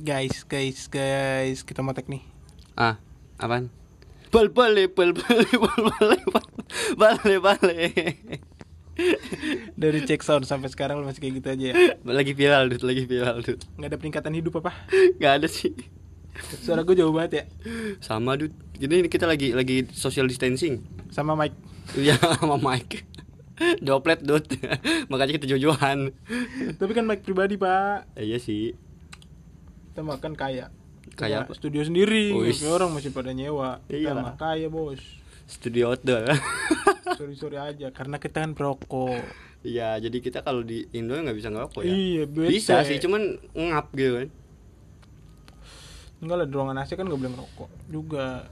Guys, 0.00 0.48
guys, 0.48 0.88
guys, 0.88 1.60
kita 1.60 1.84
mau 1.84 1.92
nih. 1.92 2.24
Ah, 2.72 2.96
apaan? 3.36 3.68
Bal 4.32 4.48
bale 4.48 4.88
bal 4.88 5.12
bale 5.12 5.44
bal 5.60 5.80
bale 5.92 6.16
bal 6.24 6.46
bale 6.96 7.36
bale. 7.36 7.76
Dari 9.80 10.00
check 10.08 10.24
sound 10.24 10.48
sampai 10.48 10.72
sekarang 10.72 11.04
lu 11.04 11.04
masih 11.04 11.20
kayak 11.20 11.34
gitu 11.44 11.48
aja 11.52 11.64
ya. 11.68 11.74
Lagi 12.00 12.32
viral 12.32 12.72
dude, 12.72 12.80
lagi 12.80 13.04
viral 13.04 13.44
dude. 13.44 13.60
Nggak 13.76 13.88
ada 13.92 13.98
peningkatan 14.00 14.32
hidup 14.40 14.64
apa? 14.64 14.72
Gak 15.20 15.44
ada 15.44 15.48
sih. 15.52 15.76
Suara 16.64 16.80
gue 16.80 16.96
jauh 16.96 17.12
banget 17.12 17.44
ya. 17.44 17.44
Sama 18.00 18.40
dude. 18.40 18.56
Jadi 18.80 19.04
ini 19.04 19.08
kita 19.12 19.28
lagi 19.28 19.52
lagi 19.52 19.84
social 19.92 20.24
distancing. 20.24 20.80
Sama 21.12 21.36
Mike. 21.36 21.60
Iya 22.00 22.16
sama 22.40 22.56
Mike. 22.56 23.04
Doplet 23.84 24.24
dude. 24.24 24.48
Makanya 25.12 25.36
kita 25.36 25.44
jauh-jauhan. 25.44 26.08
Tapi 26.80 26.92
kan 26.96 27.04
Mike 27.04 27.20
pribadi, 27.20 27.60
Pak. 27.60 28.16
Iya 28.16 28.40
sih. 28.40 28.88
Kita 29.90 30.00
makan 30.00 30.32
kaya. 30.34 30.70
Kaya 31.14 31.42
apa? 31.42 31.52
Studio 31.52 31.82
sendiri. 31.82 32.30
Oh, 32.30 32.46
Kayak 32.46 32.54
is. 32.54 32.64
orang 32.64 32.90
masih 32.94 33.10
pada 33.10 33.30
nyewa. 33.30 33.82
Kita 33.84 34.14
Iyalah. 34.14 34.22
mah 34.22 34.36
kaya, 34.38 34.70
Bos. 34.70 35.02
Studio 35.44 35.90
outdoor. 35.90 36.30
Sorry 37.18 37.34
sorry 37.36 37.58
aja 37.60 37.90
karena 37.90 38.16
kita 38.16 38.40
kan 38.40 38.54
perokok. 38.56 39.20
Iya, 39.60 40.00
jadi 40.00 40.24
kita 40.24 40.40
kalau 40.40 40.64
di 40.64 40.88
Indo 40.96 41.12
nggak 41.12 41.36
bisa 41.36 41.52
ngerokok 41.52 41.84
ya. 41.84 41.92
Iya, 41.92 42.22
bete. 42.24 42.48
Bisa 42.48 42.80
sih, 42.80 42.96
cuman 42.96 43.36
ngap 43.52 43.92
gitu 43.92 44.12
kan. 44.16 44.28
Enggak 46.20 46.36
lah 46.38 46.46
di 46.48 46.54
ruangan 46.54 46.80
AC 46.80 46.96
kan 46.96 47.04
nggak 47.04 47.20
boleh 47.20 47.32
ngerokok 47.34 47.70
juga. 47.92 48.48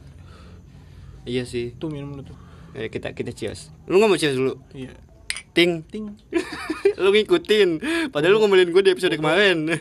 Iya 1.25 1.49
sih. 1.49 1.73
Tuh 1.77 1.89
minum 1.89 2.13
lu 2.13 2.21
tuh. 2.21 2.37
Eh, 2.77 2.93
kita 2.93 3.17
kita 3.17 3.33
cheers. 3.33 3.73
Lu 3.89 3.97
nggak 3.97 4.11
mau 4.11 4.21
cheers 4.21 4.37
dulu? 4.37 4.61
Iya. 4.77 4.93
Ting. 5.55 5.83
Ting. 5.89 6.07
lu 7.03 7.09
ngikutin. 7.11 7.71
Padahal 8.11 8.33
lu 8.35 8.43
ngomelin 8.43 8.71
gue 8.71 8.83
di 8.83 8.93
episode 8.93 9.15
kemarin. 9.17 9.59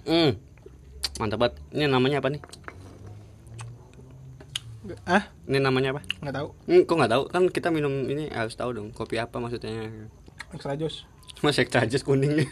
Hmm. 0.00 0.34
Mantap 1.22 1.38
banget. 1.38 1.54
Ini 1.70 1.86
namanya 1.86 2.18
apa 2.18 2.34
nih? 2.34 2.42
Ah, 5.06 5.30
Ini 5.46 5.62
namanya 5.62 5.94
apa? 5.94 6.02
nggak 6.18 6.34
tahu. 6.34 6.48
Hmm, 6.66 6.82
kok 6.82 6.96
nggak 6.98 7.12
tahu? 7.14 7.22
Kan 7.30 7.42
kita 7.46 7.68
minum 7.70 8.10
ini 8.10 8.26
harus 8.32 8.58
tahu 8.58 8.74
dong. 8.74 8.90
Kopi 8.90 9.22
apa 9.22 9.38
maksudnya? 9.38 9.86
Extra 10.50 10.74
jos. 10.74 11.06
Mas 11.46 11.62
extra 11.62 11.86
jus 11.86 12.02
kuning. 12.02 12.42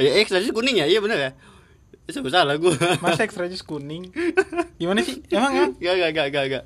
ya 0.00 0.10
extra 0.22 0.40
jus 0.40 0.56
kuning 0.56 0.80
ya? 0.80 0.86
Iya 0.88 1.04
bener 1.04 1.18
ya? 1.20 1.30
Itu 2.08 2.24
salah 2.32 2.56
gue. 2.56 2.72
Masa 3.04 3.28
extra 3.28 3.44
jus 3.44 3.60
kuning? 3.60 4.08
Gimana 4.80 5.04
sih? 5.04 5.20
Emang 5.28 5.52
emang 5.52 5.70
Gak, 5.76 5.94
gak, 6.00 6.10
gak, 6.16 6.26
gak, 6.32 6.44
gak. 6.48 6.64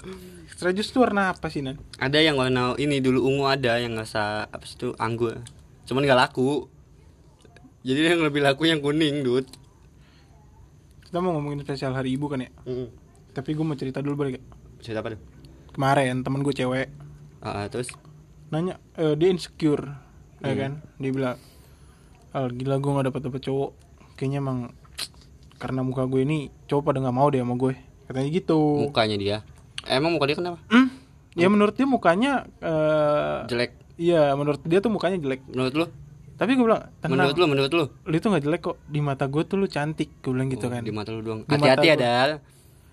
Extra 0.55 0.70
jus 0.70 0.86
tuh 0.88 1.02
warna 1.02 1.34
apa 1.34 1.50
sih, 1.50 1.60
Nan? 1.60 1.83
Ada 1.98 2.22
yang 2.22 2.38
warna 2.38 2.78
ini 2.78 3.02
dulu 3.02 3.27
ungu 3.27 3.44
ada 3.44 3.74
yang 3.77 3.98
rasa 3.98 4.47
apa 4.47 4.62
sih 4.62 4.78
itu 4.78 4.94
anggur. 4.97 5.42
Cuman 5.83 6.06
gak 6.06 6.30
laku. 6.30 6.70
Jadi 7.83 8.06
yang 8.06 8.22
lebih 8.22 8.38
laku 8.38 8.64
yang 8.64 8.78
kuning, 8.78 9.20
dude. 9.20 9.50
Kita 11.02 11.19
mau 11.19 11.34
ngomongin 11.34 11.60
spesial 11.60 11.91
hari 11.92 12.14
ibu 12.14 12.30
kan 12.30 12.38
ya. 12.41 12.50
Mm 12.64 12.86
Tapi 13.34 13.50
gue 13.50 13.66
mau 13.66 13.75
cerita 13.75 13.98
dulu 13.98 14.14
balik. 14.16 14.38
ya. 14.38 14.42
Cerita 14.80 15.02
apa 15.02 15.19
tuh? 15.19 15.20
Kemarin 15.75 16.22
temen 16.22 16.41
gue 16.41 16.55
cewek 16.55 16.86
Ah, 17.42 17.66
terus 17.66 17.91
nanya, 18.48 18.78
eh, 18.94 19.19
dia 19.19 19.28
insecure, 19.28 19.91
ya 20.38 20.55
Hmm. 20.55 20.56
kan? 20.56 20.72
Dia 20.97 21.10
bilang, 21.10 21.36
Al 22.30 22.55
gila 22.55 22.78
gue 22.78 22.91
gak 22.94 23.06
dapet 23.10 23.20
dapet 23.20 23.41
cowok. 23.42 23.70
Kayaknya 24.14 24.38
emang 24.38 24.58
karena 25.58 25.82
muka 25.82 26.06
gue 26.06 26.22
ini 26.22 26.38
cowok 26.64 26.82
pada 26.84 26.98
nggak 27.00 27.10
mau 27.12 27.27
deh 27.27 27.42
sama 27.42 27.58
gue. 27.58 27.75
Katanya 28.06 28.28
gitu. 28.30 28.58
mukanya 28.80 29.19
dia. 29.19 29.38
Emang 29.86 30.10
muka 30.10 30.24
dia 30.24 30.34
kenapa? 30.34 30.58
Hmm? 30.66 30.88
Ya 31.32 31.46
menurut 31.46 31.74
dia 31.74 31.84
mukanya, 31.84 32.46
eh 32.58 33.40
Jelek. 33.46 33.70
iya 33.96 34.32
menurut 34.32 34.62
dia 34.62 34.78
tuh 34.78 34.88
mukanya 34.88 35.18
jelek. 35.18 35.42
Menurut 35.46 35.74
lu? 35.74 35.86
Tapi 36.34 36.50
gue 36.52 36.62
bilang, 36.62 36.91
tenang. 36.98 37.14
Menurut 37.26 37.36
lu, 37.36 37.44
menurut 37.46 37.72
lu? 37.72 37.84
lu 38.02 38.14
itu 38.14 38.26
gak 38.26 38.42
jelek 38.42 38.62
kok 38.64 38.76
di 38.84 38.98
mata 38.98 39.24
gue 39.24 39.42
tuh 39.42 39.54
lu 39.54 39.66
cantik 39.66 40.18
gue 40.18 40.30
bilang 40.30 40.46
gitu 40.48 40.66
Oh, 40.66 40.70
kan 40.70 40.82
Di 40.82 40.91
mata 40.91 41.10
lu 41.10 41.20
doang. 41.20 41.41
Hati-hati 41.44 41.88
ada. 41.91 42.38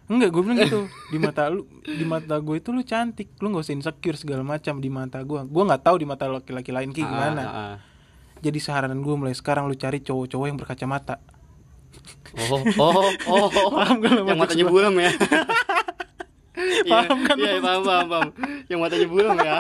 enggak 0.05 0.29
gue 0.29 0.41
bilang 0.43 0.59
gitu 0.59 0.79
di 1.13 1.17
mata 1.17 1.47
lu 1.47 1.63
di 1.81 2.03
mata 2.03 2.35
gue 2.35 2.55
itu 2.55 2.69
lu 2.69 2.83
cantik 2.83 3.31
lu 3.39 3.47
gak 3.49 3.63
usah 3.63 3.73
insecure 3.73 4.13
segala 4.13 4.43
macam 4.43 4.77
di 4.77 4.89
mata 4.89 5.23
gue 5.23 5.39
gue 5.41 5.63
nggak 5.63 5.81
tahu 5.81 5.95
di 5.95 6.05
mata 6.05 6.27
laki-laki 6.27 6.69
lain 6.69 6.91
kayak 6.91 7.07
gimana 7.07 7.41
Ah, 7.41 7.47
ah, 7.47 7.66
ah. 7.71 7.75
jadi 8.37 8.59
saran 8.59 8.99
gue 8.99 9.16
mulai 9.16 9.31
sekarang 9.31 9.66
lu 9.66 9.73
cari 9.73 10.03
cowok-cowok 10.03 10.45
yang 10.45 10.59
berkacamata 10.59 11.16
Oh, 12.33 12.59
oh, 12.77 13.03
oh, 13.27 13.47
oh. 13.47 13.47
Paham 13.75 13.99
lo 13.99 14.23
Yang 14.23 14.37
matanya 14.37 14.66
buram 14.66 14.93
ya. 14.95 15.11
Iya, 16.81 16.93
Paham 16.97 17.19
kan 17.21 17.35
Iya, 17.37 17.51
maksud 17.53 17.63
paham, 17.63 17.83
paham, 17.85 18.07
paham. 18.09 18.29
Yang 18.65 18.79
matanya 18.81 19.07
buram 19.07 19.37
ya. 19.37 19.55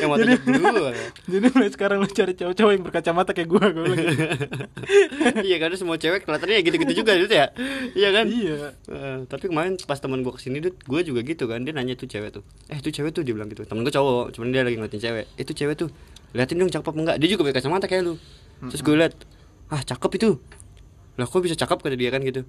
Yang 0.00 0.08
matanya 0.12 0.38
buram. 0.44 0.74
ya. 0.92 1.08
jadi 1.26 1.46
mulai 1.50 1.70
sekarang 1.72 1.96
lu 2.04 2.08
cari 2.10 2.32
cowok-cowok 2.36 2.72
yang 2.76 2.82
berkacamata 2.84 3.30
kayak 3.32 3.48
gue 3.48 3.64
gue 3.72 3.84
gitu. 3.90 4.06
Iya, 5.42 5.56
karena 5.56 5.76
semua 5.76 5.96
cewek 5.96 6.24
kelihatannya 6.24 6.56
ya 6.58 6.62
gitu-gitu 6.62 6.92
juga 7.04 7.12
gitu 7.16 7.34
ya. 7.34 7.46
Iya 7.96 8.08
kan? 8.12 8.26
iya 8.28 8.58
Eh, 8.86 9.18
tapi 9.26 9.48
kemarin 9.48 9.74
pas 9.84 9.98
teman 9.98 10.20
gue 10.20 10.32
ke 10.32 10.40
sini 10.42 10.58
tuh 10.60 10.72
gue 10.74 11.00
juga 11.02 11.20
gitu 11.22 11.44
kan 11.46 11.62
dia 11.62 11.72
nanya 11.74 11.94
tuh 11.94 12.08
cewek 12.08 12.30
tuh 12.32 12.42
eh 12.70 12.78
tuh 12.78 12.90
cewek 12.90 13.10
tuh 13.12 13.22
dia 13.22 13.34
bilang 13.34 13.50
gitu 13.50 13.62
temen 13.66 13.82
gue 13.82 13.92
cowok 13.92 14.34
cuman 14.34 14.48
dia 14.54 14.62
lagi 14.62 14.76
ngeliatin 14.78 15.02
cewek 15.02 15.24
itu 15.36 15.52
cewek 15.52 15.74
tuh 15.78 15.88
liatin 16.32 16.56
dong 16.58 16.70
cakep 16.70 16.92
enggak 16.94 17.16
dia 17.20 17.28
juga 17.30 17.42
pakai 17.46 17.56
kacamata 17.60 17.86
kayak 17.86 18.02
lu 18.06 18.14
terus 18.70 18.82
gue 18.82 18.94
liat 18.96 19.14
ah 19.70 19.82
cakep 19.82 20.10
itu 20.18 20.30
lah 21.16 21.26
kok 21.26 21.40
bisa 21.42 21.56
cakep 21.56 21.78
kata 21.80 21.96
dia 21.96 22.10
kan 22.12 22.20
gitu 22.22 22.42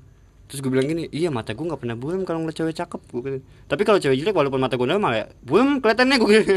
terus 0.47 0.63
gue 0.63 0.71
bilang 0.71 0.87
gini 0.87 1.11
iya 1.11 1.27
mata 1.27 1.51
gue 1.51 1.65
nggak 1.67 1.83
pernah 1.83 1.99
buram 1.99 2.23
kalau 2.23 2.43
ngeliat 2.43 2.55
cewek 2.55 2.75
cakep 2.75 3.01
gue 3.11 3.21
bilang. 3.21 3.43
tapi 3.67 3.81
kalau 3.83 3.99
cewek 3.99 4.15
jelek 4.15 4.35
walaupun 4.35 4.63
mata 4.63 4.79
gue 4.79 4.87
normal 4.87 5.11
ya 5.11 5.25
buram 5.43 5.83
kelihatannya 5.83 6.17
gue 6.19 6.29
gitu. 6.39 6.55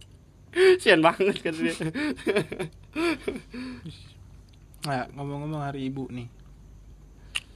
sian 0.82 0.98
banget 0.98 1.38
kata 1.46 1.60
dia. 1.62 1.74
Nah 4.80 5.06
ngomong-ngomong 5.14 5.62
hari 5.62 5.86
ibu 5.86 6.10
nih. 6.10 6.28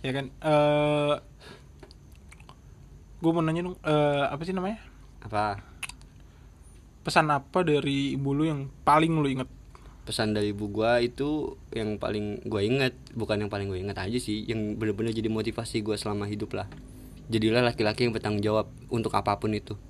Ya 0.04 0.10
kan 0.12 0.30
eh 0.30 1.14
gue 3.24 3.30
mau 3.32 3.40
nanya 3.40 3.72
dong 3.72 3.76
eh, 3.80 4.24
apa 4.28 4.42
sih 4.44 4.54
namanya? 4.54 4.78
Apa? 5.24 5.58
Pesan 7.02 7.32
apa 7.32 7.64
dari 7.64 8.14
ibu 8.14 8.30
lu 8.36 8.44
yang 8.44 8.68
paling 8.84 9.16
lu 9.16 9.26
inget 9.26 9.48
pesan 10.04 10.36
dari 10.36 10.52
ibu 10.52 10.68
gua 10.68 11.00
itu 11.00 11.56
yang 11.72 11.96
paling 11.96 12.44
gue 12.44 12.60
inget 12.60 12.92
bukan 13.16 13.40
yang 13.40 13.50
paling 13.50 13.72
gue 13.72 13.80
inget 13.80 13.96
aja 13.96 14.18
sih 14.20 14.44
yang 14.44 14.76
bener-bener 14.76 15.16
jadi 15.16 15.32
motivasi 15.32 15.80
gua 15.80 15.96
selama 15.96 16.28
hidup 16.28 16.52
lah. 16.52 16.68
Jadilah 17.32 17.64
laki-laki 17.64 18.04
yang 18.04 18.12
bertanggung 18.12 18.44
jawab 18.44 18.68
untuk 18.92 19.16
apa 19.16 19.40
pun 19.40 19.56
itu. 19.56 19.80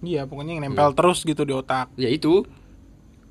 Iya 0.00 0.24
pokoknya 0.24 0.56
yang 0.56 0.72
nempel 0.72 0.96
terus 0.96 1.22
gitu 1.28 1.44
di 1.44 1.52
otak. 1.52 1.92
Ya 2.00 2.08
itu. 2.08 2.48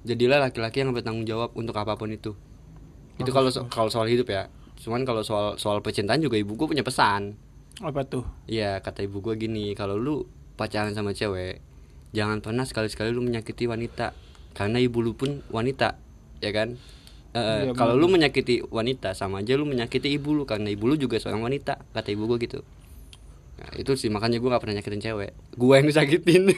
Jadilah 0.06 0.42
laki-laki 0.42 0.86
yang 0.86 0.94
bertanggung 0.94 1.26
jawab 1.26 1.50
untuk 1.58 1.74
apa 1.78 1.98
pun 1.98 2.14
itu. 2.14 2.38
Itu 3.18 3.34
kalau 3.34 3.50
so- 3.50 3.66
kalau 3.68 3.90
soal 3.90 4.06
hidup 4.06 4.30
ya. 4.30 4.53
Cuman 4.78 5.06
kalau 5.06 5.26
soal 5.26 5.58
soal 5.58 5.82
percintaan 5.82 6.22
juga 6.22 6.38
ibu 6.38 6.53
gua 6.53 6.70
punya 6.70 6.86
pesan. 6.86 7.34
Apa 7.82 8.06
tuh? 8.06 8.30
Iya 8.46 8.78
kata 8.86 9.02
ibu 9.02 9.26
gua 9.26 9.34
gini 9.34 9.74
kalau 9.74 9.98
lu 9.98 10.30
pacaran 10.53 10.94
sama 10.94 11.18
cewek 11.18 11.66
jangan 12.14 12.46
pernah 12.46 12.62
sekali-sekali 12.62 13.09
lu 13.09 13.26
menyakiti 13.26 13.66
wanita. 13.66 14.14
Karena 14.53 14.78
ibu 14.78 15.02
lu 15.02 15.18
pun 15.18 15.42
wanita 15.50 16.10
ya 16.41 16.52
kan? 16.52 16.75
Eh, 17.31 17.72
Iya, 17.72 17.74
kalau 17.78 17.96
lu 17.96 18.12
menyakiti 18.12 18.59
wanita 18.68 19.16
sama 19.16 19.40
aja 19.40 19.56
lu 19.56 19.63
menyakiti 19.63 20.12
ibu 20.12 20.35
lu 20.35 20.44
karena 20.44 20.68
ibu 20.68 20.84
lu 20.91 21.00
juga 21.00 21.16
seorang 21.16 21.40
wanita 21.40 21.79
kata 21.96 22.09
ibu 22.12 22.28
gua 22.28 22.35
gitu. 22.35 22.59
Nah, 23.62 23.72
itu 23.78 23.94
sih 23.96 24.09
makanya 24.12 24.41
gua 24.44 24.57
gak 24.57 24.68
pernah 24.68 24.81
nyakitin 24.81 25.00
cewek. 25.00 25.31
Gua 25.56 25.79
yang 25.79 25.88
disakitin 25.88 26.52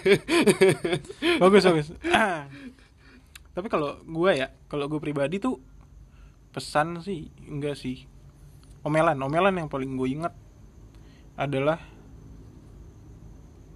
bagus 1.44 1.64
bagus. 1.68 1.88
Tapi 3.54 3.68
kalau 3.70 4.02
gue 4.02 4.32
ya 4.34 4.50
kalau 4.66 4.90
gue 4.90 4.98
pribadi 4.98 5.38
tuh 5.38 5.62
pesan 6.50 7.06
sih 7.06 7.30
enggak 7.46 7.78
sih. 7.78 8.10
Omelan 8.82 9.22
omelan 9.22 9.62
yang 9.62 9.70
paling 9.70 9.94
gue 9.94 10.10
ingat 10.10 10.34
adalah 11.38 11.78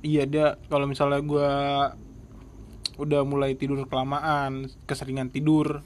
iya 0.01 0.25
dia 0.25 0.57
kalau 0.65 0.89
misalnya 0.89 1.21
gue 1.21 1.49
udah 2.97 3.21
mulai 3.21 3.53
tidur 3.53 3.85
kelamaan 3.85 4.65
keseringan 4.89 5.29
tidur 5.29 5.85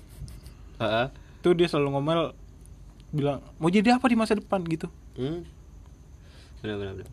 Heeh. 0.82 1.06
tuh 1.40 1.54
dia 1.54 1.66
selalu 1.66 1.90
ngomel 1.94 2.34
bilang 3.10 3.40
mau 3.58 3.68
jadi 3.68 3.96
apa 3.96 4.06
di 4.06 4.16
masa 4.16 4.34
depan? 4.34 4.62
gitu. 4.66 4.90
Hmm. 5.14 5.46
benar 6.60 6.76
benar 6.76 6.94
benar. 6.96 7.12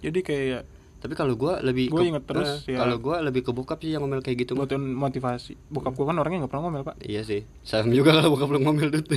jadi 0.00 0.18
kayak 0.20 0.62
tapi 0.98 1.12
kalau 1.12 1.34
gua 1.34 1.60
lebih 1.60 1.88
Gua 1.88 2.00
ke- 2.00 2.08
inget 2.08 2.24
terus, 2.24 2.64
eh, 2.64 2.72
ya. 2.72 2.80
kalau 2.80 2.96
gua 2.96 3.20
lebih 3.20 3.44
ke 3.44 3.52
bokap 3.52 3.76
sih 3.78 3.92
yang 3.92 4.00
ngomel 4.00 4.18
kayak 4.18 4.40
gitu 4.40 4.54
buat 4.54 4.72
motivasi. 4.72 5.52
Bokap 5.68 5.92
gue 5.92 6.00
kan 6.02 6.16
orangnya 6.16 6.40
nggak 6.40 6.48
pernah 6.48 6.64
ngomel 6.64 6.80
pak. 6.82 6.96
Iya 6.98 7.20
sih. 7.20 7.44
Salam 7.60 7.92
juga 7.92 8.16
kalau 8.16 8.32
bokap 8.32 8.48
lu 8.48 8.58
ngomel 8.58 8.88
tuh 8.88 9.04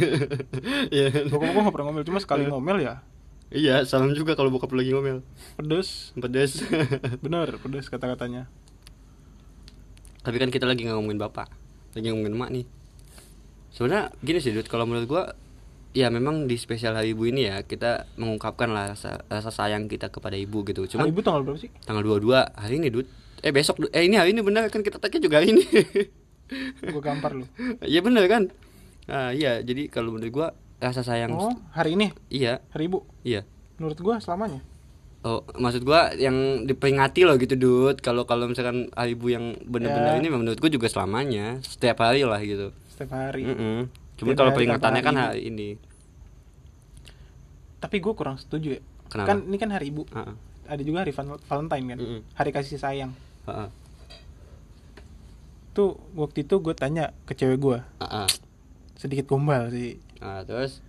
iya. 0.91 1.07
Bokap 1.25 1.47
gue 1.47 1.61
nggak 1.63 1.71
pernah 1.71 1.87
ngomel 1.87 2.03
cuma 2.03 2.19
sekali 2.19 2.43
ngomel 2.43 2.83
ya. 2.83 2.99
Iya 3.47 3.87
salam 3.87 4.11
juga 4.11 4.35
kalau 4.35 4.51
bokap 4.51 4.67
lagi 4.69 4.91
ngomel. 4.91 5.23
Pedes. 5.55 6.11
Pedes. 6.13 6.59
Bener 7.23 7.55
pedes 7.55 7.87
kata-katanya. 7.87 8.51
Tapi 10.19 10.37
kan 10.37 10.51
kita 10.51 10.67
lagi 10.67 10.83
ngomongin 10.83 11.15
bapak. 11.15 11.47
Lagi 11.95 12.11
ngomongin 12.11 12.35
emak 12.35 12.49
nih 12.51 12.65
sebenarnya 13.77 14.09
gini 14.17 14.39
sih 14.41 14.51
Dut 14.51 14.65
kalau 14.65 14.83
menurut 14.83 15.05
gua 15.05 15.23
ya 15.93 16.09
memang 16.09 16.45
di 16.45 16.57
spesial 16.57 16.93
hari 16.93 17.13
ibu 17.13 17.23
ini 17.23 17.45
ya 17.45 17.61
kita 17.61 18.09
mengungkapkan 18.17 18.67
lah 18.67 18.91
rasa, 18.91 19.21
rasa 19.23 19.49
sayang 19.49 19.85
kita 19.85 20.09
kepada 20.09 20.33
ibu 20.33 20.61
gitu 20.63 20.85
cuma 20.87 21.05
ibu 21.05 21.21
tanggal 21.21 21.41
berapa 21.41 21.57
sih 21.57 21.69
tanggal 21.83 22.01
22 22.03 22.33
hari 22.53 22.73
ini 22.75 22.87
Dut 22.89 23.07
eh 23.39 23.49
besok 23.49 23.85
eh 23.87 24.01
ini 24.01 24.17
hari 24.17 24.33
ini 24.33 24.41
bener 24.41 24.67
kan 24.67 24.81
kita 24.81 24.97
tagnya 24.97 25.21
juga 25.21 25.37
hari 25.37 25.53
ini 25.53 25.63
gue 26.93 27.01
gampar 27.01 27.33
lu 27.33 27.45
Iya 27.81 28.01
bener 28.01 28.25
kan 28.25 28.49
Ah, 29.07 29.31
iya, 29.31 29.63
jadi 29.63 29.87
kalau 29.87 30.11
menurut 30.11 30.33
gua 30.33 30.47
rasa 30.77 30.99
sayang 30.99 31.31
Oh, 31.31 31.55
hari 31.71 31.95
ini, 31.95 32.11
iya, 32.27 32.59
hari 32.75 32.91
ibu. 32.91 33.07
iya. 33.23 33.47
Menurut 33.79 33.95
gua 34.03 34.19
selamanya. 34.19 34.59
Oh, 35.23 35.47
maksud 35.55 35.87
gua 35.87 36.11
yang 36.11 36.67
diperingati 36.67 37.23
loh 37.23 37.39
gitu, 37.39 37.55
Dut. 37.55 38.03
Kalau 38.03 38.27
kalau 38.27 38.51
misalkan 38.51 38.91
hari 38.91 39.15
ibu 39.15 39.31
yang 39.31 39.55
benar-benar 39.63 40.19
Ya. 40.19 40.19
ini 40.19 40.27
menurut 40.27 40.59
gua 40.59 40.67
juga 40.67 40.91
selamanya, 40.91 41.63
setiap 41.63 42.03
hari 42.03 42.27
lah 42.27 42.35
gitu. 42.43 42.75
Setiap 42.97 43.13
hari. 43.13 43.45
Mm-mm. 43.45 43.85
Cuma 44.17 44.27
Setiap 44.27 44.37
kalau 44.39 44.51
peringatannya 44.51 45.01
kan 45.01 45.15
hari 45.15 45.41
ini. 45.45 45.77
Tapi 47.77 48.01
gua 48.01 48.11
kurang 48.11 48.35
setuju 48.35 48.73
ya. 48.73 48.81
Kenapa? 49.07 49.27
Kan 49.29 49.37
ini 49.45 49.55
kan 49.55 49.69
hari 49.69 49.87
ibu. 49.87 50.03
Heeh. 50.09 50.33
Ada 50.67 50.81
juga 50.81 51.05
hari 51.05 51.13
Val- 51.13 51.39
Valentine 51.39 51.85
kan. 51.87 51.97
Mm-mm. 51.97 52.19
Hari 52.33 52.49
kasih 52.49 52.75
sayang. 52.75 53.13
Heeh. 53.45 53.69
Tuh 55.71 55.93
waktu 56.11 56.41
itu 56.41 56.57
gue 56.57 56.73
tanya 56.73 57.13
ke 57.23 57.37
cewek 57.37 57.61
gua 57.61 57.85
Heeh. 57.99 58.25
sedikit 58.97 59.29
gombal 59.29 59.69
sih. 59.69 60.01
Ah, 60.17 60.41
terus 60.41 60.81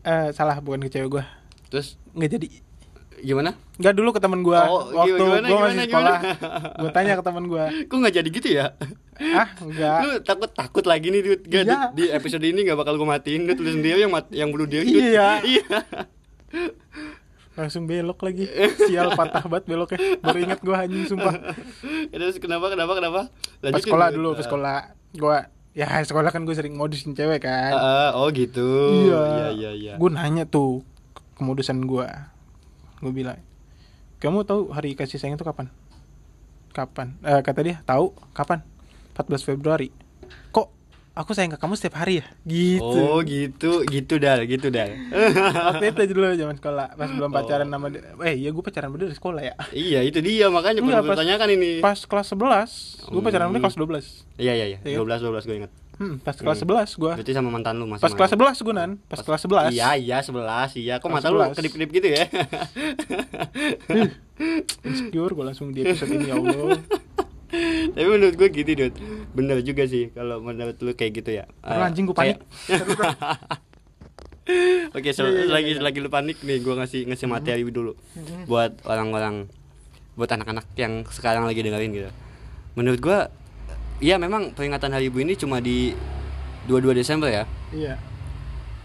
Eh 0.00 0.30
salah 0.30 0.62
bukan 0.62 0.80
ke 0.80 0.90
cewek 0.92 1.10
gua. 1.12 1.24
terus 1.66 1.98
Nggak 2.14 2.30
jadi. 2.32 2.48
gimana? 3.18 3.58
Nggak 3.74 3.94
dulu 3.96 4.14
ke 4.14 4.20
temen 4.22 4.38
gua 4.40 4.70
Oh, 4.70 4.86
waktu 4.94 5.18
gimana, 5.18 5.46
masih 5.50 5.82
sekolah. 5.82 6.18
Gua 6.78 6.90
tanya 6.94 7.18
ke 7.18 7.24
temen 7.24 7.44
gua. 7.50 7.64
Kok 7.90 7.96
nggak 7.98 8.14
jadi 8.14 8.28
gitu 8.30 8.48
ya? 8.54 8.66
Ah, 9.16 9.48
enggak. 9.60 9.98
Lu 10.04 10.10
takut 10.20 10.50
takut 10.52 10.84
lagi 10.84 11.08
nih, 11.08 11.20
Dut. 11.24 11.40
Gak, 11.48 11.62
Iya. 11.64 11.78
Di 11.96 12.04
episode 12.12 12.44
ini 12.44 12.64
nggak 12.64 12.78
bakal 12.78 13.00
gue 13.00 13.08
matiin. 13.08 13.48
Lu 13.48 13.56
sendiri 13.56 14.04
yang 14.04 14.12
mat 14.12 14.28
yang 14.32 14.52
bunuh 14.52 14.68
diri, 14.68 14.86
Dut. 14.88 15.02
Iya. 15.02 15.28
Iya. 15.40 15.78
Langsung 17.56 17.88
belok 17.88 18.20
lagi. 18.20 18.44
Sial 18.84 19.16
patah 19.16 19.40
banget 19.48 19.64
beloknya. 19.64 19.98
Baru 20.20 20.38
ingat 20.44 20.60
gua 20.60 20.84
anjing 20.84 21.08
sumpah. 21.08 21.56
Terus 22.12 22.36
kenapa 22.36 22.68
kenapa 22.68 22.92
kenapa? 23.00 23.20
Pas 23.32 23.72
Lanjutin, 23.72 23.84
sekolah 23.88 24.06
Dut. 24.12 24.16
dulu, 24.20 24.28
pas 24.36 24.44
sekolah 24.44 24.76
gua 25.16 25.38
ya 25.76 25.88
sekolah 26.00 26.32
kan 26.32 26.48
gue 26.48 26.56
sering 26.56 26.72
modusin 26.72 27.12
cewek 27.12 27.44
kan. 27.44 27.72
ah, 27.72 28.10
oh 28.16 28.28
gitu. 28.32 28.64
Iya. 29.08 29.20
Iya 29.24 29.48
iya 29.52 29.70
iya. 29.72 29.92
Gue 29.96 30.12
nanya 30.12 30.44
tuh 30.44 30.84
kemodusan 31.40 31.84
gua. 31.84 32.32
Gue 33.00 33.12
bilang, 33.12 33.40
"Kamu 34.20 34.44
tahu 34.44 34.72
hari 34.72 34.92
kasih 34.92 35.16
sayang 35.16 35.36
itu 35.36 35.44
kapan?" 35.44 35.68
Kapan? 36.72 37.16
Eh, 37.24 37.40
kata 37.40 37.60
dia, 37.64 37.76
"Tahu. 37.84 38.12
Kapan?" 38.36 38.60
14 39.16 39.42
Februari. 39.42 39.90
Kok 40.50 40.66
aku 41.12 41.32
sayang 41.32 41.50
ke 41.50 41.56
kamu 41.56 41.74
setiap 41.74 41.96
hari 41.96 42.20
ya? 42.20 42.24
Gitu. 42.42 42.84
Oh 42.84 43.20
gitu, 43.20 43.82
gitu 43.82 44.14
dah, 44.16 44.36
gitu 44.42 44.68
dah. 44.68 44.86
Waktu 45.72 45.88
itu 45.88 46.12
dulu 46.12 46.24
zaman 46.30 46.54
sekolah, 46.54 46.86
pas 46.92 47.08
belum 47.08 47.26
Oh. 47.26 47.34
pacaran 47.34 47.66
sama 47.66 47.88
dia. 47.88 48.00
Eh, 48.22 48.34
iya 48.36 48.48
gue 48.50 48.60
pacaran 48.60 48.86
sama 48.86 48.96
dia 48.96 49.06
dari 49.06 49.16
sekolah 49.16 49.40
ya. 49.42 49.52
iya, 49.72 49.98
itu 50.02 50.18
dia 50.18 50.46
makanya 50.46 50.78
Enggak, 50.78 51.02
pas- 51.02 51.16
tanyakan 51.16 51.48
ini. 51.50 51.70
Pas 51.80 51.98
kelas 51.98 52.26
11, 52.28 53.02
gue 53.02 53.20
pacaran 53.20 53.42
sama 53.42 53.50
dia 53.50 53.54
Hmm. 53.54 53.64
kelas 53.64 53.76
12. 53.76 54.04
Iya 54.36 54.52
iya 54.54 54.64
iya, 54.68 54.78
Iya. 54.84 54.96
12 54.98 55.18
12 55.18 55.42
gue 55.42 55.56
ingat. 55.58 55.72
Hmm, 55.96 56.20
pas 56.20 56.36
kelas 56.36 56.60
Hmm. 56.60 56.68
11 56.68 56.92
gua. 56.94 57.16
Berarti 57.16 57.32
sama 57.32 57.48
mantan 57.48 57.80
lu 57.80 57.88
masih. 57.88 57.98
Pas 57.98 58.12
kelas 58.12 58.28
11 58.28 58.60
gua 58.60 58.74
nan, 58.76 59.00
pas, 59.02 59.16
kelas 59.16 59.40
11. 59.40 59.72
Iya 59.72 59.96
iya 59.96 60.20
11 60.20 60.76
iya. 60.76 61.00
Kok 61.00 61.08
mata 61.08 61.32
lu 61.32 61.40
11. 61.40 61.56
kedip-kedip 61.56 61.88
gitu 61.90 62.06
ya? 62.12 62.28
Insecure 64.84 65.32
gua 65.32 65.48
langsung 65.48 65.72
di 65.72 65.80
episode 65.82 66.12
ini 66.12 66.28
ya 66.28 66.36
Allah. 66.36 66.76
Tapi 67.92 68.06
menurut 68.06 68.34
gue 68.34 68.48
gitu, 68.50 68.70
Dut. 68.74 68.94
Bener 69.32 69.62
juga 69.62 69.86
sih 69.86 70.10
kalau 70.10 70.40
menurut 70.40 70.76
lu 70.78 70.92
kayak 70.92 71.12
gitu 71.16 71.30
ya. 71.32 71.44
Aduh, 71.62 71.82
Eh, 71.82 71.86
anjing 71.86 72.04
gua 72.04 72.16
panik. 72.16 72.38
Oke, 74.94 75.10
so, 75.10 75.26
Iya, 75.26 75.30
iya, 75.30 75.42
iya, 75.42 75.50
lagi 75.50 75.70
iya. 75.74 75.82
lagi 75.82 75.98
lu 75.98 76.06
panik 76.06 76.38
nih, 76.40 76.62
gua 76.62 76.78
ngasih 76.78 77.10
ngasih 77.10 77.26
materi 77.26 77.66
dulu 77.66 77.98
buat 78.46 78.78
orang-orang 78.86 79.50
buat 80.14 80.30
anak-anak 80.30 80.70
yang 80.74 81.02
sekarang 81.10 81.42
lagi 81.44 81.60
dengerin 81.60 81.90
gitu. 81.92 82.10
Menurut 82.78 83.00
gua 83.02 83.18
iya 83.98 84.16
memang 84.16 84.54
peringatan 84.54 84.94
Hari 84.94 85.10
Ibu 85.10 85.18
ini 85.20 85.34
cuma 85.34 85.58
di 85.58 85.90
22 86.66 86.94
Desember 86.94 87.26
ya. 87.26 87.42
Iya. 87.74 87.98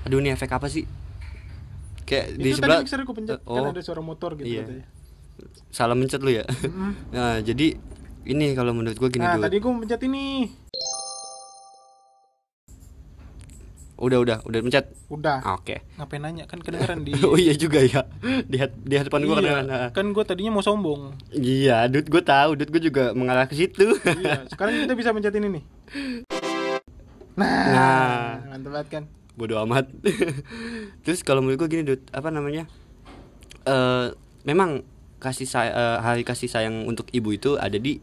Aduh 0.03 0.17
ini 0.17 0.33
efek 0.33 0.49
apa 0.49 0.65
sih? 0.65 0.89
Kayak 2.03 2.25
di 2.35 2.49
Itu 2.49 2.57
sebelah 2.57 2.81
tadi 2.81 2.85
mixer 2.89 2.99
gua 3.05 3.15
pencet 3.15 3.39
Oh, 3.45 3.55
kan 3.55 3.71
ada 3.71 3.81
suara 3.81 4.01
motor 4.01 4.33
gitu 4.35 4.49
iya. 4.49 4.65
katanya. 4.65 4.85
salah 5.69 5.93
mencet 5.93 6.21
lu 6.21 6.33
ya. 6.33 6.43
Mm-mm. 6.43 6.91
nah, 7.15 7.37
jadi 7.39 7.77
ini 8.23 8.53
kalau 8.53 8.71
menurut 8.71 8.95
gua 8.95 9.07
gini 9.07 9.21
Nah, 9.21 9.35
Dut. 9.35 9.43
tadi 9.45 9.57
gua 9.57 9.71
pencet 9.77 10.01
ini. 10.03 10.25
Udah 13.95 14.17
udah 14.17 14.37
udah 14.41 14.59
mencet. 14.59 14.89
Udah. 15.07 15.37
Ah, 15.39 15.53
Oke. 15.55 15.85
Ngapain 15.93 16.17
nanya 16.19 16.43
kan 16.45 16.57
kedengeran 16.57 17.05
di 17.05 17.13
oh 17.21 17.37
iya 17.37 17.53
juga 17.53 17.79
ya. 17.79 18.01
Di, 18.43 18.57
di 18.81 18.95
hadapan 18.95 19.21
gua 19.21 19.35
Iya, 19.35 19.39
kedengeran. 19.39 19.65
Kan 19.93 20.05
gua 20.09 20.23
tadinya 20.23 20.51
mau 20.51 20.65
sombong. 20.65 21.13
Iya, 21.29 21.85
Dut 21.85 22.09
gue 22.09 22.23
tahu, 22.23 22.57
Dut 22.57 22.69
gue 22.69 22.81
juga 22.81 23.13
mengarah 23.13 23.45
ke 23.45 23.53
situ. 23.53 23.93
iya, 24.17 24.41
sekarang 24.51 24.81
kita 24.81 24.93
bisa 24.95 25.13
pencet 25.13 25.33
ini 25.33 25.47
nih. 25.51 25.63
Nah, 27.31 27.65
Nah. 27.69 28.29
mantap 28.49 28.71
banget 28.73 28.87
kan. 28.89 29.03
Bodoh 29.31 29.61
amat. 29.63 29.85
Terus 31.05 31.21
kalau 31.21 31.39
menurut 31.39 31.61
gue 31.61 31.69
gini, 31.69 31.83
Dut, 31.85 32.01
apa 32.09 32.27
namanya? 32.27 32.65
Eh 33.61 34.07
memang 34.41 34.81
kasih 35.21 35.45
say 35.45 35.69
eh, 35.69 35.97
hari 36.01 36.25
kasih 36.25 36.49
sayang 36.49 36.83
untuk 36.83 37.05
ibu 37.13 37.29
itu 37.31 37.55
ada 37.55 37.77
di 37.77 38.01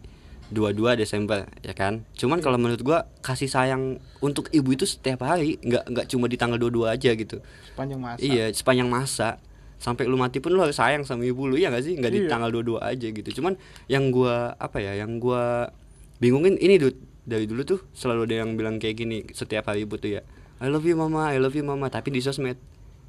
22 0.49 0.97
Desember, 0.97 1.45
ya 1.61 1.77
kan? 1.77 2.09
Cuman 2.17 2.41
kalau 2.41 2.57
menurut 2.57 2.81
gua 2.81 3.05
kasih 3.21 3.53
sayang 3.53 4.01
untuk 4.25 4.49
ibu 4.49 4.73
itu 4.73 4.89
setiap 4.89 5.21
hari, 5.21 5.61
nggak 5.61 5.85
nggak 5.85 6.07
cuma 6.09 6.25
di 6.25 6.41
tanggal 6.41 6.57
22 6.57 6.89
aja 6.89 7.11
gitu. 7.13 7.37
Sepanjang 7.69 8.01
masa. 8.01 8.21
Iya, 8.25 8.45
sepanjang 8.49 8.89
masa 8.89 9.29
sampai 9.77 10.09
lu 10.09 10.17
mati 10.17 10.41
pun 10.41 10.51
lu 10.51 10.59
harus 10.59 10.75
sayang 10.75 11.07
sama 11.07 11.23
ibu 11.23 11.47
lu 11.47 11.55
ya 11.55 11.71
gak 11.71 11.87
sih 11.87 11.95
nggak 11.95 12.11
di 12.11 12.21
Iya. 12.27 12.35
tanggal 12.35 12.51
22 12.51 12.83
aja 12.83 13.07
gitu 13.15 13.31
cuman 13.39 13.55
yang 13.87 14.11
gua 14.11 14.59
apa 14.59 14.83
ya 14.83 14.99
yang 14.99 15.23
gua 15.23 15.71
bingungin 16.19 16.59
ini 16.59 16.83
Dut 16.83 16.99
dari 17.23 17.47
dulu 17.47 17.63
tuh 17.63 17.81
selalu 17.95 18.27
ada 18.27 18.35
yang 18.43 18.59
bilang 18.59 18.83
kayak 18.83 18.99
gini 18.99 19.23
setiap 19.31 19.71
hari 19.71 19.87
ibu 19.87 19.95
tuh 19.95 20.19
ya 20.19 20.27
I 20.59 20.67
love 20.67 20.83
you 20.83 20.99
mama 20.99 21.31
I 21.31 21.39
love 21.39 21.55
you 21.55 21.63
mama 21.63 21.87
tapi 21.95 22.11
di 22.11 22.19
sosmed 22.19 22.59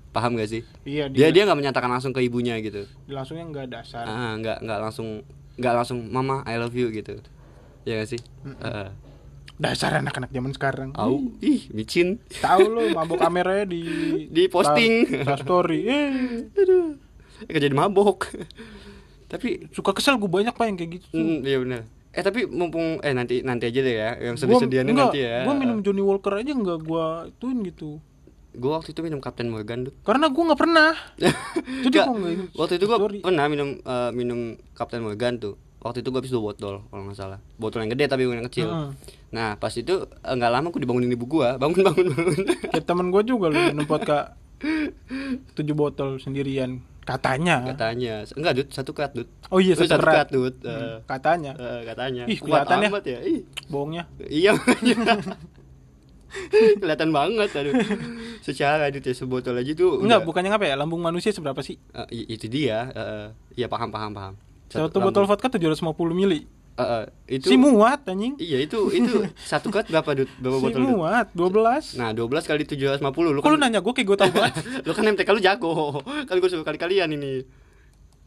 paham 0.10 0.34
gak 0.34 0.50
sih 0.50 0.62
Iya, 0.84 1.06
dia 1.08 1.30
dia 1.30 1.44
nggak 1.44 1.56
menyatakan 1.56 1.88
langsung 1.88 2.10
ke 2.10 2.20
ibunya 2.20 2.58
gitu 2.58 2.86
langsungnya 3.06 3.46
nggak 3.46 3.68
dasar. 3.70 4.04
ah 4.04 4.34
nggak 4.36 4.58
nggak 4.60 4.80
langsung 4.80 5.22
nggak 5.56 5.74
langsung 5.76 6.00
mama 6.08 6.42
I 6.44 6.56
love 6.56 6.74
you 6.74 6.90
gitu 6.90 7.22
ya 7.82 7.98
gak 7.98 8.10
sih 8.10 8.22
Mm-mm. 8.42 8.58
Heeh. 8.60 8.90
Dasar 9.56 9.92
anak-anak 9.94 10.30
zaman 10.30 10.52
sekarang. 10.52 10.90
au 10.94 11.20
ih 11.38 11.68
micin 11.70 12.16
Tahu 12.34 12.64
lu 12.66 12.84
mabok 12.96 13.20
kameranya 13.20 13.66
di 13.66 13.82
Di 14.26 14.48
posting. 14.48 15.04
Insta- 15.06 15.20
Insta 15.20 15.36
story. 15.38 15.80
Eh, 15.90 16.10
aduh 16.56 16.96
jadi 17.52 17.72
mabok 17.72 18.32
tapi 19.32 19.70
suka 19.70 19.92
kesel 19.92 20.16
gue 20.16 20.28
banyak 20.28 20.52
pak 20.52 20.66
yang 20.66 20.76
kayak 20.76 20.92
gitu. 20.98 21.14
Hmm, 21.14 21.40
iya 21.42 21.58
benar. 21.58 21.82
Eh 22.10 22.20
tapi 22.20 22.44
mumpung 22.46 22.98
eh 23.00 23.14
nanti 23.14 23.40
nanti 23.42 23.68
aja 23.68 23.80
deh 23.80 23.96
ya 23.96 24.10
yang 24.20 24.36
sedih-sedihannya 24.36 24.92
nanti 24.92 25.22
ya. 25.22 25.44
Gue 25.44 25.56
minum 25.56 25.80
Johnny 25.80 26.02
Walker 26.02 26.34
aja 26.34 26.50
nggak 26.50 26.80
gue 26.82 27.06
ituin 27.30 27.60
gitu. 27.64 28.02
Gua 28.60 28.72
waktu 28.76 28.92
itu 28.92 29.00
minum 29.00 29.18
Captain 29.18 29.48
Morgan 29.48 29.88
tuh. 29.88 29.94
Karena 30.02 30.28
gue 30.28 30.44
nggak 30.44 30.60
pernah. 30.60 30.92
Jadi 31.86 31.98
ini 31.98 32.44
waktu 32.54 32.76
itu 32.76 32.86
gua 32.86 33.00
story. 33.00 33.20
pernah 33.20 33.46
minum 33.48 33.80
eh, 33.80 34.12
minum 34.12 34.40
Captain 34.74 35.00
Morgan 35.00 35.40
tuh. 35.40 35.56
Waktu 35.80 36.04
itu 36.04 36.12
gua 36.12 36.20
habis 36.20 36.30
dua 36.30 36.44
botol 36.44 36.84
kalau 36.86 37.04
nggak 37.04 37.16
salah. 37.16 37.40
Botol 37.56 37.82
yang 37.82 37.92
gede 37.92 38.06
tapi 38.06 38.28
bukan 38.28 38.38
yang 38.38 38.48
kecil. 38.48 38.68
Heeh. 38.68 38.90
Nah, 39.30 39.56
pas 39.56 39.72
itu 39.72 39.96
eh, 40.04 40.34
nggak 40.36 40.52
lama 40.52 40.68
aku 40.68 40.78
dibangunin 40.78 41.08
ibu 41.10 41.24
gua, 41.26 41.56
bangun 41.56 41.82
bangun 41.82 42.06
bangun. 42.12 42.40
Kayak 42.68 42.84
temen 42.90 43.08
gue 43.10 43.24
juga 43.24 43.48
lu 43.48 43.60
minum 43.66 43.86
vodka 43.86 44.36
tujuh 45.54 45.74
botol 45.74 46.20
sendirian. 46.20 46.84
Katanya. 47.00 47.66
katanya. 47.66 48.22
Enggak, 48.30 48.54
Dut, 48.54 48.68
satu 48.70 48.92
kat, 48.92 49.10
Dut. 49.14 49.26
Oh 49.50 49.58
iya 49.58 49.74
Oh, 49.74 49.82
satu 49.82 49.98
kerat. 49.98 50.30
Dut. 50.30 50.62
Hmm, 50.62 50.70
Eh, 50.70 50.96
katanya. 51.08 51.52
eh, 51.56 51.82
katanya. 51.82 52.24
Ih, 52.28 52.38
Kuat 52.38 52.68
kelihatan 52.70 52.78
ya. 52.78 52.90
amat 52.92 53.04
ya. 53.04 53.20
Ih, 53.24 53.42
Bohongnya. 53.66 54.04
iya. 54.22 54.52
Kelihatan 56.82 57.10
banget 57.10 57.50
aduh. 57.52 57.74
Secara 58.40 58.88
Dut 58.88 59.02
ya 59.02 59.14
sebotol 59.14 59.56
aja 59.56 59.72
tuh. 59.72 60.00
Enggak, 60.00 60.22
udah- 60.22 60.28
bukannya 60.28 60.52
apa 60.52 60.66
ya? 60.66 60.76
Lambung 60.76 61.00
manusia 61.00 61.30
seberapa 61.30 61.60
sih? 61.60 61.78
I- 62.10 62.30
itu 62.30 62.46
dia. 62.46 62.90
eh, 62.90 63.28
Iya 63.56 63.68
paham 63.68 63.90
paham 63.90 64.12
paham. 64.12 64.34
Satu 64.68 64.88
lambung. 64.94 65.10
botol 65.10 65.26
vodka 65.26 65.50
750 65.50 65.82
mili. 66.12 66.46
Eh, 66.74 66.82
eh, 66.82 67.06
itu 67.36 67.46
Si 67.46 67.56
muat 67.56 68.06
anjing. 68.06 68.38
Iya 68.38 68.62
itu 68.62 68.88
itu 68.90 69.12
satu 69.38 69.68
kat 69.68 69.88
berapa 69.88 70.16
Dut? 70.16 70.32
Berapa 70.38 70.58
Si 70.58 70.64
botol 70.64 70.84
muat 70.88 71.28
12. 71.34 71.96
Nah 71.96 72.10
12 72.12 72.46
kali 72.46 72.64
750 72.64 73.04
lu 73.28 73.36
Kok 73.36 73.44
kan 73.44 73.52
lu 73.52 73.60
nanya 73.60 73.80
gue 73.80 73.92
kayak 73.92 74.08
gue 74.08 74.18
tau 74.18 74.30
banget? 74.30 74.54
lu 74.80 74.92
kan 74.94 75.04
MTK 75.06 75.28
lu 75.36 75.42
jago 75.42 76.00
Kan 76.30 76.36
gue 76.36 76.48
suruh 76.48 76.64
kali-kalian 76.64 77.12
ini 77.12 77.44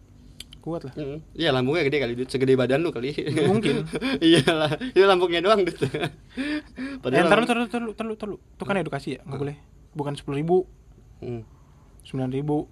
kuat 0.68 0.82
lah 0.84 0.92
Hmm. 0.92 1.18
Iya 1.32 1.48
lambungnya 1.50 1.82
gede 1.82 1.98
kali 1.98 2.12
Dut 2.12 2.28
Segede 2.28 2.52
badan 2.54 2.84
lu 2.84 2.92
kali 2.92 3.16
Mungkin. 3.42 3.88
Iyalah 4.20 4.76
Itu 4.92 5.02
lambungnya 5.02 5.40
doang 5.40 5.64
Dut 5.64 5.80
eh, 5.80 5.88
ntar 7.00 7.38
lu, 7.38 7.44
ntar 7.44 7.56
lu, 7.56 7.64
ntar 7.64 7.80
lu, 7.80 7.90
ntar 7.90 8.04
lu, 8.04 8.14
ntar 8.14 8.28
lu. 8.28 8.36
Itu 8.36 8.62
kan 8.62 8.76
edukasi 8.76 9.16
ya, 9.16 9.20
nggak 9.22 9.38
boleh. 9.38 9.56
Bukan 9.90 10.12
10.000 10.12 10.44
Hmm. 11.18 11.42
sembilan 12.04 12.30
ribu 12.30 12.70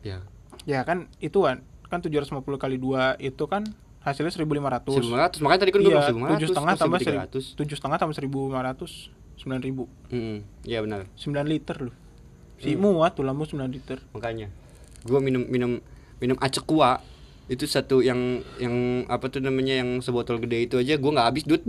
Ya. 0.00 0.20
ya 0.62 0.82
kan 0.82 1.08
itu 1.16 1.40
kan 1.40 1.60
kan 1.86 1.98
750 1.98 2.28
kali 2.56 2.76
dua 2.76 3.16
itu 3.16 3.40
kan 3.44 3.64
hasilnya 4.00 4.30
1500 4.30 4.84
1500 5.00 5.40
makanya 5.40 5.60
tadi 5.60 5.70
kan 5.70 5.80
gue 5.80 5.88
iya 5.88 5.96
bilang 5.98 6.06
1500 6.06 6.32
tujuh 6.36 6.48
setengah 6.50 6.74
tambah 6.74 6.98
1300 7.00 7.56
tujuh 7.56 7.76
setengah 7.76 7.96
tambah 7.96 8.14
1500 8.14 9.10
sembilan 9.36 9.60
ribu 9.60 9.84
Hmm, 10.08 10.44
iya 10.62 10.80
benar. 10.80 11.08
9 11.14 11.24
liter 11.46 11.76
loh 11.82 11.96
si 12.56 12.70
Hmm. 12.70 12.80
muat 12.82 13.12
tuh 13.12 13.24
lampu 13.24 13.44
9 13.44 13.64
liter 13.66 13.98
Makanya 14.12 14.52
gua 15.02 15.18
minum 15.18 15.42
minum 15.42 15.80
minum 16.16 16.36
acekua 16.38 17.00
itu 17.50 17.66
satu 17.66 17.98
yang 17.98 18.46
yang 18.62 19.02
apa 19.10 19.26
tuh 19.26 19.42
namanya 19.42 19.82
yang 19.82 19.98
sebotol 19.98 20.38
gede 20.38 20.70
itu 20.70 20.78
aja 20.78 20.94
gua 21.02 21.18
nggak 21.18 21.28
habis 21.34 21.44
dud 21.50 21.66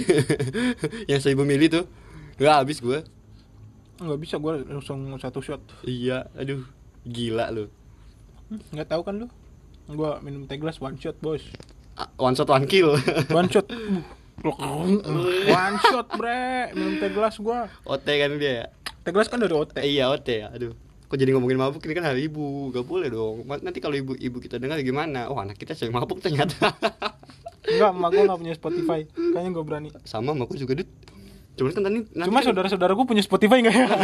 yang 1.10 1.18
1000 1.18 1.34
mili 1.42 1.74
tuh. 1.74 1.90
Nggak 2.38 2.56
habis 2.62 2.78
gua. 2.86 3.02
Nggak 3.98 4.20
bisa 4.22 4.38
gua 4.38 4.62
langsung 4.62 5.10
satu 5.18 5.42
shot. 5.42 5.58
Iya 5.82 6.30
aduh 6.38 6.62
gila 7.02 7.50
lu. 7.50 7.66
Nggak 8.70 8.94
tahu 8.94 9.02
kan 9.02 9.26
lu? 9.26 9.28
Gua 9.90 10.22
minum 10.22 10.46
teh 10.46 10.62
gelas 10.62 10.78
one 10.78 11.02
shot 11.02 11.18
bos 11.18 11.42
one 12.22 12.38
shot 12.38 12.54
one 12.54 12.70
kill. 12.70 12.94
One 13.34 13.50
shot. 13.50 13.66
One 14.46 15.76
shot 15.82 16.08
bre. 16.14 16.70
Minum 16.78 17.02
teh 17.02 17.10
gelas 17.10 17.42
gua. 17.42 17.74
OT 17.90 18.06
kan 18.06 18.38
dia 18.38 18.54
ya? 18.54 18.66
Teh 19.02 19.10
gelas 19.10 19.34
kan 19.34 19.42
dari 19.42 19.58
OT 19.58 19.82
iya 19.82 20.14
OT 20.14 20.46
ya 20.46 20.54
aduh 20.54 20.78
kok 21.12 21.20
jadi 21.20 21.36
ngomongin 21.36 21.60
mabuk 21.60 21.84
ini 21.84 21.92
kan 21.92 22.08
hari 22.08 22.26
ibu 22.26 22.72
gak 22.72 22.88
boleh 22.88 23.12
dong 23.12 23.44
nanti 23.44 23.84
kalau 23.84 23.94
ibu 23.94 24.16
ibu 24.16 24.40
kita 24.40 24.56
dengar 24.56 24.80
gimana 24.80 25.28
oh 25.28 25.36
anak 25.36 25.60
kita 25.60 25.76
sering 25.76 25.92
mabuk 25.92 26.24
ternyata 26.24 26.72
Enggak, 27.62 27.92
emak 27.94 28.10
gua 28.10 28.24
nggak 28.26 28.40
punya 28.42 28.56
Spotify. 28.58 29.00
Kayaknya 29.06 29.50
gua 29.54 29.64
berani. 29.64 29.90
sama 30.02 30.32
sama 30.32 30.44
aku 30.44 30.56
juga 30.56 30.80
dud 30.80 30.88
cuman 31.52 31.70
kan 31.70 31.84
tadi 31.84 32.00
Cuma 32.26 32.40
kan- 32.40 32.46
saudara-saudara 32.48 32.92
gua 32.96 33.06
punya 33.06 33.22
Spotify 33.22 33.60
enggak 33.60 33.76
ya? 33.76 33.86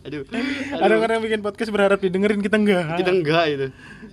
aduh, 0.00 0.24
Ada 0.72 0.88
aduh. 0.88 1.04
orang 1.04 1.14
yang 1.20 1.24
bikin 1.26 1.40
podcast 1.44 1.68
berharap 1.68 2.00
didengerin 2.00 2.40
kita 2.40 2.56
enggak. 2.56 2.96
kita 2.96 3.10
enggak 3.12 3.44
itu 3.50 3.66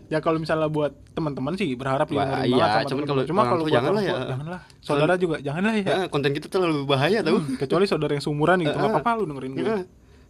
Ya 0.07 0.19
kalau 0.19 0.39
misalnya 0.39 0.67
buat 0.67 0.91
teman-teman 1.15 1.55
sih 1.55 1.71
berharap 1.73 2.07
Wah, 2.11 2.43
didengerin 2.43 2.51
iya, 2.51 2.59
banget 2.59 2.85
sama 2.89 3.01
kalau 3.05 3.23
Cuma 3.23 3.41
kalau 3.45 3.63
buat 3.63 3.71
janganlah 3.71 4.03
ya. 4.03 4.15
Janganlah. 4.27 4.59
Saudara 4.79 5.13
juga 5.15 5.35
janganlah 5.39 5.73
ya. 5.73 5.85
Ya, 5.85 5.99
konten 6.07 6.31
kita 6.31 6.47
terlalu 6.47 6.83
bahaya 6.83 7.19
tau 7.21 7.39
Kecuali 7.55 7.85
saudara 7.87 8.11
yang 8.11 8.23
seumuran 8.23 8.59
gitu, 8.59 8.75
Ah. 8.75 8.91
apa-apa 8.91 9.09
lu 9.19 9.23
dengerin 9.31 9.51
gua. 9.55 9.77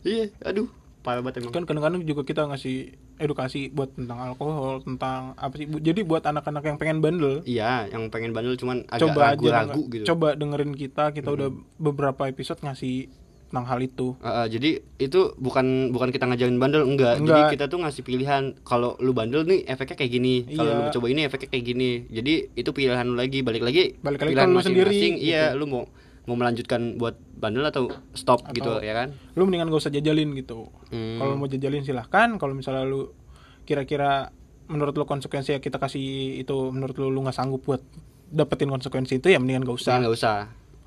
Ya, 0.07 0.13
iya 0.15 0.25
aduh 0.41 0.67
parah 1.03 1.19
banget 1.19 1.39
emang 1.39 1.51
Kan 1.53 1.63
kadang-kadang 1.63 2.01
juga 2.03 2.23
kita 2.23 2.47
ngasih 2.47 2.77
edukasi 3.17 3.67
buat 3.69 3.91
tentang 3.91 4.19
alkohol, 4.21 4.79
tentang 4.81 5.35
apa 5.35 5.55
sih? 5.55 5.63
Bu- 5.63 5.79
Jadi 5.79 6.03
buat 6.03 6.19
anak-anak 6.21 6.63
yang 6.63 6.77
pengen 6.77 6.99
bandel, 6.99 7.43
iya 7.43 7.87
yang 7.87 8.07
pengen 8.07 8.31
bandel 8.31 8.55
cuman 8.55 8.83
agak 8.85 9.03
coba 9.03 9.19
aja 9.25 9.31
ragu-ragu 9.33 9.81
gitu 9.89 10.03
coba 10.05 10.35
dengerin 10.35 10.71
kita 10.71 11.11
kita 11.11 11.29
udah 11.29 11.47
beberapa 11.77 12.27
episode 12.27 12.59
ngasih 12.61 13.07
tentang 13.47 13.63
hal 13.65 13.79
itu 13.79 14.19
Uh, 14.19 14.43
uh, 14.43 14.45
jadi 14.45 14.83
itu 14.99 15.31
bukan 15.39 15.95
bukan 15.95 16.11
kita 16.11 16.27
ngajarin 16.27 16.59
bandel 16.59 16.83
enggak. 16.83 17.15
Jadi 17.15 17.23
Enggak. 17.23 17.51
kita 17.55 17.65
tuh 17.65 17.79
ngasih 17.79 18.03
pilihan 18.03 18.43
kalau 18.61 18.99
lu 18.99 19.15
bandel 19.15 19.47
nih 19.47 19.63
efeknya 19.63 19.95
kayak 19.95 20.11
gini. 20.11 20.35
Kalau 20.51 20.67
Iya. 20.67 20.83
lu 20.83 20.89
coba 20.91 21.07
ini 21.07 21.21
efeknya 21.23 21.47
kayak 21.47 21.65
gini. 21.65 21.91
Jadi 22.11 22.33
itu 22.53 22.69
pilihan 22.75 23.07
lu 23.07 23.15
lagi 23.15 23.39
balik 23.39 23.63
lagi. 23.63 23.95
Balik 23.97 24.19
lagi 24.19 24.35
pilihan 24.35 24.45
ke 24.45 24.51
lu 24.51 24.59
sendiri, 24.59 24.91
masing-masing. 24.91 25.13
Iya, 25.23 25.43
gitu. 25.47 25.57
lu 25.57 25.65
mau 25.65 25.83
mau 26.27 26.35
melanjutkan 26.35 26.95
buat 26.95 27.15
bandel 27.33 27.63
atau 27.63 27.87
stop 28.11 28.43
Atau- 28.43 28.53
gitu 28.53 28.71
ya 28.79 28.93
kan? 28.93 29.15
lu 29.33 29.43
mendingan 29.43 29.67
gak 29.67 29.79
usah 29.79 29.89
jajalin 29.89 30.31
gitu 30.33 30.67
Hmm. 30.87 31.17
kalau 31.17 31.33
mau 31.35 31.47
jajalin 31.47 31.81
silahkan 31.81 32.35
kalau 32.35 32.51
misalnya 32.51 32.83
lu 32.83 33.15
kira-kira 33.63 34.31
menurut 34.65 34.91
lu 34.93 35.03
konsekuensi 35.03 35.51
yang 35.51 35.61
kita 35.61 35.77
kasih 35.77 36.03
itu 36.37 36.55
menurut 36.67 36.95
lu 36.95 37.07
lu 37.07 37.19
nggak 37.21 37.31
sanggup 37.33 37.63
buat 37.63 37.79
dapetin 38.27 38.67
konsekuensi 38.67 39.17
itu 39.17 39.27
ya 39.27 39.39
mendingan 39.39 39.63
gak 39.63 39.77
usah 39.77 39.95
Enggak 39.97 40.13
usah. 40.13 40.37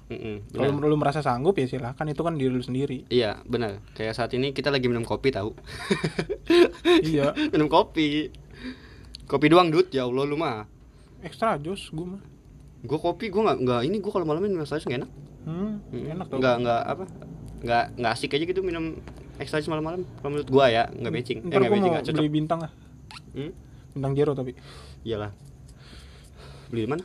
Mm-mm, 0.06 0.42
kalau 0.50 0.74
lu 0.82 0.96
merasa 0.96 1.20
sanggup 1.20 1.54
ya 1.54 1.64
silahkan 1.64 2.02
itu 2.04 2.18
kan 2.18 2.34
diri 2.34 2.50
lu 2.50 2.60
sendiri 2.60 3.06
Iya, 3.08 3.40
benar. 3.44 3.78
Kayak 3.92 4.12
saat 4.12 4.32
ini 4.32 4.50
kita 4.50 4.68
lagi 4.68 4.84
minum 4.84 5.00
kopi 5.02 5.30
tahu. 5.30 5.54
iya 7.02 7.32
minum 7.48 7.66
kopi. 7.66 8.28
Kopi 9.24 9.46
doang, 9.46 9.70
Dut. 9.70 9.88
Ya 9.90 10.02
Allah 10.02 10.24
lu 10.24 10.34
mah. 10.34 10.66
ekstra 11.20 11.54
jos 11.56 11.88
gue 11.90 12.06
mah 12.08 12.22
Gua 12.80 12.98
kopi 12.98 13.28
gua 13.28 13.52
nggak 13.52 13.58
nggak 13.60 13.80
ini 13.84 13.96
gua 14.00 14.12
kalau 14.16 14.26
malam 14.28 14.40
minum 14.40 14.64
extra 14.64 14.80
nggak 14.80 15.00
enak. 15.04 15.10
hmm, 15.40 15.72
Mm, 15.90 16.04
enak 16.16 16.26
nggak 16.28 16.56
nggak 16.64 16.82
apa 16.84 17.04
nggak 17.60 17.84
nggak 18.00 18.12
asik 18.16 18.36
aja 18.36 18.44
gitu 18.48 18.60
minum 18.64 18.96
extra 19.36 19.60
malam-malam. 19.68 20.04
Kalau 20.20 20.30
menurut 20.32 20.48
gua 20.48 20.72
ya 20.72 20.88
nggak 20.88 21.12
matching. 21.12 21.38
Eh 21.44 21.48
ntar 21.48 21.60
nggak 21.60 21.68
gue 21.68 21.76
matching 21.76 21.92
mau 21.92 21.96
nggak 21.96 22.06
cocok. 22.08 22.20
beli 22.20 22.30
bintang 22.32 22.60
ah 22.64 22.72
hmm? 23.36 23.52
bintang 23.96 24.12
zero 24.16 24.32
tapi. 24.32 24.52
Iyalah. 25.04 25.32
Beli 26.70 26.80
di 26.86 26.90
mana? 26.90 27.04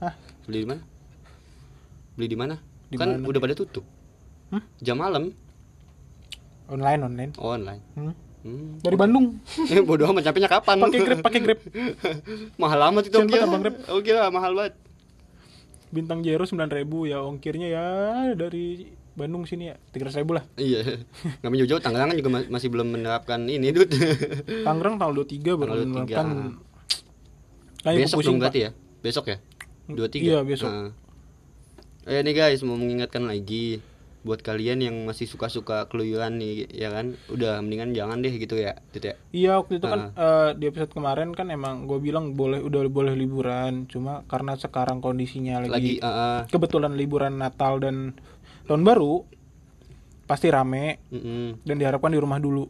Hah? 0.00 0.14
beli 0.48 0.58
di 0.64 0.68
mana? 0.68 0.82
Beli 2.16 2.26
di 2.26 2.38
mana? 2.38 2.54
Kan 2.96 3.08
mana, 3.20 3.28
udah 3.28 3.40
pada 3.42 3.54
tutup. 3.54 3.84
Hmm? 4.50 4.62
jam 4.78 4.96
malam. 4.98 5.34
Online 6.66 7.00
online. 7.02 7.32
Oh, 7.38 7.54
online. 7.54 7.82
Hmm. 7.94 8.14
hmm. 8.42 8.82
dari 8.82 8.96
Bandung. 8.98 9.38
Eh 9.70 9.82
bodoh 9.82 10.10
amat 10.10 10.30
sampainya 10.30 10.50
kapan? 10.50 10.82
Pakai 10.82 11.00
grab 11.02 11.18
pakai 11.22 11.40
grab 11.42 11.60
mahal 12.62 12.80
amat 12.90 13.10
itu 13.10 13.16
oke 13.90 14.10
lah 14.10 14.30
mahal 14.30 14.52
banget 14.54 14.85
bintang 15.88 16.20
sembilan 16.44 16.70
ribu 16.72 17.06
ya 17.06 17.22
ongkirnya 17.22 17.68
ya 17.68 17.86
dari 18.34 18.86
Bandung 19.16 19.48
sini 19.48 19.72
ya 19.72 19.76
tiga 19.90 20.12
ribu 20.12 20.36
lah. 20.36 20.44
Iya 20.56 21.00
nggak 21.40 21.50
jauh 21.66 21.80
Tangerang 21.80 22.12
kan 22.12 22.16
juga 22.20 22.30
ma- 22.30 22.50
masih 22.52 22.68
belum 22.68 22.88
menerapkan 22.92 23.40
ini 23.48 23.72
dud 23.72 23.88
Tangerang 24.62 25.00
tanggal 25.00 25.24
23 25.24 25.56
baru 25.56 25.70
Tanggal 25.72 25.78
23. 25.80 25.88
menerapkan. 25.88 26.26
Kayaknya 27.80 28.04
besok 28.04 28.18
dong 28.22 28.38
berarti 28.38 28.60
ya? 28.60 28.70
Besok 29.00 29.24
ya? 29.30 29.36
Dua 29.86 30.08
tiga? 30.10 30.24
Iya, 30.26 30.38
besok. 30.42 30.70
eh 32.06 32.22
nih 32.22 32.34
guys 32.34 32.62
mau 32.62 32.78
mengingatkan 32.78 33.26
lagi 33.26 33.82
buat 34.26 34.42
kalian 34.42 34.82
yang 34.82 34.96
masih 35.06 35.30
suka-suka 35.30 35.86
keluyuran 35.86 36.42
nih 36.42 36.66
ya 36.74 36.90
kan? 36.90 37.14
Udah 37.30 37.62
mendingan 37.62 37.94
jangan 37.94 38.18
deh 38.20 38.34
gitu 38.34 38.58
ya 38.58 38.74
gitu 38.90 39.14
ya. 39.14 39.16
Iya 39.30 39.62
waktu 39.62 39.78
itu 39.78 39.86
kan 39.86 40.10
eh, 40.18 40.50
di 40.58 40.66
episode 40.66 40.90
kemarin 40.90 41.30
kan 41.30 41.46
emang 41.54 41.86
gue 41.86 42.02
bilang 42.02 42.34
boleh 42.34 42.58
udah 42.58 42.82
boleh 42.90 43.14
liburan. 43.14 43.86
Cuma 43.86 44.26
karena 44.26 44.58
sekarang 44.58 44.98
kondisinya 44.98 45.62
lagi, 45.62 45.70
lagi 45.70 45.94
eh, 46.02 46.08
eh, 46.10 46.40
kebetulan 46.50 46.98
liburan 46.98 47.38
Natal 47.38 47.78
dan 47.78 48.18
tahun 48.66 48.82
baru 48.82 49.22
pasti 50.26 50.50
rame. 50.50 50.98
Mm-mm. 51.14 51.62
dan 51.62 51.78
diharapkan 51.78 52.10
di 52.10 52.18
rumah 52.18 52.42
dulu. 52.42 52.66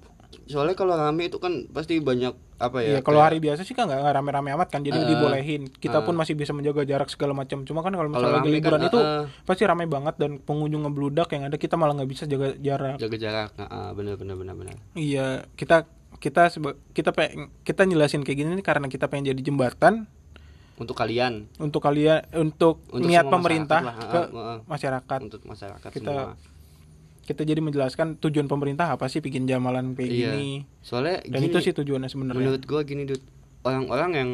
soalnya 0.47 0.77
kalau 0.79 0.95
rame 0.95 1.27
itu 1.27 1.41
kan 1.43 1.67
pasti 1.75 1.99
banyak 1.99 2.46
apa 2.59 2.81
ya 2.81 2.89
Iya 2.89 3.01
kalau 3.01 3.19
kayak- 3.19 3.29
hari 3.29 3.39
biasa 3.39 3.61
sih 3.63 3.73
kan 3.73 3.85
nggak 3.85 4.01
rame-rame 4.03 4.49
amat 4.51 4.69
kan 4.69 4.81
jadi 4.81 4.97
Eh, 4.97 5.05
dibolehin. 5.07 5.69
Kita 5.69 5.99
eh. 5.99 6.03
pun 6.03 6.13
masih 6.13 6.33
bisa 6.33 6.51
menjaga 6.51 6.83
jarak 6.83 7.07
segala 7.07 7.33
macam. 7.33 7.63
Cuma 7.63 7.81
kan 7.81 7.91
kalau 7.91 8.09
misalnya 8.09 8.33
lagi 8.35 8.49
rame 8.49 8.57
liburan 8.57 8.79
kan, 8.79 8.89
itu 8.89 8.99
eh. 8.99 9.25
pasti 9.43 9.63
rame 9.63 9.85
banget 9.85 10.15
dan 10.17 10.31
pengunjung 10.39 10.83
ngebludak 10.83 11.29
yang 11.31 11.45
ada 11.45 11.55
kita 11.55 11.75
malah 11.75 11.93
nggak 11.95 12.09
bisa 12.09 12.25
jaga 12.25 12.57
jarak. 12.57 12.97
jaga 12.97 13.17
jarak 13.17 13.51
nah, 13.55 13.69
ah, 13.69 13.91
bener 13.93 14.15
bener 14.15 14.35
bener 14.35 14.55
bener 14.55 14.77
Iya, 14.93 15.45
kita 15.53 15.85
kita 16.17 16.49
seba- 16.49 16.81
kita 16.91 17.11
pe- 17.11 17.33
kita 17.61 17.85
jelasin 17.85 18.21
kayak 18.21 18.39
gini 18.39 18.61
karena 18.61 18.87
kita 18.87 19.05
pengen 19.05 19.31
jadi 19.31 19.43
jembatan 19.43 20.09
untuk 20.75 20.93
kalian 20.95 21.45
untuk 21.59 21.81
kalian 21.81 22.25
untuk, 22.35 22.81
Untuk 22.89 23.05
niat 23.07 23.25
pemerintah 23.27 23.81
masyarakat 23.83 24.01
lah, 24.03 24.11
ke 24.11 24.21
ah, 24.35 24.45
ah. 24.47 24.59
masyarakat. 24.67 25.19
untuk 25.23 25.41
masyarakat 25.43 25.89
Kita- 25.91 26.33
semua 26.33 26.56
Kita 27.27 27.43
jadi 27.43 27.59
menjelaskan 27.59 28.17
tujuan 28.19 28.47
pemerintah 28.47 28.89
apa 28.89 29.07
sih 29.07 29.19
bikin 29.19 29.45
jamalan 29.45 29.93
kayak 29.93 30.07
Iya. 30.07 30.31
gini. 30.31 30.63
soalnya 30.81 31.21
Dan 31.25 31.43
gini, 31.43 31.51
itu 31.51 31.59
sih 31.61 31.73
tujuannya 31.73 32.07
sebenarnya. 32.07 32.39
menurut 32.41 32.63
gua 32.63 32.81
gini 32.81 33.03
Dut 33.05 33.19
orang-orang 33.61 34.11
yang 34.13 34.31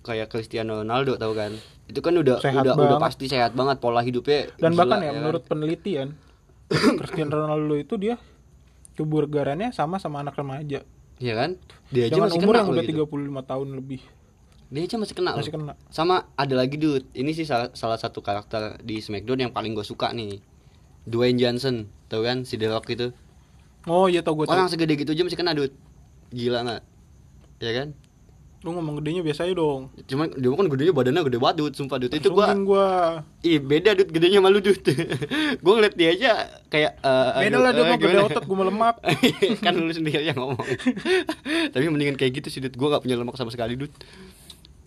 kayak 0.00 0.26
Cristiano 0.26 0.82
Ronaldo 0.82 1.14
tahu 1.14 1.32
kan 1.32 1.54
itu 1.84 1.98
kan 1.98 2.10
udah 2.12 2.36
Sehat 2.36 2.60
udah 2.60 2.74
udah 2.74 2.98
pasti 2.98 3.26
sehat 3.26 3.52
banget 3.52 3.78
pola 3.78 4.00
hidupnya 4.00 4.50
Dan 4.56 4.74
gila, 4.74 4.82
bahkan 4.82 4.98
ya, 4.98 5.06
kan? 5.06 5.16
menurut 5.16 5.42
penelitian 5.44 6.08
Cristiano 6.98 7.32
Ronaldo 7.38 7.74
itu 7.76 7.94
dia 7.96 8.18
kebugarannya 8.92 9.70
sama 9.70 9.96
sama 9.96 10.20
anak 10.20 10.34
remaja. 10.34 10.82
Iya 11.16 11.34
kan 11.34 11.50
dia 11.88 12.10
aja 12.10 12.18
masih 12.18 12.40
umur 12.40 12.50
kena 12.50 12.58
yang 12.58 12.66
loh 12.66 12.74
udah 12.74 12.84
gitu. 12.84 13.04
35 13.06 13.46
tahun 13.46 13.68
lebih. 13.74 14.00
dia 14.66 14.82
aja 14.82 14.96
masih 14.96 15.14
kena 15.14 15.30
loh. 15.30 15.38
Masih 15.38 15.52
kena. 15.52 15.72
sama 15.88 16.26
ada 16.32 16.54
lagi 16.56 16.74
Dut 16.74 17.04
ini 17.12 17.30
sih 17.30 17.44
salah, 17.44 17.70
salah 17.72 17.94
satu 17.94 18.18
karakter 18.18 18.80
di 18.80 18.98
Smackdown 18.98 19.38
yang 19.38 19.52
paling 19.52 19.70
gue 19.70 19.84
suka 19.84 20.10
nih 20.10 20.40
Dwayne 21.02 21.38
Johnson 21.38 21.90
tahu 22.06 22.22
kan 22.22 22.46
si 22.46 22.54
The 22.54 22.70
Rock 22.70 22.86
itu? 22.92 23.10
Oh 23.90 24.06
iya 24.06 24.22
tau 24.22 24.38
gue 24.38 24.46
tau. 24.46 24.54
orang 24.54 24.70
segede 24.70 24.94
gitu 24.94 25.10
aja 25.10 25.22
masih 25.26 25.38
kena 25.38 25.56
Dut 25.58 25.74
gila 26.30 26.62
nggak? 26.62 26.82
Ya 27.58 27.72
kan? 27.74 27.88
Lu 28.62 28.78
ngomong 28.78 29.02
gedenya 29.02 29.26
biasa 29.26 29.42
aja 29.42 29.58
dong. 29.58 29.90
cuman 30.06 30.30
dia 30.38 30.46
kan 30.54 30.66
gedenya 30.70 30.94
badannya 30.94 31.22
gede 31.26 31.38
banget 31.42 31.56
Dut 31.58 31.74
sumpah 31.74 31.98
Dut 31.98 32.14
itu 32.14 32.30
gua 32.30 32.54
gua. 32.62 32.88
Ih 33.42 33.58
beda 33.58 33.98
Dut 33.98 34.14
gedenya 34.14 34.38
malu 34.38 34.62
Dut 34.62 34.78
Gue 35.66 35.72
ngeliat 35.74 35.98
dia 35.98 36.14
aja 36.14 36.32
kayak 36.70 37.02
eh, 37.02 37.30
Beda 37.50 37.58
aduh, 37.58 37.62
lah 37.66 37.70
dia 37.74 37.82
eh, 37.82 37.90
mah 37.90 37.98
gede 37.98 38.18
otot 38.22 38.44
gua 38.46 38.58
melemak. 38.62 38.96
kan 39.66 39.72
lu 39.74 39.90
sendiri 39.90 40.22
yang 40.22 40.38
ngomong. 40.38 40.62
Tapi 41.74 41.84
mendingan 41.90 42.14
kayak 42.14 42.38
gitu 42.38 42.48
sih 42.54 42.62
Dut 42.62 42.78
Gue 42.78 42.86
gak 42.86 43.02
punya 43.02 43.18
lemak 43.18 43.34
sama 43.34 43.50
sekali 43.50 43.74
Dut 43.74 43.90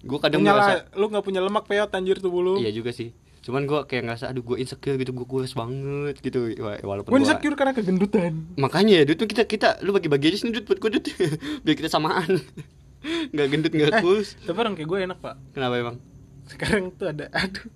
Gue 0.07 0.23
kadang 0.23 0.39
Punya 0.39 0.55
lah, 0.55 0.87
lu 0.95 1.11
gak 1.11 1.25
punya 1.27 1.43
lemak 1.43 1.67
peot 1.67 1.91
anjir 1.91 2.23
tubuh 2.23 2.39
lu. 2.39 2.55
Iya 2.63 2.71
juga 2.71 2.95
sih 2.95 3.11
Cuman 3.45 3.63
gue 3.63 3.79
kayak 3.85 4.03
ngerasa 4.03 4.25
Aduh 4.27 4.41
gue 4.43 4.57
insecure 4.57 4.97
gitu 4.97 5.13
Gue 5.13 5.23
kurus 5.23 5.53
banget 5.53 6.17
gitu 6.17 6.49
Wa- 6.57 6.81
Walaupun 6.83 7.07
Gue 7.07 7.15
gua- 7.15 7.23
insecure 7.23 7.53
karena 7.53 7.71
kegendutan. 7.71 8.33
Makanya 8.55 8.99
ya 8.99 9.03
Dut 9.05 9.17
tuh 9.17 9.27
kita 9.27 9.45
kita 9.45 9.77
Lu 9.79 9.91
bagi-bagi 9.91 10.27
aja 10.27 10.37
sini 10.39 10.51
Dut 10.51 10.65
buat 10.65 10.79
gue 10.79 10.89
Dut 10.91 11.05
Biar 11.63 11.75
kita 11.75 11.87
samaan 11.87 12.41
Gak 13.31 13.47
gendut 13.47 13.69
gak 13.69 13.89
Eh. 13.91 14.01
kurus 14.01 14.33
Tapi 14.39 14.57
orang 14.57 14.73
kayak 14.73 14.87
gue 14.87 14.99
enak 15.03 15.17
pak. 15.19 15.35
Kenapa 15.51 15.77
emang? 15.77 15.95
Sekarang 16.43 16.89
tuh 16.91 17.05
ada, 17.07 17.29
aduh. 17.31 17.69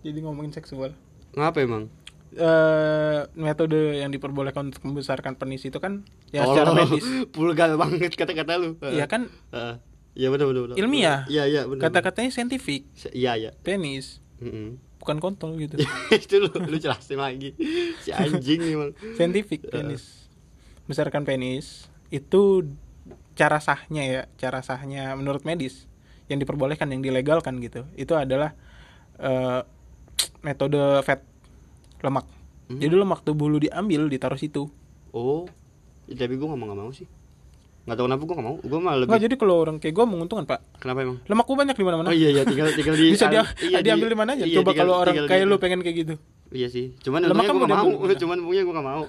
Jadi 0.00 0.18
ngomongin 0.18 0.50
seksual. 0.50 0.96
Ngapa 1.32 1.60
emang? 1.60 1.92
eh 2.32 3.20
metode 3.34 3.76
yang 3.94 4.08
diperbolehkan 4.08 4.64
untuk 4.66 4.80
membesarkan 4.82 5.36
penis 5.36 5.62
itu 5.62 5.76
kan 5.76 6.00
ya 6.28 6.42
Oh, 6.42 6.56
secara 6.56 6.72
medis. 6.72 7.04
Vulgar 7.36 7.76
banget 7.76 8.08
kata-kata 8.10 8.56
lu. 8.56 8.80
Iya 8.80 9.04
kan. 9.04 9.28
Iya 10.12 10.28
benar 10.28 10.48
benar 10.48 10.62
benar. 10.64 10.76
Ilmiah. 10.76 11.28
Iya 11.28 11.44
iya 11.44 11.62
benar. 11.66 11.92
kata-katanya 11.92 12.32
saintifik. 12.32 12.88
Iya 13.10 13.36
iya. 13.36 13.50
Penis 13.58 14.21
Mm-mm. 14.42 14.98
bukan 14.98 15.16
kontol 15.22 15.54
gitu. 15.62 15.78
itu 16.10 16.34
lu 16.42 16.50
lu 16.50 16.76
jelasin 16.82 17.22
lagi. 17.22 17.54
Si 18.02 18.10
anjing 18.10 18.58
nih, 18.58 18.74
Mang. 18.74 18.92
saintifik 19.14 19.66
penis. 19.72 20.26
Besarkan 20.90 21.22
penis 21.22 21.86
itu 22.10 22.66
cara 23.38 23.62
sahnya 23.62 24.02
ya, 24.02 24.22
cara 24.36 24.60
sahnya 24.66 25.14
menurut 25.14 25.46
medis 25.46 25.86
yang 26.26 26.42
diperbolehkan 26.42 26.90
yang 26.90 27.00
dilegalkan 27.00 27.62
gitu. 27.62 27.86
Itu 27.94 28.18
adalah 28.18 28.52
eh, 29.22 29.62
metode 30.42 31.00
fat 31.06 31.22
lemak. 32.02 32.26
Hmm. 32.66 32.78
Jadi 32.82 32.94
lemak 32.98 33.22
tubuh 33.22 33.46
lu 33.46 33.62
diambil 33.62 34.10
ditaruh 34.10 34.38
situ. 34.38 34.66
Oh. 35.14 35.46
Ya, 36.10 36.26
tapi 36.26 36.34
gua 36.34 36.52
ngomong 36.52 36.74
gak 36.74 36.78
mau 36.82 36.90
sih. 36.90 37.06
Gak 37.82 37.96
tau 37.98 38.06
kenapa 38.06 38.22
gua 38.22 38.34
gak 38.38 38.46
mau. 38.46 38.56
Gua 38.62 38.78
malah 38.78 38.98
lebih. 39.02 39.10
Enggak 39.10 39.22
jadi 39.26 39.34
kalau 39.34 39.54
orang 39.58 39.76
kayak 39.82 39.94
gue 39.94 40.04
menguntungkan, 40.06 40.46
Pak. 40.46 40.60
Kenapa 40.78 40.98
emang? 41.02 41.18
Lemak 41.26 41.44
gue 41.44 41.56
banyak 41.58 41.76
di 41.76 41.84
mana-mana. 41.84 42.08
Oh 42.08 42.14
iya 42.14 42.28
iya 42.30 42.42
tinggal 42.46 42.70
tinggal 42.70 42.94
di 42.94 43.10
Bisa 43.14 43.26
dia 43.26 43.42
iya, 43.58 43.78
diambil 43.82 44.08
di 44.08 44.18
mana 44.18 44.30
aja. 44.38 44.44
iya, 44.46 44.56
Coba 44.62 44.70
tinggal- 44.70 44.78
kalau 44.78 44.94
orang 45.02 45.14
tinggal 45.18 45.26
kayak 45.26 45.44
lu 45.44 45.56
pengen 45.58 45.80
kayak 45.82 45.96
gitu. 45.98 46.14
Iya 46.54 46.68
sih. 46.70 46.94
Cuman 47.02 47.26
Lemak 47.26 47.42
kan 47.42 47.54
gua 47.54 47.60
gak 47.60 47.68
udah 47.68 47.78
mau. 47.78 47.86
bumbu. 47.90 48.14
Cuman 48.22 48.36
untungnya 48.38 48.62
gua 48.62 48.74
gak 48.78 48.86
mau. 48.86 49.02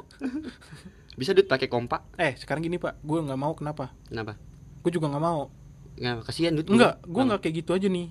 Bisa 1.20 1.38
duit 1.38 1.46
pakai 1.46 1.70
kompak. 1.70 2.02
Eh, 2.18 2.34
sekarang 2.34 2.66
gini, 2.66 2.82
Pak. 2.82 3.06
Gue 3.06 3.22
nggak 3.22 3.38
mau 3.38 3.54
kenapa? 3.54 3.94
Kenapa? 4.10 4.34
Gue 4.82 4.90
juga 4.90 5.14
nggak 5.14 5.22
mau. 5.22 5.54
Nggak 5.94 6.26
kasihan 6.26 6.58
duit. 6.58 6.66
Enggak, 6.66 7.06
gue 7.06 7.22
nggak 7.22 7.40
kayak 7.40 7.56
gitu 7.62 7.78
aja 7.78 7.86
nih. 7.86 8.10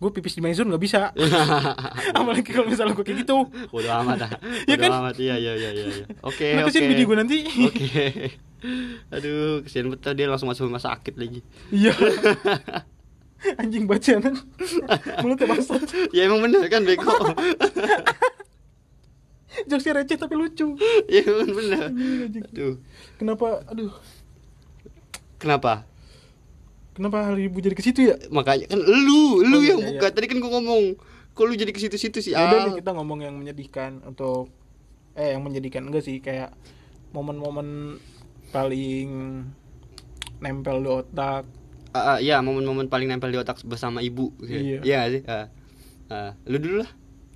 Gue 0.00 0.10
pipis 0.16 0.32
di 0.32 0.40
maizun 0.40 0.72
nggak 0.72 0.80
bisa. 0.80 1.12
Apalagi 2.16 2.48
kalau 2.48 2.72
misalnya 2.72 2.96
gue 2.96 3.04
kayak 3.04 3.20
gitu. 3.20 3.36
Bodoh 3.68 3.92
amat 4.00 4.24
ah. 4.24 4.32
Ya 4.70 4.80
kan? 4.80 4.90
amat. 5.04 5.20
Iya 5.20 5.36
iya 5.36 5.52
iya 5.60 5.70
iya. 5.76 5.84
iya. 5.92 6.04
Oke 6.24 6.56
Nah, 6.56 6.64
oke. 6.64 6.80
bini 6.80 7.04
gue 7.04 7.16
nanti. 7.20 7.38
Oke. 7.44 8.04
Aduh, 9.14 9.60
kesian 9.60 9.92
betul 9.92 10.16
dia 10.16 10.24
langsung 10.24 10.48
masuk 10.48 10.72
rumah 10.72 10.80
sakit 10.80 11.20
lagi. 11.20 11.44
Iya. 11.68 11.92
Anjing 13.60 13.84
bacaan. 13.84 14.40
Mulutnya 15.20 15.46
basah. 15.52 15.80
ya 16.16 16.24
emang 16.24 16.48
bener 16.48 16.64
kan 16.72 16.80
bego. 16.80 17.08
Jokesnya 19.68 20.00
receh 20.00 20.16
tapi 20.16 20.32
lucu. 20.32 20.80
ya 21.12 21.20
emang 21.28 21.52
bener. 21.52 21.84
Aduh. 22.52 22.80
Kenapa? 23.20 23.68
Aduh. 23.68 23.92
Kenapa? 25.36 25.84
Kenapa 27.00 27.18
hari 27.24 27.48
ibu 27.48 27.56
jadi 27.58 27.72
ke 27.72 27.80
situ 27.80 28.04
ya? 28.04 28.20
Makanya 28.28 28.68
kan 28.68 28.76
lu, 28.76 29.40
lu 29.40 29.56
Oh, 29.56 29.62
yang 29.64 29.80
iya, 29.80 29.88
buka. 29.88 30.04
iya. 30.04 30.12
Tadi 30.12 30.26
kan 30.26 30.36
gua 30.36 30.52
ngomong. 30.52 30.84
Kok 31.32 31.44
lu 31.46 31.54
jadi 31.54 31.72
ke 31.72 31.80
situ-situ 31.80 32.20
sih? 32.20 32.30
Ya 32.30 32.44
udah 32.44 32.58
Ah. 32.58 32.64
nih 32.68 32.74
kita 32.76 32.92
ngomong 32.92 33.18
yang 33.20 33.34
menyedihkan 33.34 34.04
untuk 34.04 34.52
eh 35.12 35.32
yang 35.32 35.40
menyedihkan 35.40 35.80
enggak 35.82 36.04
sih 36.04 36.20
kayak 36.20 36.52
momen-momen 37.10 37.96
paling 38.50 39.08
nempel 40.38 40.76
di 40.78 40.90
otak. 40.90 41.48
Ah, 41.90 42.14
ah, 42.14 42.18
iya, 42.18 42.38
momen-momen 42.38 42.86
paling 42.86 43.08
nempel 43.08 43.28
di 43.28 43.38
otak 43.38 43.64
bersama 43.64 43.98
ibu. 43.98 44.36
Iya. 44.38 44.84
Iya 44.84 45.00
sih. 45.10 45.22
Ah. 45.24 45.48
Ah, 46.06 46.30
lu 46.44 46.58
dulu 46.58 46.84
lah. 46.84 46.90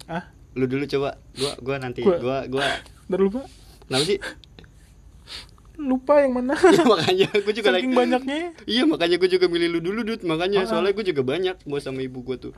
Ah, 0.06 0.24
Lu 0.52 0.68
dulu 0.68 0.84
coba. 0.84 1.16
Gua 1.32 1.52
gua 1.58 1.76
nanti 1.78 1.98
Gua- 1.98 2.20
gua 2.20 2.38
gua 2.46 2.62
udah 3.08 3.18
lupa. 3.18 3.40
Kenapa 3.82 4.04
sih? 4.04 4.20
Lupa 5.74 6.22
yang 6.22 6.32
mana? 6.32 6.54
ya, 6.76 6.82
makanya 6.84 7.28
gue 7.30 7.50
juga 7.52 7.70
lagi 7.70 7.84
Saking 7.84 7.94
banyaknya. 7.94 8.38
Iya 8.62 8.82
makanya 8.84 9.16
gue 9.16 9.26
juga 9.28 9.46
milih 9.46 9.68
lu 9.68 9.80
dulu 9.80 10.00
Dut 10.04 10.22
Makanya 10.22 10.62
Ah. 10.62 10.66
soalnya 10.66 10.92
gue 10.92 11.02
juga 11.04 11.22
banyak 11.22 11.56
Gue 11.60 11.78
sama 11.78 11.98
ibu 11.98 12.22
gue 12.22 12.36
tuh 12.40 12.54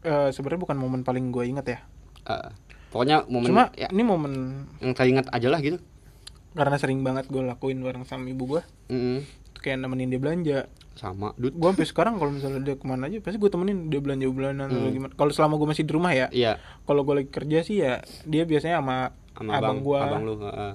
Eh 0.00 0.28
sebenarnya 0.28 0.60
bukan 0.60 0.76
momen 0.76 1.00
paling 1.02 1.28
gue 1.28 1.44
inget 1.44 1.66
ya. 1.68 1.78
Ah, 2.24 2.50
Pokoknya 2.88 3.22
momen 3.24 3.46
Cuma 3.46 3.64
ya, 3.72 3.86
ini 3.88 4.02
momen 4.02 4.32
Yang 4.78 4.92
teringat 4.94 5.26
aja 5.28 5.48
lah 5.48 5.58
gitu 5.58 5.78
karena 6.48 6.74
sering 6.74 7.00
banget 7.00 7.28
gue 7.28 7.38
lakuin 7.38 7.78
bareng 7.78 8.02
sama 8.02 8.26
ibu 8.26 8.44
gue. 8.48 8.62
Mm-mm. 8.88 9.22
Kayak 9.54 9.78
nemenin 9.78 10.08
dia 10.08 10.18
belanja. 10.18 10.58
Sama 10.92 11.30
Dut 11.34 11.54
Gue 11.54 11.70
sampai 11.70 11.86
sekarang 11.86 12.14
kalau 12.16 12.34
misalnya 12.34 12.58
dia 12.60 12.74
ke 12.74 12.82
mana 12.82 13.06
aja 13.06 13.20
pasti 13.20 13.38
gue 13.38 13.46
temenin 13.46 13.86
dia 13.86 14.00
belanja 14.00 14.26
bulanan 14.26 14.66
atau 14.66 14.80
Hmm. 14.80 14.90
gimana. 14.90 15.12
Kalau 15.14 15.30
selama 15.30 15.54
gue 15.54 15.68
masih 15.68 15.86
di 15.86 15.92
rumah 15.92 16.10
ya. 16.10 16.26
Iya 16.28 16.58
Kalau 16.82 17.06
gue 17.06 17.14
lagi 17.16 17.30
kerja 17.30 17.58
sih 17.62 17.78
ya 17.78 18.02
dia 18.24 18.42
biasanya 18.42 18.82
sama, 18.82 18.96
sama 19.32 19.50
abang, 19.54 19.78
gue 19.80 19.98
Abang 19.98 20.22
lu 20.24 20.34
ah. 20.42 20.74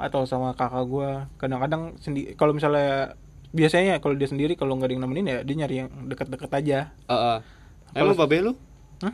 Atau 0.00 0.24
sama 0.24 0.56
kakak 0.56 0.84
gue. 0.88 1.10
Kadang-kadang 1.36 1.94
sendi 2.00 2.32
kalau 2.34 2.56
misalnya 2.56 3.14
biasanya 3.50 3.98
kalau 3.98 4.14
dia 4.14 4.30
sendiri 4.30 4.54
kalau 4.54 4.78
nggak 4.78 4.88
ada 4.88 4.94
yang 4.94 5.02
nemenin 5.04 5.26
ya 5.26 5.38
dia 5.42 5.54
nyari 5.58 5.74
yang 5.84 5.88
deket-deket 6.08 6.50
aja. 6.50 6.78
Ah. 7.04 7.44
Kalau- 7.92 8.14
Emang 8.14 8.18
babe 8.18 8.36
lu? 8.40 8.52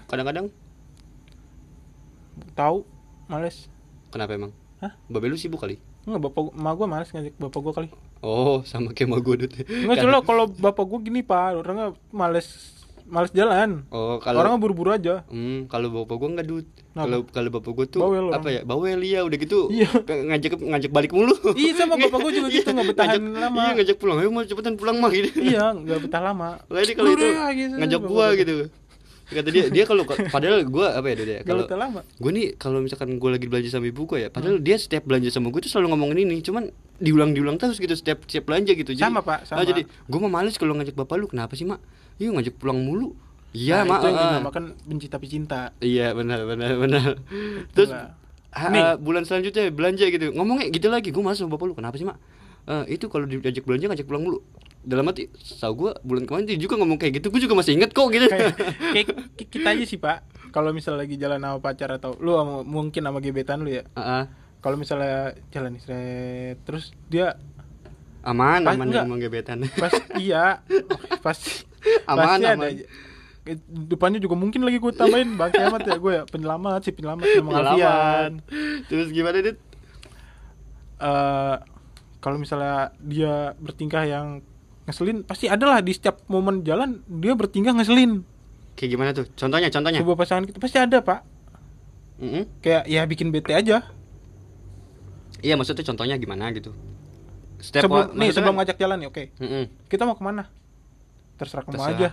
Kadang-kadang 0.07 0.47
Tahu 2.53 2.85
males. 3.29 3.69
Kenapa 4.13 4.37
emang? 4.37 4.53
Hah? 4.81 4.93
Babe 5.09 5.33
lu 5.33 5.41
sibuk 5.41 5.61
kali? 5.61 5.81
Enggak 6.05 6.31
bapak 6.31 6.53
emak 6.53 6.73
gue 6.77 6.87
males 6.87 7.09
ngajak 7.11 7.35
bapak 7.37 7.61
gue 7.61 7.73
kali. 7.75 7.89
Oh 8.21 8.61
sama 8.65 8.93
kayak 8.93 9.09
sama 9.09 9.19
gue 9.21 9.35
Enggak 9.37 9.51
Kan- 9.67 9.97
soalnya 10.05 10.23
kalau 10.23 10.45
bapak 10.49 10.85
gue 10.85 10.99
gini 11.11 11.21
pak 11.25 11.57
orangnya 11.57 11.97
males 12.13 12.76
males 13.07 13.31
jalan. 13.33 13.87
Oh 13.89 14.19
kalau 14.19 14.43
Orangnya 14.43 14.59
buru-buru 14.59 14.91
aja. 14.91 15.23
Hmm, 15.31 15.71
kalau 15.71 15.89
bapak 15.91 16.17
gua 16.19 16.29
enggak. 16.35 16.47
Kenapa? 16.47 17.05
Kalau 17.07 17.19
kalau 17.31 17.51
bapak 17.55 17.73
gua 17.73 17.87
tuh 17.87 18.01
Bawel 18.03 18.27
apa 18.31 18.41
orang. 18.43 18.55
ya? 18.55 18.61
Bawel 18.67 19.01
ya, 19.03 19.21
udah 19.23 19.39
gitu. 19.39 19.61
Iya. 19.71 19.89
Ngajak 20.03 20.53
ngajak 20.59 20.91
balik 20.91 21.13
mulu. 21.15 21.35
Iya, 21.55 21.73
sama 21.79 21.95
bapak 22.03 22.19
gua 22.19 22.33
juga 22.35 22.49
gitu, 22.51 22.69
nggak 22.69 22.87
bertahan 22.91 23.11
Ngajak- 23.17 23.43
lama. 23.43 23.61
Iya, 23.63 23.71
ngajak 23.79 23.97
pulang. 23.97 24.17
Ayo 24.19 24.29
mau 24.31 24.43
cepetan 24.43 24.75
pulang 24.75 24.97
mah 24.99 25.11
gitu. 25.17 25.29
iya 25.39 25.65
nggak 25.73 25.99
betah 26.05 26.23
lama. 26.23 26.49
Lagi 26.75 26.93
kalau 26.95 27.11
itu 27.15 27.23
deh, 27.23 27.33
gitu, 27.55 27.75
ngajak 27.79 28.01
gua 28.03 28.11
gua. 28.11 28.27
gitu. 28.35 28.55
Kata 29.27 29.51
dia, 29.51 29.67
dia 29.75 29.83
kalau 29.91 30.07
padahal 30.07 30.63
gua 30.71 30.95
apa 30.95 31.07
ya 31.11 31.15
dia? 31.19 31.27
Nggak 31.43 31.51
Kalau 31.51 31.63
betah 31.67 31.89
gue 31.99 32.31
nih 32.31 32.47
kalau 32.55 32.79
misalkan 32.79 33.19
gue 33.19 33.27
lagi 33.27 33.47
belanja 33.51 33.75
sama 33.75 33.91
ibu 33.91 34.07
gue 34.07 34.23
ya, 34.23 34.29
padahal 34.31 34.63
dia 34.63 34.79
setiap 34.79 35.03
belanja 35.03 35.35
sama 35.35 35.51
gue 35.51 35.67
tuh 35.67 35.71
selalu 35.75 35.99
ngomongin 35.99 36.31
ini, 36.31 36.39
cuman 36.47 36.71
diulang-diulang 37.03 37.59
terus 37.59 37.83
gitu 37.83 37.91
setiap 37.99 38.23
setiap 38.23 38.47
belanja 38.47 38.71
gitu. 38.79 38.95
Jadi, 38.95 39.03
Sama, 39.03 39.27
Pak, 39.27 39.51
sama. 39.51 39.61
Ah, 39.61 39.67
jadi 39.67 39.83
gue 39.83 40.19
mah 40.23 40.31
males 40.31 40.55
kalau 40.55 40.79
ngajak 40.79 40.95
bapak 40.95 41.19
lu, 41.19 41.27
kenapa 41.27 41.59
sih 41.59 41.67
mak? 41.67 41.83
Iya 42.17 42.29
ngajak 42.31 42.55
pulang 42.57 42.79
mulu. 42.79 43.13
Iya 43.51 43.83
Nah, 43.83 43.85
mak. 43.87 43.99
itu 43.99 44.07
yang 44.07 44.19
dinamakan 44.31 44.65
benci 44.83 45.07
tapi 45.07 45.27
cinta. 45.27 45.73
Iya 45.79 46.13
benar 46.13 46.45
benar 46.45 46.77
benar. 46.77 47.09
Terus 47.71 47.91
ah, 48.51 48.97
bulan 48.97 49.23
selanjutnya 49.23 49.69
belanja 49.69 50.05
gitu 50.07 50.31
ngomongnya 50.31 50.69
gitu 50.69 50.87
lagi 50.87 51.09
gue 51.09 51.21
masuk 51.21 51.49
bapak 51.49 51.67
lu 51.67 51.75
kenapa 51.75 51.95
sih 51.95 52.05
mak? 52.05 52.17
Eh, 52.67 52.95
itu 52.95 53.07
kalau 53.07 53.25
diajak 53.25 53.63
belanja 53.63 53.87
ngajak 53.87 54.05
pulang 54.05 54.23
mulu. 54.23 54.41
Dalam 54.81 55.03
hati, 55.05 55.27
tau 55.59 55.75
gue 55.75 55.91
bulan 56.01 56.25
kemarin 56.25 56.47
dia 56.47 56.55
juga 56.57 56.77
ngomong 56.77 56.95
kayak 56.95 57.19
gitu, 57.19 57.27
gue 57.29 57.41
juga 57.41 57.55
masih 57.55 57.75
inget 57.75 57.91
kok 57.91 58.07
gitu. 58.07 58.23
kayak, 58.25 58.55
kayak 58.95 59.07
ki- 59.35 59.51
kita 59.51 59.69
aja 59.69 59.83
sih 59.85 59.99
pak 59.99 60.23
kalau 60.49 60.71
misalnya 60.71 61.03
lagi 61.03 61.15
jalan 61.17 61.37
sama 61.37 61.59
pacar 61.59 61.91
atau 61.93 62.15
lu 62.17 62.33
sama- 62.33 62.63
mungkin 62.63 63.03
sama 63.03 63.19
gebetan 63.19 63.61
lu 63.61 63.71
ya 63.73 63.83
Ah, 63.93 64.01
ah. 64.01 64.25
kalau 64.59 64.77
misalnya 64.77 65.35
jalan 65.49 65.75
seret, 65.77 66.63
terus 66.63 66.95
dia 67.05 67.35
aman 68.23 68.63
Pas- 68.63 68.75
aman 68.75 68.87
enggak. 68.89 69.05
emang 69.05 69.19
gebetan. 69.21 69.59
pas 69.73 69.91
iya 70.17 70.63
pasti 71.25 71.67
Aman, 72.05 72.19
pasti 72.19 72.43
ada 72.43 72.55
aman. 72.55 72.69
aja. 72.69 72.85
Eh, 73.45 73.57
depannya 73.69 74.19
juga 74.19 74.35
mungkin 74.35 74.61
lagi 74.61 74.77
gue 74.77 74.91
tambahin 74.91 75.35
bang 75.35 75.51
kiamat 75.51 75.83
ya 75.83 75.97
gue 75.97 76.13
ya 76.13 76.23
penyelamat 76.25 76.81
sih 76.81 76.91
penyelamat. 76.91 77.25
Alfian 77.47 78.33
Terus 78.85 79.09
gimana 79.09 79.39
dit? 79.39 79.55
Eh, 80.99 81.57
kalau 82.19 82.37
misalnya 82.37 82.77
dia 82.99 83.35
bertingkah 83.57 84.03
yang 84.03 84.43
ngeselin 84.83 85.23
pasti 85.23 85.47
ada 85.47 85.63
lah 85.65 85.79
di 85.79 85.91
setiap 85.91 86.27
momen 86.27 86.63
jalan 86.63 87.03
dia 87.07 87.35
bertingkah 87.35 87.71
ngeselin 87.73 88.27
Kayak 88.73 88.91
gimana 88.93 89.11
tuh? 89.13 89.27
Contohnya 89.31 89.69
contohnya. 89.69 89.99
sebuah 89.99 90.17
pasangan 90.17 90.45
kita 90.45 90.59
pasti 90.59 90.77
ada 90.77 90.99
pak 91.01 91.21
Mm-mm. 92.17 92.45
kayak 92.61 92.85
ya 92.85 93.05
bikin 93.05 93.29
bete 93.29 93.53
aja 93.53 93.85
Iya 95.39 95.55
maksudnya 95.55 95.85
contohnya 95.85 96.17
gimana 96.17 96.49
gitu? 96.51 96.73
Setiap 97.59 97.85
sebelum 97.85 98.11
nih 98.13 98.31
sebelum 98.31 98.53
kan- 98.53 98.65
ngajak 98.65 98.77
jalan 98.77 98.97
nih 98.99 99.09
oke 99.09 99.23
Mm-mm. 99.37 99.65
kita 99.87 100.03
mau 100.03 100.13
ke 100.13 100.25
mana 100.25 100.49
terserah 101.37 101.63
kamu 101.63 101.75
Terserah. 101.75 101.95
aja 101.95 102.09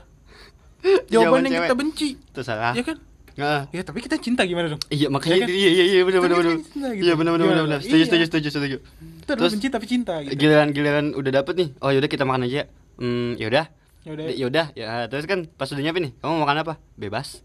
Jawaban 1.12 1.42
yang 1.42 1.54
cewek. 1.54 1.66
kita 1.66 1.76
benci 1.76 2.08
Terserah. 2.30 2.74
ya 2.74 2.84
kan 2.84 2.98
Ah. 3.34 3.66
ya 3.74 3.82
tapi 3.82 3.98
kita 4.00 4.14
cinta 4.16 4.46
gimana 4.46 4.70
dong 4.70 4.82
Iya 4.88 5.10
makanya 5.10 5.34
Ya 5.36 5.42
kan? 5.42 5.50
iya 5.50 5.70
iya 5.72 5.84
iya 5.90 6.02
benar 6.04 6.22
benar 6.22 6.38
benar. 6.38 6.54
gitu. 6.54 7.02
Iya 7.02 7.14
benar 7.16 7.32
benar 7.34 7.64
benar? 7.66 7.80
Setuju 7.82 7.98
Iya. 7.98 8.06
setuju 8.06 8.24
setuju 8.30 8.48
setuju. 8.52 8.78
adalah 8.78 9.26
Terus- 9.26 9.54
benci 9.58 9.68
tapi 9.70 9.86
cinta 9.88 10.14
gitu 10.22 10.38
Giliran 10.38 10.70
giliran 10.70 11.06
udah 11.12 11.32
dapet 11.34 11.54
nih. 11.56 11.70
Oh 11.80 11.90
yaudah 11.90 12.06
kita 12.06 12.24
makan 12.24 12.46
aja. 12.46 12.70
Hmm 12.96 13.34
yaudah. 13.36 13.74
Yaudah. 14.06 14.26
Yaudah 14.30 14.66
ya 14.74 15.08
terus 15.08 15.26
kan 15.26 15.50
pas 15.50 15.66
udah 15.66 15.82
nyampe 15.82 15.98
nih. 16.00 16.12
Kamu 16.16 16.30
mau 16.32 16.44
makan 16.44 16.58
apa? 16.62 16.74
Bebas. 16.94 17.42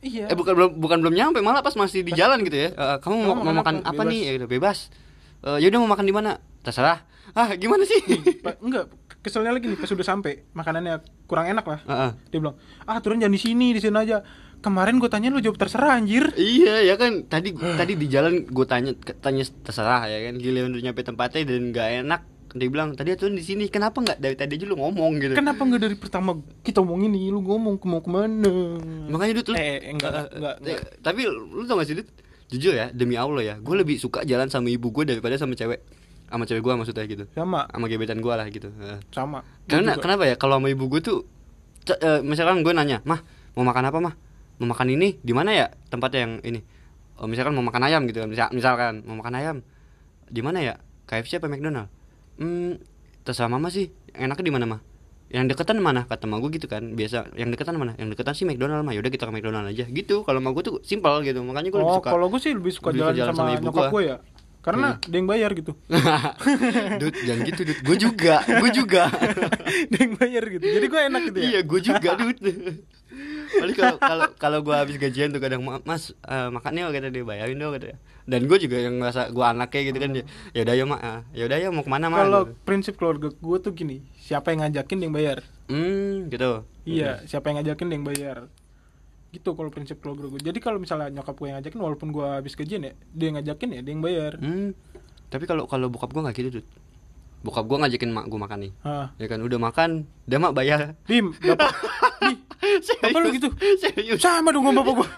iya 0.00 0.28
Eh 0.28 0.36
bukan 0.36 0.52
belum 0.52 0.70
bukan 0.76 0.98
belum 1.00 1.14
nyampe 1.16 1.40
malah 1.40 1.58
pas 1.60 1.74
masih 1.74 2.00
di 2.00 2.12
jalan 2.12 2.44
gitu 2.44 2.54
ya. 2.54 2.70
Eh, 2.70 2.96
kamu 3.00 3.14
mau, 3.18 3.34
mau 3.40 3.50
makan 3.52 3.82
apa, 3.82 3.98
Bebas. 3.98 4.06
nih? 4.06 4.20
Ya 4.22 4.32
udah 4.36 4.48
bebas. 4.48 4.78
Eh 5.42 5.58
yaudah 5.58 5.78
mau 5.80 5.90
makan 5.90 6.04
di 6.04 6.14
mana? 6.14 6.30
Terserah. 6.60 7.02
Ah 7.32 7.50
gimana 7.54 7.82
sih? 7.82 7.98
Pa- 8.38 8.60
enggak 8.60 8.86
keselnya 9.24 9.56
lagi 9.56 9.64
nih 9.66 9.80
pas 9.80 9.88
udah 9.88 10.04
sampai 10.04 10.44
makanannya 10.52 11.00
kurang 11.24 11.48
enak 11.48 11.64
lah. 11.64 11.80
Heeh. 11.82 12.10
dia 12.28 12.38
bilang 12.38 12.56
ah 12.84 13.00
turun 13.00 13.18
jangan 13.18 13.32
di 13.32 13.40
sini 13.40 13.72
di 13.72 13.80
sini 13.80 13.96
aja. 13.96 14.20
Kemarin 14.60 14.96
gue 14.96 15.08
tanya 15.08 15.28
lu 15.28 15.40
jawab 15.40 15.56
terserah 15.56 15.96
anjir. 15.96 16.32
Iya 16.36 16.84
ya 16.84 16.94
kan. 16.96 17.24
Tadi 17.24 17.52
tadi 17.52 17.92
di 17.96 18.06
jalan 18.08 18.44
gue 18.44 18.66
tanya 18.68 18.92
tanya 19.18 19.44
terserah 19.60 20.04
ya 20.06 20.28
kan. 20.28 20.36
Giliran 20.36 20.72
udah 20.72 20.82
nyampe 20.84 21.00
tempatnya 21.00 21.42
dan 21.44 21.72
nggak 21.72 21.88
enak 22.04 22.22
dia 22.54 22.70
bilang 22.70 22.94
tadi 22.94 23.10
aturan 23.10 23.34
di 23.34 23.42
sini 23.42 23.66
kenapa 23.66 23.98
nggak 23.98 24.22
dari 24.22 24.38
tadi 24.38 24.54
aja 24.54 24.64
lu 24.70 24.78
ngomong? 24.78 25.18
Gitu. 25.18 25.34
Kenapa 25.34 25.58
nggak 25.58 25.82
dari 25.82 25.96
pertama 25.98 26.38
kita 26.62 26.86
omongin 26.86 27.10
nih, 27.10 27.34
lu 27.34 27.42
ngomong 27.42 27.82
mau 27.82 27.98
ke 27.98 28.06
mana? 28.06 28.78
makanya 29.10 29.42
Dut 29.42 29.50
lu 29.50 29.54
Eh, 29.58 29.90
enggak, 29.90 30.30
enggak, 30.30 30.54
eh, 30.62 30.78
enggak. 30.78 30.78
tapi 31.02 31.26
lu 31.26 31.66
tau 31.66 31.82
gak 31.82 31.86
sih 31.90 31.98
Dut? 31.98 32.06
Jujur 32.54 32.78
ya 32.78 32.94
demi 32.94 33.18
Allah 33.18 33.42
ya 33.42 33.54
gue 33.58 33.74
lebih 33.74 33.98
suka 33.98 34.22
jalan 34.22 34.46
sama 34.46 34.70
ibu 34.70 34.94
gue 34.94 35.02
daripada 35.02 35.34
sama 35.34 35.58
cewek 35.58 35.82
sama 36.34 36.44
cewek 36.44 36.60
gue 36.60 36.72
maksudnya 36.74 37.04
gitu. 37.06 37.24
Sama, 37.30 37.70
sama 37.70 37.86
gebetan 37.86 38.18
gue 38.18 38.34
lah 38.34 38.46
gitu. 38.50 38.68
Eh. 38.74 38.98
sama. 39.08 39.46
Gua 39.64 39.70
karena 39.70 39.94
kenapa 39.96 40.22
ya? 40.26 40.34
Kalau 40.34 40.58
sama 40.58 40.66
ibu 40.66 40.90
gue 40.90 41.00
tuh 41.00 41.18
eh, 41.86 42.20
misalkan 42.20 42.60
gue 42.60 42.74
nanya 42.74 42.98
mah 43.06 43.22
mau 43.54 43.62
makan 43.62 43.84
apa 43.86 43.98
mah? 44.02 44.14
Mau 44.58 44.66
makan 44.68 44.90
ini? 44.90 45.18
Di 45.18 45.30
mana 45.30 45.54
ya? 45.54 45.66
Tempatnya 45.86 46.26
yang 46.26 46.34
ini. 46.42 46.60
Oh, 47.14 47.30
misalkan 47.30 47.54
mau 47.54 47.62
makan 47.62 47.82
ayam 47.84 48.02
gitu 48.04 48.18
kan. 48.20 48.28
Misal- 48.28 48.50
misalkan 48.50 49.06
mau 49.06 49.14
makan 49.14 49.34
ayam. 49.34 49.56
Di 50.26 50.42
mana 50.42 50.58
ya? 50.58 50.74
KFC 51.06 51.38
apa 51.38 51.46
McDonald? 51.46 51.86
Hmm 52.38 52.82
terserah 53.22 53.46
mama 53.46 53.70
sih. 53.70 53.94
Enaknya 54.10 54.42
di 54.42 54.54
mana 54.54 54.66
mah? 54.66 54.80
Yang 55.30 55.54
deketan 55.54 55.78
mana? 55.78 56.06
Kata 56.06 56.26
mama 56.26 56.42
gue 56.42 56.54
gitu 56.54 56.66
kan. 56.66 56.94
Biasa 56.94 57.34
yang 57.34 57.50
deketan 57.50 57.78
mana? 57.78 57.94
Yang 57.94 58.14
deketan 58.14 58.34
sih 58.34 58.44
McDonald 58.44 58.82
mah. 58.82 58.94
Yaudah 58.94 59.10
kita 59.10 59.26
ke 59.26 59.32
McDonald 59.32 59.66
aja. 59.66 59.86
Gitu. 59.86 60.22
Kalau 60.22 60.38
mama 60.38 60.54
gue 60.54 60.62
tuh 60.62 60.74
simpel 60.82 61.22
gitu. 61.22 61.38
Makanya 61.42 61.70
gue 61.70 61.80
lebih 61.80 61.94
Oh, 61.94 61.98
suka 62.02 62.10
kalau 62.10 62.26
gue 62.26 62.40
sih 62.40 62.52
lebih 62.54 62.72
suka 62.74 62.90
lebih 62.90 63.00
jalan, 63.00 63.14
jalan 63.14 63.34
sama, 63.34 63.38
sama 63.38 63.50
ibu 63.54 63.66
gua. 63.70 63.88
gue 63.90 64.02
ya. 64.04 64.16
Karena 64.64 64.96
dia 64.98 65.16
yang 65.16 65.28
bayar 65.28 65.52
gitu. 65.52 65.76
Dut 67.00 67.14
jangan 67.20 67.40
gitu 67.44 67.60
Dut 67.62 67.78
gue 67.78 67.96
juga 68.00 68.34
gue 68.40 68.70
juga 68.72 69.02
dia 69.92 70.00
yang 70.00 70.14
bayar 70.16 70.44
gitu. 70.48 70.64
Jadi 70.64 70.86
gue 70.88 71.00
enak 71.04 71.20
gitu 71.22 71.38
ya. 71.38 71.44
Iya, 71.46 71.60
gue 71.62 71.80
juga, 71.82 72.08
Dut. 72.16 72.38
Paling 73.54 73.76
kalau 73.76 73.96
kalau 73.96 74.24
kalau 74.34 74.58
gue 74.60 74.74
habis 74.74 74.96
gajian 74.96 75.30
tuh 75.30 75.38
kadang 75.38 75.62
"Ma- 75.62 75.84
Mas 75.84 76.10
eh, 76.18 76.48
makan 76.48 76.74
yuk 76.74 76.90
kata 76.90 77.08
dia 77.08 77.22
bayarin 77.22 77.54
dong 77.54 77.76
kata. 77.76 77.94
Dan 78.24 78.48
gue 78.48 78.56
juga 78.56 78.80
yang 78.80 78.98
ngerasa 78.98 79.30
gue 79.30 79.44
anaknya 79.44 79.80
gitu 79.84 79.98
kan. 80.00 80.10
Ya 80.50 80.60
udah 80.64 80.74
ya 80.74 80.84
mak, 80.84 81.00
ah. 81.00 81.20
ya 81.30 81.44
udah 81.44 81.58
ya 81.60 81.68
mau 81.68 81.84
ke 81.84 81.90
mana 81.92 82.08
mak? 82.08 82.24
Kalau 82.24 82.42
Gitu. 82.42 82.56
prinsip 82.64 82.94
keluarga 82.96 83.28
gue 83.30 83.58
tuh 83.60 83.70
gini, 83.70 84.00
siapa 84.16 84.50
yang 84.50 84.64
ngajakin 84.64 84.96
dia 84.96 85.04
yang 85.04 85.14
bayar. 85.14 85.38
Hmm, 85.68 86.26
gitu. 86.26 86.64
Iya, 86.82 87.20
siapa 87.24 87.52
yang 87.52 87.60
ngajakin 87.60 87.86
dia 87.86 87.94
yang 87.94 88.06
bayar. 88.06 88.36
Gitu 89.34 89.50
kalau 89.58 89.70
prinsip 89.74 89.98
keluarga 89.98 90.30
gue. 90.30 90.38
Jadi 90.38 90.58
kalau 90.62 90.78
misalnya 90.78 91.10
nyokap 91.10 91.34
gue 91.34 91.46
yang 91.50 91.58
ngajakin 91.58 91.80
walaupun 91.82 92.08
gue 92.14 92.26
habis 92.38 92.54
gajian 92.54 92.86
ya, 92.86 92.92
dia 93.10 93.24
yang 93.26 93.36
ngajakin 93.42 93.68
ya 93.74 93.80
dia 93.82 93.92
yang 93.92 94.02
bayar. 94.04 94.32
Hmm. 94.38 94.70
Tapi 95.26 95.44
kalau 95.50 95.66
kalau 95.66 95.90
bokap 95.90 96.14
gue 96.14 96.22
nggak 96.22 96.36
gitu, 96.38 96.50
Dut. 96.62 96.66
Bokap 97.42 97.66
gue 97.66 97.76
ngajakin 97.82 98.10
mak 98.14 98.30
gue 98.30 98.38
makan 98.38 98.58
nih. 98.70 98.72
Hah. 98.86 99.10
Ya 99.18 99.26
kan 99.26 99.42
udah 99.42 99.58
makan, 99.58 100.06
udah 100.30 100.38
mak 100.38 100.52
bayar. 100.54 100.94
Bim, 101.10 101.34
bapak, 101.34 101.74
Bapak 103.02 103.18
lu 103.20 103.28
gitu? 103.36 103.48
Serius. 103.76 104.22
sama 104.22 104.48
dong 104.54 104.64
sama 104.64 104.80
bapak 104.80 104.94
gue. 105.02 105.08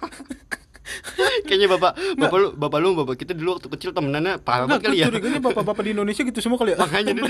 Kayaknya 1.47 1.69
bapak 1.79 1.93
bapak 2.15 2.39
lu 2.39 2.49
bapak 2.55 2.79
lu 2.79 2.89
bapak 2.95 3.15
kita 3.19 3.33
dulu 3.35 3.59
waktu 3.59 3.69
kecil 3.75 3.91
temenannya 3.91 4.39
parah 4.39 4.71
banget 4.71 4.87
kali 4.91 5.03
ya. 5.03 5.07
curiganya 5.11 5.41
bapak-bapak 5.43 5.83
di 5.83 5.91
Indonesia 5.95 6.23
gitu 6.23 6.39
semua 6.39 6.59
kali 6.59 6.75
ya. 6.75 6.79
makanya. 6.79 7.13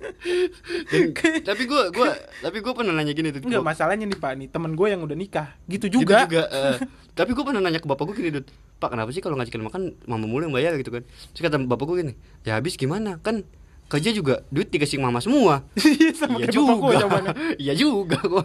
Dan- 0.00 1.12
tapi 1.42 1.62
gue 1.64 1.82
gua 1.92 2.10
tapi 2.40 2.58
gue 2.58 2.72
pernah 2.72 2.92
nanya 2.92 3.12
gini 3.12 3.30
tuh 3.30 3.40
Enggak, 3.42 3.62
masalahnya 3.62 4.04
nih 4.04 4.16
Pak, 4.16 4.32
nih 4.34 4.48
temen 4.48 4.72
gue 4.72 4.86
yang 4.86 5.00
udah 5.00 5.12
nikah, 5.12 5.54
gitu 5.66 5.86
Gitu 5.86 6.02
juga. 6.02 6.24
juga 6.24 6.44
eh. 6.48 6.76
tapi 7.18 7.30
gue 7.30 7.44
pernah 7.44 7.60
nanya 7.60 7.78
ke 7.78 7.86
bapak 7.86 8.04
gue 8.06 8.16
gini 8.16 8.30
Dut. 8.32 8.48
Pak 8.76 8.90
kenapa 8.90 9.10
sih 9.10 9.20
kalau 9.20 9.36
ngajakin 9.36 9.60
makan 9.60 9.82
mama 10.04 10.24
mulu 10.24 10.42
yang 10.42 10.54
bayar? 10.54 10.72
Gitu 10.74 10.88
kan. 10.88 11.04
Terus 11.04 11.42
kata 11.42 11.60
bapak 11.60 11.84
gue 11.84 11.96
gini 12.00 12.12
ya 12.42 12.56
habis 12.56 12.74
gimana? 12.74 13.20
Kan 13.20 13.44
kerja 13.86 14.08
juga 14.10 14.46
duit 14.48 14.68
dikasih 14.68 14.96
mama 14.96 15.18
semua. 15.18 15.66
Iya, 15.76 16.14
sama 16.16 16.38
iya 16.38 16.46
gue 16.46 16.54
juga. 16.94 17.18
iya 17.62 17.74
juga 17.74 18.18
gua. 18.22 18.44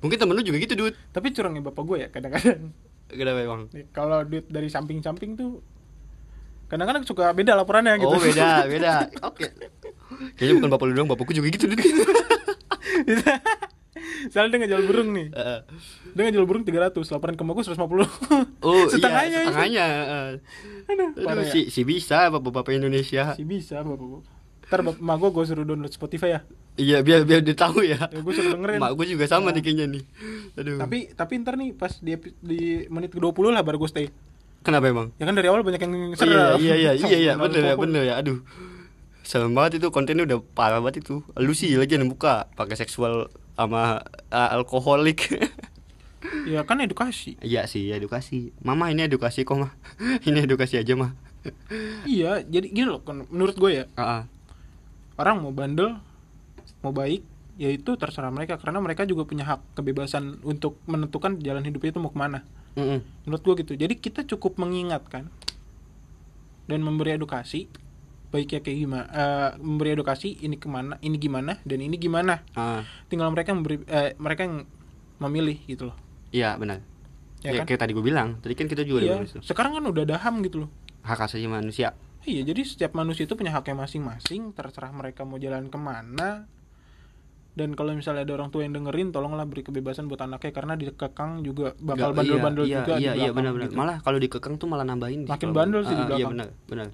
mungkin 0.00 0.16
temen 0.16 0.32
lu 0.32 0.42
juga 0.42 0.58
gitu 0.58 0.74
Dut. 0.76 0.94
Tapi 1.10 1.30
curangnya 1.30 1.62
bapak 1.62 1.82
gue 1.84 1.96
ya 1.98 2.08
kadang-kadang. 2.08 2.72
kenapa 3.08 3.38
emang? 3.38 3.62
Nih, 3.70 3.84
Kalau 3.90 4.24
duit 4.24 4.48
dari 4.48 4.66
samping-samping 4.66 5.36
tuh 5.36 5.60
kadang-kadang 6.72 7.04
suka 7.04 7.36
beda 7.36 7.52
laporannya 7.52 8.00
gitu. 8.00 8.08
oh 8.08 8.16
beda 8.16 8.48
beda 8.72 8.92
oke 9.20 9.44
kayaknya 10.40 10.54
bukan 10.56 10.70
bapak 10.72 10.84
lu 10.88 10.92
doang 10.96 11.10
bapakku 11.12 11.36
juga 11.36 11.52
gitu 11.52 11.68
Soalnya 14.32 14.50
dia 14.54 14.60
ngejual 14.64 14.84
burung 14.86 15.10
nih. 15.12 15.28
Eh, 15.30 15.60
Dia 16.14 16.22
ngejual 16.24 16.46
burung 16.46 16.64
300, 16.64 16.94
laporan 17.10 17.34
ke 17.34 17.42
gue 17.42 17.64
150. 17.64 17.76
oh 18.62 18.82
setengahnya. 18.88 19.38
iya 19.42 19.48
setengahnya 19.48 19.84
eh. 19.84 20.30
Aduh, 20.88 21.08
Aduh, 21.12 21.24
parah 21.24 21.44
ya. 21.44 21.52
si, 21.52 21.60
si 21.68 21.82
bisa 21.82 22.26
bapak-bapak 22.28 22.72
Indonesia 22.72 23.34
Si 23.34 23.44
bisa 23.44 23.80
bapak 23.80 23.98
gue. 23.98 24.20
Ntar 24.68 24.80
bapak 24.82 25.00
emak 25.00 25.16
gue 25.18 25.30
gue 25.30 25.44
suruh 25.44 25.64
download 25.64 25.92
Spotify 25.92 26.28
ya. 26.38 26.40
Iya 26.72 27.04
biar 27.04 27.28
biar 27.28 27.40
dia 27.44 27.52
tahu 27.52 27.84
ya. 27.84 28.08
Ya, 28.08 28.18
gua 28.18 28.32
suruh 28.32 28.56
dengerin. 28.56 28.80
Mak 28.80 28.92
gue 28.96 29.06
juga 29.12 29.24
sama 29.28 29.52
Ya. 29.52 29.60
nih 29.60 29.62
kayaknya 29.62 29.86
nih. 29.92 30.02
Aduh. 30.56 30.78
Tapi 30.80 30.98
tapi 31.12 31.32
ntar 31.44 31.54
nih 31.60 31.70
pas 31.76 31.92
di 32.00 32.12
di 32.40 32.60
menit 32.88 33.12
ke-20 33.12 33.52
lah 33.52 33.60
baru 33.60 33.76
gue 33.76 33.90
stay. 33.90 34.06
Kenapa 34.62 34.88
emang? 34.88 35.10
Ya 35.18 35.26
kan 35.26 35.34
dari 35.34 35.46
awal 35.50 35.60
banyak 35.60 35.78
yang 35.78 35.92
Oh, 35.92 36.18
serem. 36.18 36.58
iya 36.58 36.74
iya 36.74 36.90
iya 36.94 37.06
iya 37.10 37.18
iya 37.18 37.32
bener 37.36 37.62
ya 37.62 37.74
bener 37.74 38.02
ya. 38.06 38.14
Aduh. 38.18 38.40
Serem 39.22 39.54
banget 39.54 39.78
itu 39.78 39.90
kontennya 39.90 40.24
udah 40.24 40.38
parah 40.54 40.78
banget 40.78 41.04
itu. 41.04 41.22
Lu 41.36 41.52
sih 41.52 41.74
lagi 41.74 41.94
yang 41.94 42.06
buka 42.06 42.50
pakai 42.54 42.74
seksual 42.74 43.28
sama 43.54 44.02
uh, 44.30 44.48
alkoholik. 44.54 45.26
Ya 46.46 46.62
kan 46.62 46.78
edukasi. 46.78 47.34
Iya 47.42 47.66
sih 47.66 47.90
edukasi. 47.90 48.54
Mama 48.62 48.94
ini 48.94 49.10
edukasi 49.10 49.42
kok 49.42 49.58
mah. 49.58 49.74
ini 50.26 50.46
edukasi 50.46 50.78
aja 50.78 50.94
mah. 50.94 51.18
Iya, 52.06 52.46
jadi 52.46 52.70
gini 52.70 52.86
loh 52.86 53.02
menurut 53.26 53.58
gue 53.58 53.82
ya, 53.82 53.84
Ah, 53.98 54.22
ah. 54.22 54.22
orang 55.18 55.42
mau 55.42 55.50
bandel, 55.50 55.98
mau 56.78 56.94
baik, 56.94 57.26
ya 57.58 57.66
itu 57.66 57.98
terserah 57.98 58.30
mereka 58.30 58.54
karena 58.62 58.78
mereka 58.78 59.02
juga 59.02 59.26
punya 59.26 59.42
hak 59.42 59.74
kebebasan 59.74 60.38
untuk 60.46 60.78
menentukan 60.86 61.42
jalan 61.42 61.66
hidupnya 61.66 61.90
itu 61.90 61.98
mau 61.98 62.14
ke 62.14 62.18
mana. 62.22 62.46
Mm-mm. 62.74 63.00
Menurut 63.24 63.42
gue 63.42 63.54
gitu. 63.60 63.72
Jadi 63.74 63.94
kita 63.96 64.24
cukup 64.24 64.56
mengingatkan 64.56 65.28
dan 66.64 66.80
memberi 66.80 67.14
edukasi 67.14 67.68
baiknya 68.32 68.64
kayak 68.64 68.78
gimana, 68.78 69.04
eh, 69.12 69.50
memberi 69.60 69.92
edukasi 69.92 70.40
ini 70.40 70.56
ke 70.56 70.64
mana, 70.64 70.96
ini 70.98 71.20
gimana 71.20 71.60
dan 71.62 71.78
ini 71.78 72.00
gimana. 72.00 72.40
Ah, 72.52 72.80
Tinggal 73.06 73.28
mereka 73.28 73.52
memberi, 73.52 73.84
eh, 73.84 74.16
mereka 74.16 74.48
yang 74.48 74.64
memilih 75.20 75.60
gitu 75.66 75.92
loh. 75.92 75.96
iya 76.32 76.56
benar. 76.56 76.80
Ya 77.44 77.52
Ya, 77.52 77.60
kan? 77.60 77.68
kayak 77.68 77.80
tadi 77.84 77.92
gue 77.92 78.00
bilang, 78.00 78.40
tadi 78.40 78.56
kan 78.56 78.72
kita 78.72 78.88
juga 78.88 79.04
Iya. 79.04 79.20
Sekarang 79.44 79.76
kan 79.76 79.84
udah 79.84 80.02
ada 80.02 80.16
ham 80.16 80.40
gitu 80.40 80.64
loh. 80.64 80.70
Hak 81.04 81.28
asasi 81.28 81.44
manusia. 81.44 81.92
Iya, 82.24 82.46
jadi 82.46 82.62
setiap 82.64 82.94
manusia 82.94 83.26
itu 83.26 83.34
punya 83.34 83.52
haknya 83.52 83.76
masing-masing, 83.76 84.54
terserah 84.54 84.94
mereka 84.94 85.26
mau 85.26 85.36
jalan 85.36 85.68
ke 85.68 85.76
mana. 85.76 86.46
Dan 87.52 87.76
kalau 87.76 87.92
misalnya 87.92 88.24
ada 88.24 88.32
orang 88.32 88.48
tua 88.48 88.64
yang 88.64 88.72
dengerin, 88.72 89.12
tolonglah 89.12 89.44
beri 89.44 89.60
kebebasan 89.60 90.08
buat 90.08 90.18
anaknya 90.18 90.50
karena 90.50 90.72
dikekang 90.72 91.44
juga 91.44 91.76
bakal 91.76 92.10
Nggak, 92.10 92.16
bandel-bandel 92.16 92.64
iya, 92.64 92.76
juga 92.78 92.92
iya, 92.92 92.96
di 92.96 93.02
iya, 93.02 93.12
belakang 93.12 93.36
benar-benar. 93.36 93.68
gitu. 93.68 93.76
Malah 93.76 93.96
kalau 94.00 94.18
dikekang 94.18 94.54
tuh 94.56 94.66
malah 94.66 94.84
nambahin. 94.84 95.20
Makin 95.24 95.36
kalau- 95.42 95.52
bandel 95.52 95.80
sih 95.82 95.92
di 95.92 95.94
Ah, 95.94 96.02
ah, 96.02 96.08
Iya 96.08 96.16
belakang. 96.22 96.32
benar, 96.32 96.48
benar. 96.66 96.88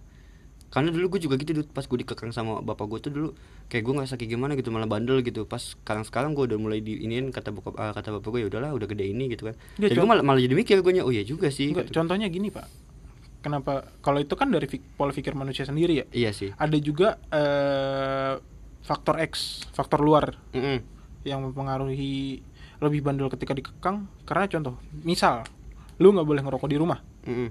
Karena 0.68 0.88
dulu 0.90 1.06
gue 1.08 1.20
juga 1.24 1.34
gitu 1.38 1.64
pas 1.64 1.80
gue 1.80 1.98
dikekang 1.98 2.28
sama 2.28 2.60
bapak 2.60 2.84
gue 2.86 2.98
tuh 3.00 3.10
dulu 3.10 3.28
kayak 3.66 3.82
gue 3.82 3.94
ngerasa 3.94 4.14
kayak 4.14 4.30
gimana 4.30 4.52
gitu 4.52 4.68
malah 4.68 4.84
bandel 4.84 5.22
gitu 5.22 5.42
pas 5.42 5.64
sekarang 5.64 6.04
sekarang 6.04 6.36
gue 6.36 6.44
udah 6.44 6.58
mulai 6.58 6.84
diinin 6.84 7.32
kata 7.32 7.48
bokap 7.50 7.72
ah, 7.74 7.88
kata 7.90 8.12
bapak 8.12 8.28
gue 8.28 8.40
ya 8.42 8.48
udahlah 8.48 8.76
udah 8.76 8.84
gede 8.84 9.08
ini 9.08 9.32
gitu 9.32 9.48
kan 9.48 9.56
Iya, 9.80 9.88
jadi 9.88 9.96
gue 9.96 10.04
malah 10.04 10.20
malah 10.20 10.36
jadi 10.38 10.52
mikir 10.52 10.76
gue 10.78 10.92
oh 10.98 11.08
iya 11.08 11.24
juga 11.24 11.48
sih 11.48 11.72
Enggak, 11.72 11.88
gitu. 11.88 11.96
contohnya 11.96 12.28
gini 12.28 12.52
pak, 12.52 12.68
kenapa? 13.40 13.88
Kalau 14.04 14.20
itu 14.20 14.34
kan 14.34 14.52
dari 14.52 14.68
pola 14.92 15.08
pikir 15.08 15.32
manusia 15.32 15.64
sendiri 15.64 15.94
ya. 15.94 16.06
iya 16.12 16.36
sih 16.36 16.52
Ada 16.52 16.76
juga 16.76 17.16
eh, 17.32 18.34
faktor 18.80 19.20
X, 19.20 19.64
faktor 19.72 20.00
luar 20.00 20.36
Mm-mm. 20.52 20.80
yang 21.24 21.44
mempengaruhi 21.44 22.40
lebih 22.78 23.00
bandel 23.02 23.28
ketika 23.28 23.52
dikekang. 23.52 24.06
Karena 24.24 24.46
contoh, 24.46 24.74
misal 25.02 25.44
lu 25.98 26.14
nggak 26.14 26.26
boleh 26.26 26.42
ngerokok 26.46 26.68
di 26.70 26.76
rumah 26.78 26.98
Mm-mm. 27.26 27.50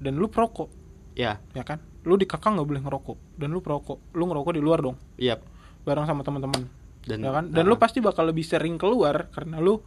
dan 0.00 0.12
lu 0.16 0.26
perokok, 0.26 0.68
ya 1.14 1.36
ya 1.52 1.62
kan? 1.62 1.78
Lu 2.08 2.16
dikekang 2.16 2.56
nggak 2.56 2.68
boleh 2.68 2.82
ngerokok 2.82 3.18
dan 3.36 3.48
lu 3.52 3.60
perokok, 3.60 3.98
lu 4.16 4.24
ngerokok 4.26 4.52
di 4.56 4.62
luar 4.62 4.80
dong, 4.80 4.96
iya 5.20 5.36
bareng 5.84 6.04
sama 6.04 6.24
teman-teman, 6.24 6.64
dan 7.04 7.18
ya 7.20 7.30
kan? 7.32 7.44
Dan 7.52 7.64
ah, 7.64 7.68
lu 7.68 7.76
pasti 7.76 7.98
bakal 8.00 8.28
lebih 8.28 8.44
sering 8.44 8.76
keluar 8.76 9.28
karena 9.32 9.60
lu 9.60 9.80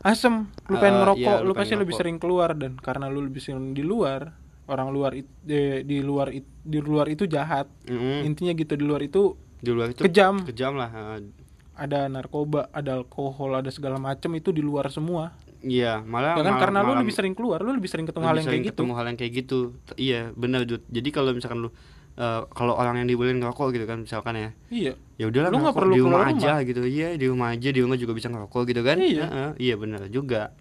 asem, 0.00 0.46
lu 0.70 0.76
pengen 0.78 0.96
Ah, 0.96 1.00
ngerokok, 1.04 1.36
iya, 1.36 1.42
lu, 1.42 1.50
lu 1.50 1.52
pasti 1.52 1.72
pengen 1.74 1.80
lebih 1.84 1.94
ngerokok. 1.94 2.00
sering 2.00 2.16
keluar 2.22 2.50
dan 2.56 2.72
karena 2.78 3.06
lu 3.10 3.20
lebih 3.20 3.40
sering 3.42 3.74
di 3.74 3.82
luar, 3.84 4.32
orang 4.66 4.88
luar 4.88 5.14
it- 5.14 5.30
eh, 5.44 5.80
di 5.80 5.98
luar 5.98 6.30
it- 6.30 6.46
di 6.60 6.78
luar 6.78 7.06
itu 7.06 7.24
jahat. 7.24 7.66
mm-mm. 7.84 8.22
Intinya 8.22 8.52
gitu 8.52 8.72
di 8.72 8.82
luar 8.82 9.00
itu 9.00 9.34
di 9.56 9.70
luar 9.70 9.88
itu 9.88 10.00
kejam. 10.00 10.42
kejam 10.44 10.74
lah 10.74 10.88
ah. 10.88 11.18
ada 11.74 12.06
narkoba, 12.06 12.68
ada 12.70 12.96
alkohol, 12.96 13.52
ada 13.54 13.68
segala 13.68 13.96
macam 13.96 14.32
itu 14.32 14.48
di 14.48 14.60
luar 14.60 14.88
semua. 14.88 15.32
iya 15.58 15.98
malah 16.00 16.32
Ya 16.32 16.40
kan 16.40 16.46
malah- 16.46 16.60
karena 16.60 16.78
lu 16.78 16.86
malah- 16.88 17.00
lebih 17.00 17.12
sering 17.12 17.34
keluar, 17.34 17.58
lu 17.58 17.70
lebih 17.70 17.86
sering 17.86 18.04
ketemu 18.04 18.22
lebih 18.22 18.28
hal 18.28 18.36
yang 18.36 18.46
sering 18.46 18.54
kayak 18.56 18.66
gitu. 18.66 18.76
ketemu 18.76 18.92
hal 18.92 19.04
yang 19.04 19.16
kayak 19.16 19.32
gitu 19.34 19.58
T- 19.84 19.98
iya 19.98 20.20
benar 20.32 20.60
jadi 20.66 21.08
kalau 21.10 21.30
misalkan 21.30 21.58
lu 21.60 21.70
eh, 22.14 22.42
kalau 22.50 22.72
orang 22.72 22.96
yang 22.96 23.06
dibolehin 23.06 23.36
ngerokok 23.36 23.68
gitu 23.72 23.84
kan 23.84 23.98
misalkan 23.98 24.34
ya 24.34 24.50
Iya. 24.70 24.92
ya 25.16 25.24
udahlah 25.26 25.50
Lu 25.50 25.58
nggak 25.58 25.74
perlu 25.74 25.92
di 25.92 26.00
rumah 26.00 26.22
keluar 26.22 26.32
aja 26.32 26.52
gitu 26.62 26.80
iya 26.82 27.08
di 27.12 27.26
rumah 27.26 27.48
aja 27.50 27.68
di 27.68 27.76
rumah 27.78 27.96
juga 27.96 28.12
bisa 28.12 28.28
ngerokok 28.28 28.62
gitu 28.66 28.80
kan 28.80 28.96
Iya. 28.96 29.24
Heeh, 29.26 29.50
iya 29.58 29.74
benar 29.74 30.00
juga 30.08 30.54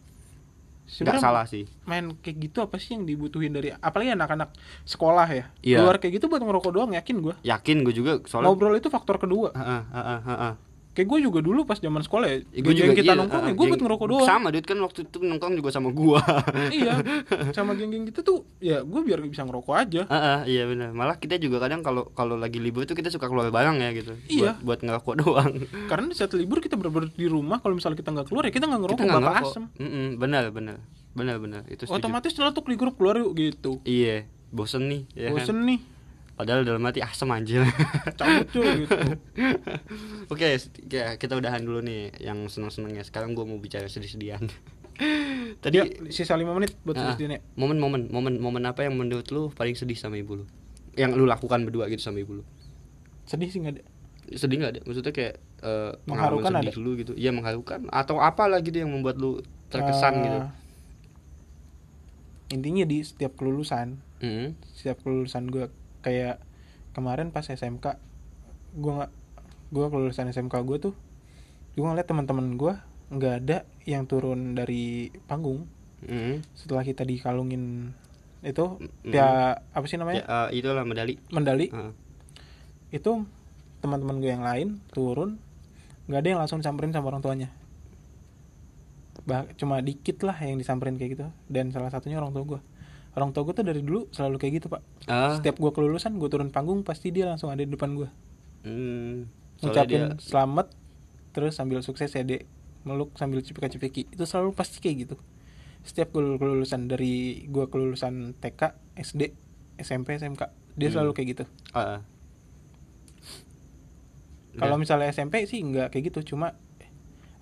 nggak 0.85 1.17
salah 1.17 1.45
sih 1.49 1.65
main 1.89 2.13
kayak 2.21 2.37
gitu 2.49 2.61
apa 2.61 2.77
sih 2.77 2.93
yang 2.93 3.09
dibutuhin 3.09 3.49
dari 3.49 3.73
apalagi 3.73 4.13
anak-anak 4.13 4.53
sekolah 4.85 5.27
ya. 5.29 5.45
Iya. 5.65 5.77
Keluar 5.81 5.97
kayak 5.97 6.21
gitu 6.21 6.25
buat 6.29 6.41
ngerokok 6.41 6.71
doang 6.73 6.91
yakin 6.93 7.15
gua. 7.25 7.35
yakin 7.41 7.81
gue 7.81 7.93
juga 7.93 8.21
soalnya 8.29 8.53
Ngobrol 8.53 8.77
itu 8.77 8.89
faktor 8.93 9.17
kedua. 9.17 9.49
Heeh, 9.57 9.81
heeh, 9.91 10.19
heeh. 10.29 10.53
Kayak 10.95 11.05
gue 11.05 11.19
juga 11.21 11.39
dulu 11.39 11.61
pas 11.61 11.75
zaman 11.75 11.99
sekolah 11.99 12.23
ya, 12.25 12.37
Ya, 12.47 12.61
gua 12.61 12.71
geng-geng 12.71 12.95
kita 12.95 13.03
iya, 13.05 13.13
nongkrong 13.15 13.35
ah, 13.37 13.45
ya 13.45 13.51
gue 13.51 13.59
geng- 13.59 13.69
buat 13.69 13.81
ngerokok 13.83 14.07
doang 14.07 14.25
Sama 14.25 14.47
dude 14.47 14.63
kan 14.63 14.77
waktu 14.79 14.99
itu 15.03 15.17
nongkrong 15.19 15.53
juga 15.53 15.69
sama 15.69 15.89
gua. 15.91 16.23
iya 16.73 16.93
sama 17.57 17.71
geng-geng 17.73 18.03
gitu 18.05 18.19
tuh 18.21 18.37
ya 18.57 18.79
gue 18.79 19.01
biar 19.01 19.19
bisa 19.21 19.43
ngerokok 19.43 19.75
aja 19.75 20.01
Ah, 20.07 20.15
ah, 20.15 20.39
iya 20.45 20.63
benar. 20.63 20.89
Malah 20.89 21.15
kita 21.15 21.35
juga 21.37 21.59
kadang 21.59 21.81
kalau 21.81 22.07
kalau 22.09 22.35
lagi 22.35 22.57
libur 22.57 22.83
tuh 22.83 22.93
kita 22.93 23.07
suka 23.07 23.25
keluar 23.25 23.47
bareng 23.47 23.75
ya 23.77 23.91
gitu. 23.91 24.15
Iya. 24.25 24.55
Buat, 24.55 24.79
buat 24.79 24.79
ngerokok 24.81 25.13
doang. 25.19 25.51
karena 25.91 26.05
di 26.05 26.15
saat 26.15 26.31
libur 26.31 26.57
kita 26.57 26.73
bener-bener 26.73 27.11
di 27.11 27.27
rumah 27.27 27.59
kalau 27.59 27.73
misalnya 27.73 27.97
kita 27.97 28.09
nggak 28.09 28.27
keluar 28.27 28.43
ya 28.43 28.51
kita 28.51 28.65
nggak 28.65 28.81
ngerokok 28.81 28.97
kita 28.97 29.11
bakal 29.11 29.21
ngerokok. 29.25 29.51
asem 29.51 29.63
Mm-mm, 29.75 30.07
benar 30.15 30.43
benar. 30.49 30.77
Benar 31.11 31.35
benar. 31.37 31.61
Itu 31.65 31.83
setuju. 31.83 31.95
otomatis 31.97 32.31
nyeletuk 32.31 32.65
di 32.65 32.75
grup 32.75 32.95
keluar 32.95 33.15
yuk 33.17 33.31
gitu 33.33 33.79
Iya, 33.81 34.23
bosen 34.49 34.85
nih 34.85 35.01
ya 35.13 35.27
kan? 35.29 35.35
bosen 35.37 35.57
nih 35.61 35.79
Padahal 36.35 36.63
dalam 36.63 36.83
hati 36.83 36.99
asem 36.99 37.27
anjir. 37.27 37.63
cabut 38.19 38.47
cuy 38.51 38.83
gitu 38.83 38.91
Oke, 40.31 40.59
ya, 40.85 41.15
kita 41.15 41.33
udahan 41.33 41.63
dulu 41.63 41.79
nih 41.79 42.11
yang 42.19 42.43
seneng-senengnya. 42.45 43.01
Sekarang 43.01 43.31
gua 43.31 43.43
mau 43.43 43.55
bicara 43.55 43.87
sedih-sedihan. 43.87 44.43
Tadi 45.63 45.75
ya 45.75 45.85
sisa 46.07 46.35
5 46.35 46.43
menit 46.51 46.75
buat 46.81 46.95
Ah, 46.95 47.15
sedih 47.15 47.39
momen-momen 47.55 48.07
momen 48.07 48.39
momen 48.39 48.63
apa 48.63 48.83
yang 48.83 48.95
menurut 48.95 49.27
lu 49.27 49.47
paling 49.49 49.75
sedih 49.75 49.95
sama 49.95 50.15
ibu 50.15 50.39
lu? 50.39 50.45
Yang 50.95 51.15
lu 51.15 51.25
lakukan 51.25 51.63
berdua 51.63 51.87
gitu 51.87 51.99
sama 52.01 52.19
ibu 52.19 52.39
lu? 52.39 52.43
sedih 53.25 53.49
sih 53.49 53.57
nggak 53.57 53.73
ada 53.73 53.83
Sedih 54.37 54.55
nggak 54.57 54.71
ada? 54.71 54.81
Maksudnya 54.87 55.11
kayak 55.11 55.35
eh, 55.61 55.91
Mengharukan 56.07 56.51
sedih 56.63 56.77
lu 56.77 56.91
gitu. 56.95 57.11
Iya, 57.13 57.31
mengharukan 57.31 57.91
atau 57.91 58.23
apa 58.23 58.47
lah 58.47 58.59
gitu 58.59 58.79
yang 58.79 58.91
membuat 58.91 59.19
lu 59.19 59.43
terkesan 59.67 60.13
Eh, 60.15 60.23
gitu. 60.23 60.39
intinya 62.51 62.85
di 62.85 63.01
setiap 63.01 63.33
kelulusan 63.35 63.99
Mm. 64.23 64.55
setiap 64.71 65.03
kelulusan 65.03 65.51
gue 65.51 65.67
kayak 66.05 66.37
kemarin 66.93 67.27
pas 67.27 67.41
SMK 67.43 67.97
gue 68.75 68.91
nggak 68.93 69.11
gue 69.67 69.85
kelulusan 69.85 70.29
SMK 70.29 70.61
gue 70.61 70.77
tuh 70.79 70.93
gue 71.73 71.81
ngeliat 71.83 72.05
teman-teman 72.05 72.53
gue 72.53 72.73
nggak 73.07 73.33
ada 73.41 73.57
yang 73.83 74.05
turun 74.05 74.53
dari 74.53 75.09
panggung 75.25 75.65
Mm. 75.97 76.45
setelah 76.53 76.81
kita 76.81 77.01
dikalungin 77.01 77.89
itu 78.39 78.65
Mm. 79.01 79.09
ya 79.09 79.27
apa 79.57 79.85
sih 79.85 79.95
Ya, 79.95 79.99
namanya 79.99 80.21
eh, 80.21 80.47
itulah 80.55 80.85
medali. 80.85 81.17
mendali 81.27 81.67
Ah. 81.67 81.89
itu 82.91 83.25
teman-teman 83.81 84.21
gue 84.21 84.29
yang 84.29 84.45
lain 84.45 84.67
turun 84.87 85.41
nggak 86.05 86.19
ada 86.19 86.29
yang 86.29 86.37
langsung 86.37 86.61
disamperin 86.61 86.93
sama 86.93 87.09
orang 87.09 87.19
tuanya 87.19 87.49
bah 89.25 89.49
cuma 89.55 89.81
dikit 89.81 90.21
lah 90.21 90.37
yang 90.37 90.55
disamperin 90.55 90.95
kayak 90.95 91.11
gitu 91.11 91.25
dan 91.47 91.73
salah 91.73 91.89
satunya 91.89 92.15
orang 92.15 92.29
tua 92.29 92.45
gue 92.45 92.59
orang 93.15 93.31
tua 93.31 93.43
gue 93.43 93.53
tuh 93.53 93.63
dari 93.63 93.79
dulu 93.79 94.07
selalu 94.09 94.35
kayak 94.37 94.53
gitu 94.55 94.67
pak 94.67 94.81
Ah. 95.05 95.33
setiap 95.33 95.55
gue 95.55 95.71
kelulusan 95.71 96.13
gue 96.13 96.27
turun 96.27 96.49
panggung 96.49 96.81
pasti 96.81 97.09
dia 97.09 97.25
langsung 97.25 97.47
ada 97.47 97.59
di 97.59 97.69
depan 97.69 97.95
gue 97.95 98.09
Hmm. 98.61 99.29
Ngucapin 99.61 99.87
dia- 100.09 100.19
selamat 100.19 100.67
terus 101.31 101.53
sambil 101.53 101.79
sukses 101.79 102.09
ya 102.09 102.21
dek 102.21 102.43
meluk 102.81 103.13
sambil 103.13 103.39
cipika-cipiki 103.39 104.07
itu 104.07 104.23
selalu 104.23 104.51
pasti 104.51 104.77
kayak 104.79 104.95
gitu 105.03 105.15
setiap 105.81 106.11
gue 106.11 106.35
kelulusan 106.35 106.85
dari 106.85 107.45
gue 107.45 107.65
kelulusan 107.65 108.33
TK 108.35 108.61
SD 108.95 109.21
SMP 109.77 110.15
SMK 110.15 110.49
dia 110.73 110.87
Hmm. 110.87 110.93
selalu 110.93 111.11
kayak 111.13 111.27
gitu 111.31 111.43
Ah. 111.71 112.01
kalau 114.53 114.75
Udah. 114.75 114.81
misalnya 114.81 115.07
SMP 115.09 115.43
sih 115.43 115.59
nggak 115.61 115.89
kayak 115.89 116.09
gitu 116.09 116.33
cuma 116.33 116.55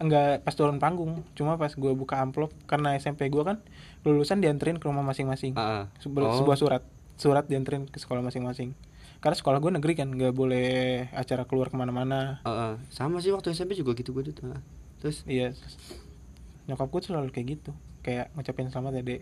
nggak 0.03 0.41
pas 0.41 0.51
turun 0.51 0.77
panggung 0.77 1.23
cuma 1.31 1.55
pas 1.55 1.69
gue 1.69 1.91
buka 1.93 2.19
amplop 2.19 2.51
karena 2.63 2.93
SMP 2.93 3.27
gue 3.27 3.39
kan 3.39 3.63
lulusan 4.01 4.37
dianterin 4.37 4.75
ke 4.75 4.83
rumah 4.83 5.01
masing-masing. 5.01 5.55
Sebu- 5.97 6.21
Oh. 6.21 6.35
sebuah 6.35 6.55
surat 6.55 6.83
surat 7.15 7.45
dianterin 7.45 7.85
ke 7.85 7.95
sekolah 7.95 8.19
masing-masing 8.19 8.75
karena 9.17 9.33
sekolah 9.33 9.57
gue 9.57 9.71
negeri 9.71 9.93
kan 9.95 10.09
nggak 10.09 10.31
boleh 10.31 10.67
acara 11.11 11.43
keluar 11.43 11.67
ke 11.67 11.75
mana-mana 11.75 12.43
Ah, 12.43 12.49
ah. 12.49 12.73
sama 12.89 13.17
sih 13.17 13.29
waktu 13.29 13.51
SMP 13.51 13.73
juga 13.73 13.93
gitu 13.93 14.11
gue 14.11 14.27
tuh. 14.27 14.51
Terus 14.99 15.23
iya 15.23 15.55
nyokap 16.65 16.87
gue 16.89 17.01
selalu 17.01 17.29
kayak 17.29 17.47
gitu 17.53 17.71
kayak 18.01 18.31
ngucapin 18.33 18.67
selamat 18.67 18.93
ya 18.93 19.03
dek 19.05 19.21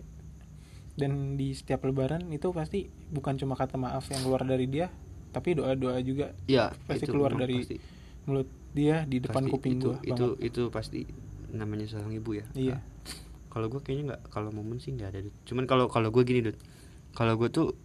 dan 0.94 1.12
di 1.36 1.54
setiap 1.54 1.82
lebaran 1.84 2.28
itu 2.30 2.50
pasti 2.50 2.86
bukan 3.08 3.34
cuma 3.36 3.54
kata 3.54 3.76
maaf 3.76 4.06
yang 4.08 4.22
keluar 4.22 4.42
dari 4.44 4.66
dia 4.66 4.90
tapi 5.30 5.54
doa 5.54 5.72
doa 5.74 5.98
juga 6.02 6.36
ya 6.46 6.74
Pasti 6.84 7.06
itu 7.06 7.12
keluar 7.12 7.32
dari 7.34 7.62
pasti. 7.62 7.78
Mulut 8.26 8.48
dia 8.72 9.04
di 9.04 9.20
depan 9.20 9.44
Pasti 9.44 9.52
kuping 9.52 9.74
itu 9.78 9.90
gue 9.92 9.98
itu 10.08 10.26
itu 10.40 10.62
pasti 10.72 11.04
namanya 11.52 11.86
seorang 11.92 12.16
ibu 12.16 12.32
ya 12.40 12.46
Iya. 12.56 12.80
Kalau 13.52 13.68
gue 13.68 13.84
kayaknya 13.84 14.16
nggak 14.16 14.22
kalau 14.32 14.50
momen 14.56 14.80
sih 14.80 14.96
nggak 14.96 15.10
ada 15.12 15.20
Dut. 15.28 15.36
cuman 15.44 15.68
kalau 15.68 15.92
kalau 15.92 16.08
gue 16.08 16.24
gini 16.24 16.40
Dut. 16.40 16.56
Kalau 17.12 17.36
gue 17.36 17.52
tuh 17.52 17.76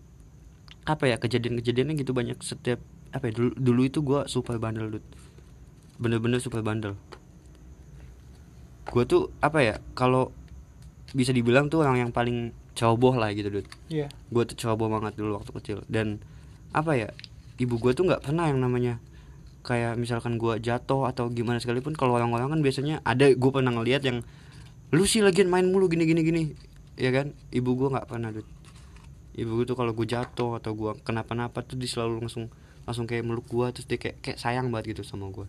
apa 0.86 1.10
ya 1.10 1.18
kejadian-kejadiannya 1.18 1.98
gitu 1.98 2.14
banyak 2.14 2.38
setiap 2.38 2.78
apa 3.10 3.26
ya 3.26 3.32
dulu 3.34 3.50
dulu 3.58 3.82
itu 3.82 3.98
gue 4.06 4.20
super 4.30 4.62
bandel 4.62 4.94
Dut. 4.94 5.04
Bener-bener 5.98 6.38
super 6.38 6.62
bandel. 6.62 6.94
Gue 8.86 9.02
tuh 9.02 9.34
apa 9.42 9.58
ya 9.66 9.74
kalau 9.98 10.30
bisa 11.10 11.34
dibilang 11.34 11.66
tuh 11.66 11.82
orang 11.82 12.06
yang 12.06 12.10
paling 12.14 12.54
ceroboh 12.78 13.18
lah 13.18 13.34
gitu 13.34 13.50
Dut. 13.50 13.66
Iya. 13.90 14.06
Gue 14.30 14.46
tuh 14.46 14.54
ceroboh 14.54 14.86
banget 14.86 15.18
dulu 15.18 15.42
waktu 15.42 15.50
kecil. 15.50 15.78
Dan 15.90 16.22
apa 16.70 16.94
ya 16.94 17.10
ibu 17.58 17.74
gue 17.82 17.90
tuh 17.90 18.06
nggak 18.06 18.22
pernah 18.22 18.46
yang 18.46 18.62
namanya 18.62 19.02
kayak 19.66 19.98
misalkan 19.98 20.38
gue 20.38 20.62
jatuh 20.62 21.10
atau 21.10 21.26
gimana 21.26 21.58
sekalipun 21.58 21.98
kalau 21.98 22.14
orang-orang 22.14 22.54
kan 22.54 22.60
biasanya 22.62 23.02
ada 23.02 23.26
gue 23.34 23.50
pernah 23.50 23.74
ngeliat 23.74 24.06
yang 24.06 24.22
lu 24.94 25.02
sih 25.02 25.26
lagian 25.26 25.50
main 25.50 25.66
mulu 25.66 25.90
gini 25.90 26.06
gini. 26.06 26.22
Gini 26.22 26.42
ya 26.94 27.10
kan? 27.10 27.34
Ibu 27.50 27.70
gue 27.74 27.88
nggak 27.90 28.06
pernah 28.06 28.30
Dut. 28.30 28.46
ibu 29.36 29.52
gue 29.60 29.66
tuh 29.68 29.76
kalau 29.76 29.92
gue 29.92 30.06
jatuh 30.08 30.56
atau 30.56 30.72
gue 30.72 30.96
kenapa-napa 31.04 31.60
tuh 31.60 31.76
dia 31.76 31.90
selalu 31.90 32.24
langsung 32.24 32.48
langsung 32.88 33.04
kayak 33.04 33.26
meluk 33.26 33.44
gue 33.50 33.66
terus 33.74 33.84
dia 33.84 34.00
kayak 34.00 34.22
kayak 34.24 34.38
sayang 34.40 34.72
banget 34.72 34.96
gitu 34.96 35.02
sama 35.04 35.28
gue 35.28 35.44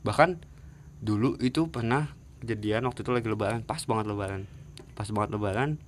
bahkan 0.00 0.40
dulu 1.04 1.36
itu 1.42 1.68
pernah 1.68 2.08
kejadian 2.40 2.86
waktu 2.86 3.02
itu 3.02 3.10
lagi 3.10 3.28
lebaran 3.28 3.60
pas 3.66 3.82
banget 3.84 4.06
lebaran. 4.10 4.42
Pas 4.94 5.08
banget 5.10 5.30
lebaran 5.34 5.78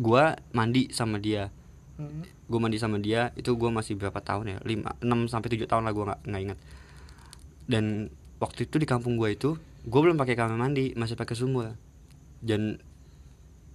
gue 0.00 0.24
mandi 0.56 0.88
sama 0.96 1.20
dia. 1.20 1.52
Mm. 2.00 2.24
Gue 2.50 2.58
mandi 2.58 2.82
sama 2.82 2.98
dia 2.98 3.30
itu 3.38 3.54
gue 3.54 3.70
masih 3.70 3.94
berapa 3.94 4.18
tahun 4.18 4.44
ya? 4.50 4.58
Lima 4.66 4.98
enam 4.98 5.30
sampai 5.30 5.54
tujuh 5.54 5.70
tahun 5.70 5.86
lah 5.86 5.94
gue 5.94 6.04
nggak 6.10 6.20
nggak 6.26 6.42
inget 6.42 6.58
dan 7.70 8.10
waktu 8.42 8.66
itu 8.66 8.82
di 8.82 8.86
kampung 8.90 9.14
gue 9.14 9.30
itu 9.30 9.54
gue 9.86 10.00
belum 10.02 10.18
pakai 10.18 10.34
kamar 10.34 10.58
mandi 10.58 10.90
masih 10.98 11.14
pakai 11.14 11.38
sumur. 11.38 11.78
Dan 12.42 12.82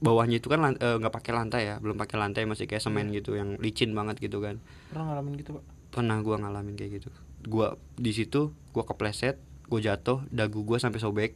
bawahnya 0.03 0.43
itu 0.43 0.51
kan 0.51 0.75
eh, 0.75 0.95
nggak 0.99 1.13
pakai 1.15 1.31
lantai 1.31 1.61
ya 1.71 1.75
belum 1.79 1.95
pakai 1.95 2.19
lantai 2.19 2.43
masih 2.43 2.67
kayak 2.67 2.83
semen 2.83 3.15
gitu 3.15 3.39
yang 3.39 3.55
licin 3.63 3.95
banget 3.95 4.19
gitu 4.19 4.43
kan. 4.43 4.59
Pernah 4.91 5.15
ngalamin 5.15 5.33
gitu 5.39 5.55
pak? 5.55 5.63
Pernah 5.95 6.19
gue 6.19 6.35
ngalamin 6.35 6.75
kayak 6.75 6.91
gitu. 6.99 7.09
Gue 7.47 7.71
di 7.95 8.11
situ 8.11 8.51
gue 8.51 8.83
kepleset 8.83 9.39
gue 9.65 9.79
jatuh 9.79 10.27
dagu 10.27 10.67
gue 10.67 10.75
sampai 10.75 10.99
sobek. 10.99 11.31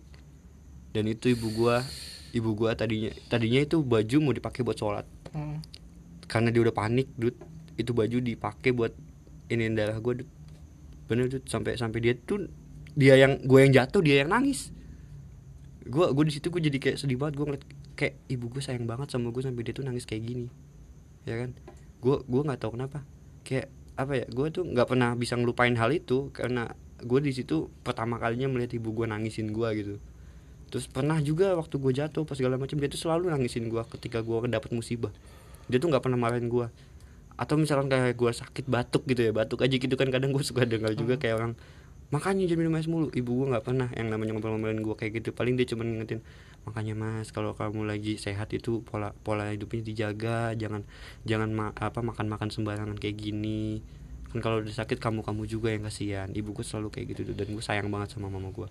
Dan 0.91 1.07
itu 1.07 1.31
ibu 1.31 1.47
gue 1.55 1.75
ibu 2.35 2.49
gue 2.59 2.69
tadinya 2.75 3.09
tadinya 3.31 3.63
itu 3.63 3.79
baju 3.79 4.17
mau 4.19 4.33
dipakai 4.35 4.67
buat 4.67 4.75
sholat. 4.75 5.07
Mm. 5.31 5.57
Karena 6.29 6.53
dia 6.53 6.61
udah 6.61 6.75
panik 6.75 7.09
dud 7.17 7.33
itu 7.75 7.91
baju 7.91 8.21
dipakai 8.21 8.71
buat 8.71 8.93
ini 9.49 9.73
darah 9.73 9.97
gue 9.97 10.23
dud 10.23 10.29
bener 11.09 11.25
dud 11.25 11.43
sampai 11.49 11.73
sampai 11.73 11.99
dia 12.05 12.13
tuh 12.13 12.45
dia 12.93 13.17
yang 13.17 13.41
gue 13.41 13.59
yang 13.63 13.73
jatuh 13.73 14.01
dia 14.01 14.25
yang 14.25 14.31
nangis. 14.35 14.75
Gue 15.87 16.11
gue 16.13 16.23
di 16.27 16.33
situ 16.35 16.51
gue 16.53 16.61
jadi 16.61 16.77
kayak 16.77 16.97
sedih 17.01 17.17
banget. 17.17 17.39
Gue 17.39 17.45
ngeliat 17.49 17.65
kayak 17.97 18.15
ibu 18.29 18.45
gue 18.51 18.61
sayang 18.61 18.85
banget 18.85 19.15
sama 19.15 19.33
gue 19.33 19.39
sampai 19.39 19.61
dia 19.65 19.73
tuh 19.73 19.87
nangis 19.87 20.03
kayak 20.03 20.23
gini. 20.27 20.47
Ya 21.23 21.39
kan? 21.45 21.55
Gue 22.03 22.21
gue 22.27 22.41
nggak 22.45 22.59
tahu 22.61 22.77
kenapa. 22.77 23.01
Kayak 23.47 23.71
apa 23.95 24.13
ya 24.19 24.25
gue 24.27 24.47
tuh 24.51 24.63
nggak 24.63 24.87
pernah 24.87 25.15
bisa 25.15 25.35
ngelupain 25.35 25.75
hal 25.75 25.91
itu 25.91 26.31
karena 26.31 26.71
gue 26.99 27.19
di 27.19 27.31
situ 27.35 27.67
pertama 27.83 28.15
kalinya 28.15 28.47
melihat 28.51 28.75
ibu 28.75 28.91
gue 28.91 29.05
nangisin 29.07 29.55
gue 29.55 29.69
gitu. 29.79 29.95
Terus 30.69 30.85
pernah 30.85 31.17
juga 31.23 31.57
waktu 31.57 31.81
gue 31.81 31.91
jatuh 31.95 32.27
pas 32.27 32.37
segala 32.37 32.59
macam 32.59 32.77
dia 32.77 32.91
tuh 32.91 33.01
selalu 33.01 33.33
nangisin 33.33 33.71
gue 33.71 33.81
ketika 33.97 34.21
gue 34.21 34.37
dapet 34.51 34.69
musibah 34.75 35.09
dia 35.69 35.77
tuh 35.77 35.87
nggak 35.93 36.03
pernah 36.03 36.17
marahin 36.17 36.49
gue 36.49 36.67
atau 37.39 37.55
misalkan 37.55 37.87
kayak 37.87 38.19
gue 38.19 38.31
sakit 38.35 38.65
batuk 38.67 39.07
gitu 39.07 39.29
ya 39.29 39.31
batuk 39.31 39.63
aja 39.63 39.71
gitu 39.71 39.95
kan 39.95 40.11
kadang 40.11 40.35
gue 40.35 40.43
suka 40.43 40.67
dengar 40.67 40.91
juga 40.91 41.15
kayak 41.15 41.35
orang 41.39 41.53
makanya 42.09 42.49
jangan 42.49 42.59
minum 42.65 42.73
es 42.81 42.89
mulu. 42.89 43.07
Ibu 43.13 43.29
gue 43.29 43.47
nggak 43.53 43.65
pernah 43.69 43.87
yang 43.93 44.09
namanya 44.09 44.33
ngobrol-ngobrolin 44.33 44.81
gue 44.81 44.95
kayak 44.97 45.21
gitu. 45.21 45.29
Paling 45.29 45.53
dia 45.55 45.69
cuma 45.69 45.85
ngingetin 45.85 46.25
makanya 46.67 46.93
mas 46.97 47.31
kalau 47.31 47.55
kamu 47.55 47.87
lagi 47.87 48.19
sehat 48.19 48.51
itu 48.51 48.83
pola 48.83 49.15
pola 49.23 49.47
hidupnya 49.49 49.79
dijaga 49.79 50.53
jangan 50.59 50.83
jangan 51.23 51.49
ma- 51.55 51.73
apa 51.73 52.03
makan 52.03 52.27
makan 52.27 52.49
sembarangan 52.49 52.97
kayak 52.97 53.13
gini. 53.13 53.85
Kan 54.33 54.41
kalau 54.41 54.61
udah 54.65 54.73
sakit 54.73 54.97
kamu 54.97 55.21
kamu 55.21 55.45
juga 55.45 55.69
yang 55.69 55.85
kasihan. 55.85 56.29
Ibu 56.33 56.49
gue 56.57 56.65
selalu 56.65 56.89
kayak 56.89 57.05
gitu 57.13 57.21
dan 57.29 57.45
gue 57.45 57.63
sayang 57.63 57.87
banget 57.93 58.17
sama 58.17 58.27
mama 58.27 58.49
gue 58.49 58.67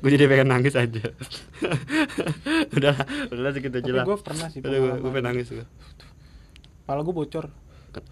gue 0.00 0.10
jadi 0.10 0.24
pengen 0.26 0.48
nangis 0.48 0.74
aja. 0.74 1.02
Udah 2.76 2.94
udah 3.32 3.52
segitu 3.52 3.76
aja 3.80 3.92
lah. 3.92 4.04
gue 4.04 4.16
pernah 4.20 4.46
sih 4.48 4.60
gue, 4.60 4.68
gue 4.72 5.10
pengen 5.10 5.26
nangis 5.32 5.48
gue 5.50 5.66
kepala 6.82 7.02
gue 7.02 7.14
bocor. 7.14 7.46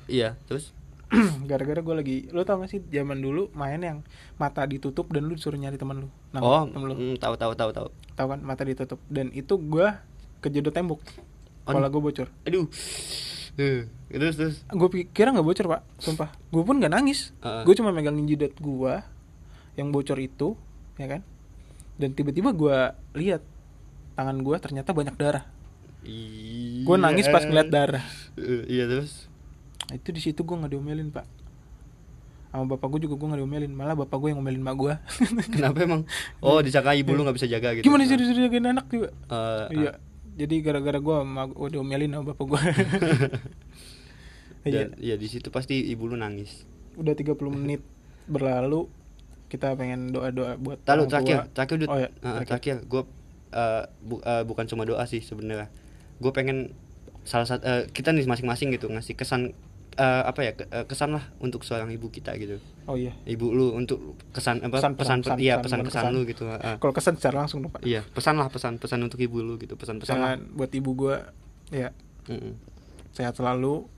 Iya 0.08 0.34
terus? 0.50 0.74
Gara-gara 1.50 1.78
gue 1.78 1.94
lagi 1.94 2.16
lu 2.32 2.42
tau 2.42 2.58
gak 2.58 2.70
sih 2.72 2.80
zaman 2.90 3.20
dulu 3.20 3.52
main 3.54 3.78
yang 3.78 3.98
mata 4.34 4.66
ditutup 4.66 5.06
dan 5.12 5.28
lu 5.28 5.36
disuruh 5.36 5.54
nyari 5.54 5.76
teman 5.76 6.02
lu 6.02 6.08
Nah, 6.34 6.40
oh 6.42 6.64
temen 6.66 6.86
lu? 6.90 6.94
mm, 6.96 7.16
tahu 7.22 7.38
tahu 7.38 7.52
tahu 7.54 7.70
tahu. 7.70 7.88
Tahu 8.16 8.26
kan 8.26 8.40
mata 8.42 8.66
ditutup. 8.66 8.98
Dan 9.06 9.30
itu 9.30 9.54
gue 9.54 9.86
kejedot 10.42 10.74
tembok. 10.74 10.98
Kepala 11.62 11.86
gue 11.86 12.02
bocor. 12.02 12.28
Aduh. 12.44 12.66
Eh, 13.54 13.86
terus 14.10 14.34
terus? 14.34 14.56
Gue 14.66 14.90
pikir 14.90 15.30
nggak 15.30 15.46
bocor 15.46 15.66
pak. 15.70 15.80
Sumpah. 16.02 16.34
Gue 16.50 16.66
pun 16.66 16.82
nggak 16.82 16.90
nangis. 16.90 17.30
Heeh. 17.38 17.62
gue 17.62 17.74
cuma 17.78 17.94
megangin 17.94 18.26
jidat 18.26 18.58
gue 18.58 18.94
yang 19.78 19.94
bocor 19.94 20.18
itu 20.18 20.58
ya 20.98 21.06
kan? 21.06 21.20
Dan 21.94 22.14
tiba-tiba 22.14 22.50
gua 22.50 22.98
lihat 23.14 23.42
tangan 24.14 24.38
gua 24.42 24.58
ternyata 24.58 24.90
banyak 24.94 25.14
darah. 25.14 25.44
Gue 26.84 26.96
nangis 27.00 27.24
pas 27.32 27.40
ngeliat 27.48 27.72
darah. 27.72 28.04
Eh, 28.36 28.68
iya 28.68 28.84
terus? 28.84 29.24
Nah, 29.88 29.96
itu 29.96 30.08
di 30.12 30.20
situ 30.20 30.40
gue 30.44 30.56
nggak 30.56 30.72
diomelin 30.76 31.08
pak. 31.08 31.24
Sama 32.52 32.76
bapak 32.76 32.86
gue 32.96 33.08
juga 33.08 33.16
gue 33.16 33.28
nggak 33.32 33.40
diomelin 33.40 33.72
malah 33.72 33.96
bapak 33.96 34.16
gue 34.20 34.28
yang 34.30 34.38
ngomelin 34.38 34.62
mak 34.62 34.76
gue 34.78 34.94
kenapa 35.54 35.78
emang? 35.82 36.02
Oh 36.44 36.60
disangka 36.60 36.92
ibu 36.94 37.16
lu 37.16 37.24
nggak 37.24 37.36
bisa 37.40 37.48
jaga 37.48 37.72
gitu? 37.74 37.88
Gimana 37.88 38.04
sih 38.06 38.20
disuruh 38.20 38.46
jagain 38.46 38.68
anak 38.68 38.86
juga 38.92 39.10
Eh, 39.32 39.66
iya 39.80 39.92
jadi 40.34 40.54
gara-gara 40.62 40.98
gue 41.00 41.16
mak 41.24 41.50
gue 41.56 41.68
diomelin 41.72 42.10
sama 42.14 42.24
bapak 42.30 42.46
gue 42.46 42.60
iya. 44.70 44.86
Iya 44.92 45.14
di 45.18 45.26
situ 45.26 45.48
pasti 45.50 45.88
ibu 45.88 46.04
lu 46.06 46.14
nangis. 46.20 46.68
Udah 46.94 47.16
30 47.16 47.34
menit 47.50 47.82
berlalu 48.28 48.86
kita 49.46 49.74
pengen 49.74 50.10
doa-doa 50.10 50.56
buat 50.56 50.82
orang 50.82 51.06
terakhir, 51.06 51.36
tua. 51.38 51.52
terakhir 51.52 51.76
Dut. 51.78 51.88
oh 51.88 51.98
ya 51.98 52.08
Eh, 52.10 52.44
terakhir 52.44 52.76
gue 52.82 53.02
bukan 54.42 54.64
cuma 54.66 54.82
doa 54.82 55.04
sih 55.04 55.20
sebenarnya. 55.20 55.70
Gue 56.16 56.30
pengen 56.30 56.74
salah 57.22 57.46
satu 57.46 57.62
eh, 57.62 57.82
kita 57.88 58.10
nih 58.10 58.24
masing-masing 58.24 58.68
gitu 58.70 58.86
ngasih 58.86 59.14
kesan 59.14 59.56
eh, 59.94 60.22
apa 60.22 60.40
ya 60.42 60.52
ke- 60.52 60.68
eh, 60.68 60.84
kesan 60.84 61.10
lah 61.10 61.24
untuk 61.38 61.62
seorang 61.62 61.88
ibu 61.88 62.08
kita 62.08 62.34
gitu. 62.34 62.58
oh 62.84 62.94
iya 62.94 63.16
Ibu 63.24 63.46
lu 63.48 63.72
untuk 63.72 63.96
kesan 64.30 64.60
apa 64.60 64.76
Pesan, 64.76 64.92
pesan, 64.92 65.18
pesan, 65.22 65.36
iya 65.38 65.56
pesan, 65.56 65.62
pesan 65.64 65.78
pesan, 65.78 65.86
kesan 65.86 66.02
pesan. 66.04 66.12
lu 66.12 66.20
gitu. 66.26 66.42
eh. 66.50 66.76
kalau 66.76 66.92
kesan 66.92 67.14
secara 67.14 67.36
langsung 67.40 67.62
dong 67.62 67.72
pak 67.72 67.80
Iya, 67.80 68.04
pesan 68.04 68.36
lah 68.36 68.48
pesan 68.48 68.76
pesan 68.76 69.00
untuk 69.00 69.16
ibu 69.18 69.40
lu 69.40 69.56
gitu, 69.56 69.72
pesan-pesan 69.74 70.16
lah. 70.18 70.36
Buat 70.52 70.74
ibu 70.74 70.90
gue 70.94 71.16
ya 71.70 71.96
Mm-mm. 72.28 72.52
sehat 73.10 73.32
selalu 73.34 73.88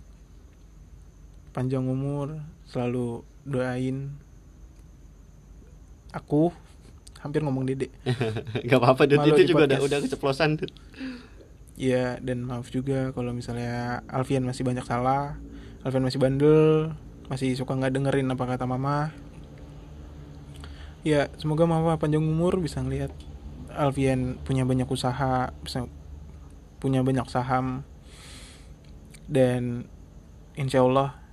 panjang 1.50 1.82
umur 1.82 2.44
selalu 2.62 3.24
doain 3.42 4.12
aku 6.16 6.48
hampir 7.20 7.44
ngomong 7.44 7.68
dede 7.68 7.92
Gak 8.68 8.78
apa-apa 8.80 9.04
Malu 9.04 9.36
itu 9.36 9.52
juga 9.52 9.68
udah 9.68 9.76
podcast. 9.76 9.88
udah 9.92 9.98
keceplosan. 10.08 10.50
Iya 11.76 12.16
dan 12.24 12.40
maaf 12.48 12.72
juga 12.72 13.12
kalau 13.12 13.36
misalnya 13.36 14.00
Alfian 14.08 14.48
masih 14.48 14.64
banyak 14.64 14.88
salah 14.88 15.36
Alfian 15.84 16.00
masih 16.08 16.16
bandel 16.16 16.96
masih 17.28 17.52
suka 17.52 17.76
nggak 17.76 17.92
dengerin 17.92 18.32
apa 18.32 18.48
kata 18.48 18.64
mama 18.64 19.12
ya 21.04 21.28
semoga 21.36 21.68
mama 21.68 22.00
panjang 22.00 22.24
umur 22.24 22.56
bisa 22.64 22.80
ngelihat 22.80 23.12
Alfian 23.76 24.40
punya 24.40 24.64
banyak 24.64 24.88
usaha 24.88 25.52
bisa 25.60 25.84
punya 26.80 27.04
banyak 27.04 27.28
saham 27.28 27.84
dan 29.28 29.84
insya 30.56 30.80
Allah 30.80 31.25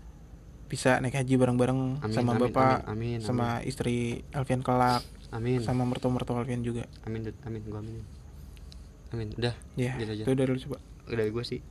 bisa 0.73 0.97
naik 0.97 1.13
haji 1.13 1.38
bareng-bareng 1.38 2.01
Amin, 2.01 2.15
sama 2.17 2.33
amin, 2.33 2.49
bapak 2.49 2.81
amin, 2.89 2.89
amin, 2.89 3.19
sama 3.21 3.62
istri 3.62 4.25
Alfian 4.33 4.65
kelak 4.65 5.05
Amin. 5.33 5.62
sama 5.65 5.81
mertua-mertua 5.86 6.45
Alfian 6.45 6.62
juga. 6.62 6.86
Amin 7.09 7.25
amin. 7.45 7.62
Gua 7.65 7.81
amin. 7.81 8.05
Amin. 9.13 9.29
Udah, 9.33 9.53
ya 9.73 9.97
aja. 9.97 10.25
itu 10.25 10.31
dari 10.33 10.49
lu 10.49 10.57
coba 10.62 10.77
dari 11.09 11.29
gue 11.33 11.43
sih. 11.45 11.62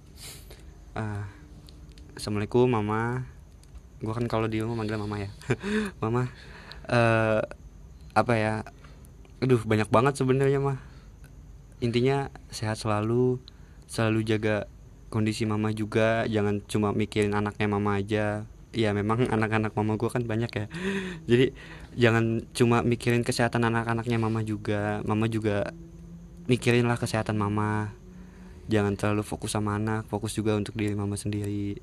Ah, 0.98 1.30
assalamualaikum 2.18 2.66
mama. 2.66 3.26
Gue 4.02 4.14
kan 4.14 4.26
kalau 4.26 4.50
di 4.50 4.58
rumah 4.58 4.82
manggil 4.82 4.98
mama 4.98 5.18
ya. 5.22 5.30
Mama 6.02 6.26
eh 6.90 7.42
apa 8.18 8.34
ya? 8.34 8.66
Aduh 9.38 9.62
banyak 9.62 9.90
banget 9.94 10.18
sebenarnya 10.18 10.58
mah. 10.58 10.82
Intinya 11.78 12.34
sehat 12.50 12.82
selalu 12.82 13.38
selalu 13.86 14.26
jaga 14.26 14.66
kondisi 15.06 15.46
mama 15.46 15.70
juga. 15.70 16.26
Jangan 16.26 16.66
cuma 16.66 16.90
mikirin 16.90 17.34
anaknya 17.34 17.66
mama 17.70 17.94
aja 17.98 18.42
ya 18.72 18.96
memang 18.96 19.28
anak-anak 19.28 19.76
mama 19.76 20.00
gue 20.00 20.08
kan 20.08 20.24
banyak 20.24 20.50
ya. 20.50 20.66
Jadi 21.28 21.52
jangan 21.94 22.40
cuma 22.56 22.80
mikirin 22.80 23.22
kesehatan 23.22 23.68
anak-anaknya 23.68 24.16
mama 24.16 24.40
juga. 24.40 25.04
Mama 25.04 25.28
juga 25.28 25.76
mikirin 26.48 26.88
lah 26.88 26.96
kesehatan 26.96 27.36
mama. 27.36 27.92
Jangan 28.72 28.96
terlalu 28.96 29.22
fokus 29.22 29.52
sama 29.52 29.76
anak 29.76 30.08
fokus 30.08 30.32
juga 30.32 30.56
untuk 30.56 30.74
diri 30.74 30.96
mama 30.96 31.14
sendiri. 31.14 31.76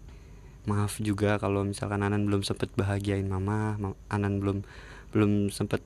Maaf 0.66 1.00
juga 1.00 1.38
kalau 1.40 1.64
misalkan 1.64 2.04
Anan 2.04 2.26
belum 2.28 2.44
sempet 2.44 2.70
bahagiain 2.76 3.26
mama 3.26 3.80
Ma- 3.80 3.98
Anan 4.12 4.42
belum 4.44 4.66
belum 5.16 5.50
sempet 5.50 5.82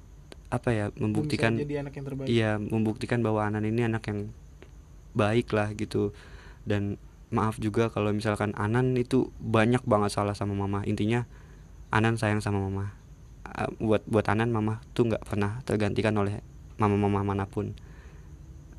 apa 0.54 0.70
ya 0.70 0.86
membuktikan 1.00 1.58
jadi 1.58 1.82
anak 1.82 1.98
yang 1.98 2.06
terbaik. 2.06 2.28
iya 2.30 2.52
membuktikan 2.62 3.26
bahwa 3.26 3.42
Anan 3.48 3.66
ini 3.66 3.86
anak 3.86 4.06
yang 4.10 4.32
baik 5.13 5.52
lah 5.54 5.72
gitu. 5.78 6.12
Dan 6.63 6.96
maaf 7.34 7.58
juga 7.58 7.89
kalau 7.89 8.13
misalkan 8.13 8.54
Anan 8.54 8.93
itu 8.93 9.34
banyak 9.41 9.82
banget 9.84 10.13
salah 10.13 10.38
sama 10.38 10.54
mama. 10.54 10.86
Intinya 10.86 11.26
Anan 11.89 12.15
sayang 12.15 12.39
sama 12.39 12.62
mama. 12.62 12.93
Ah, 13.43 13.67
buat 13.82 14.06
buat 14.06 14.24
Anan 14.30 14.54
mama 14.54 14.80
tuh 14.93 15.10
nggak 15.10 15.26
pernah 15.26 15.60
tergantikan 15.65 16.13
oleh 16.15 16.46
mama-mama 16.78 17.26
mana 17.26 17.50
pun. 17.50 17.74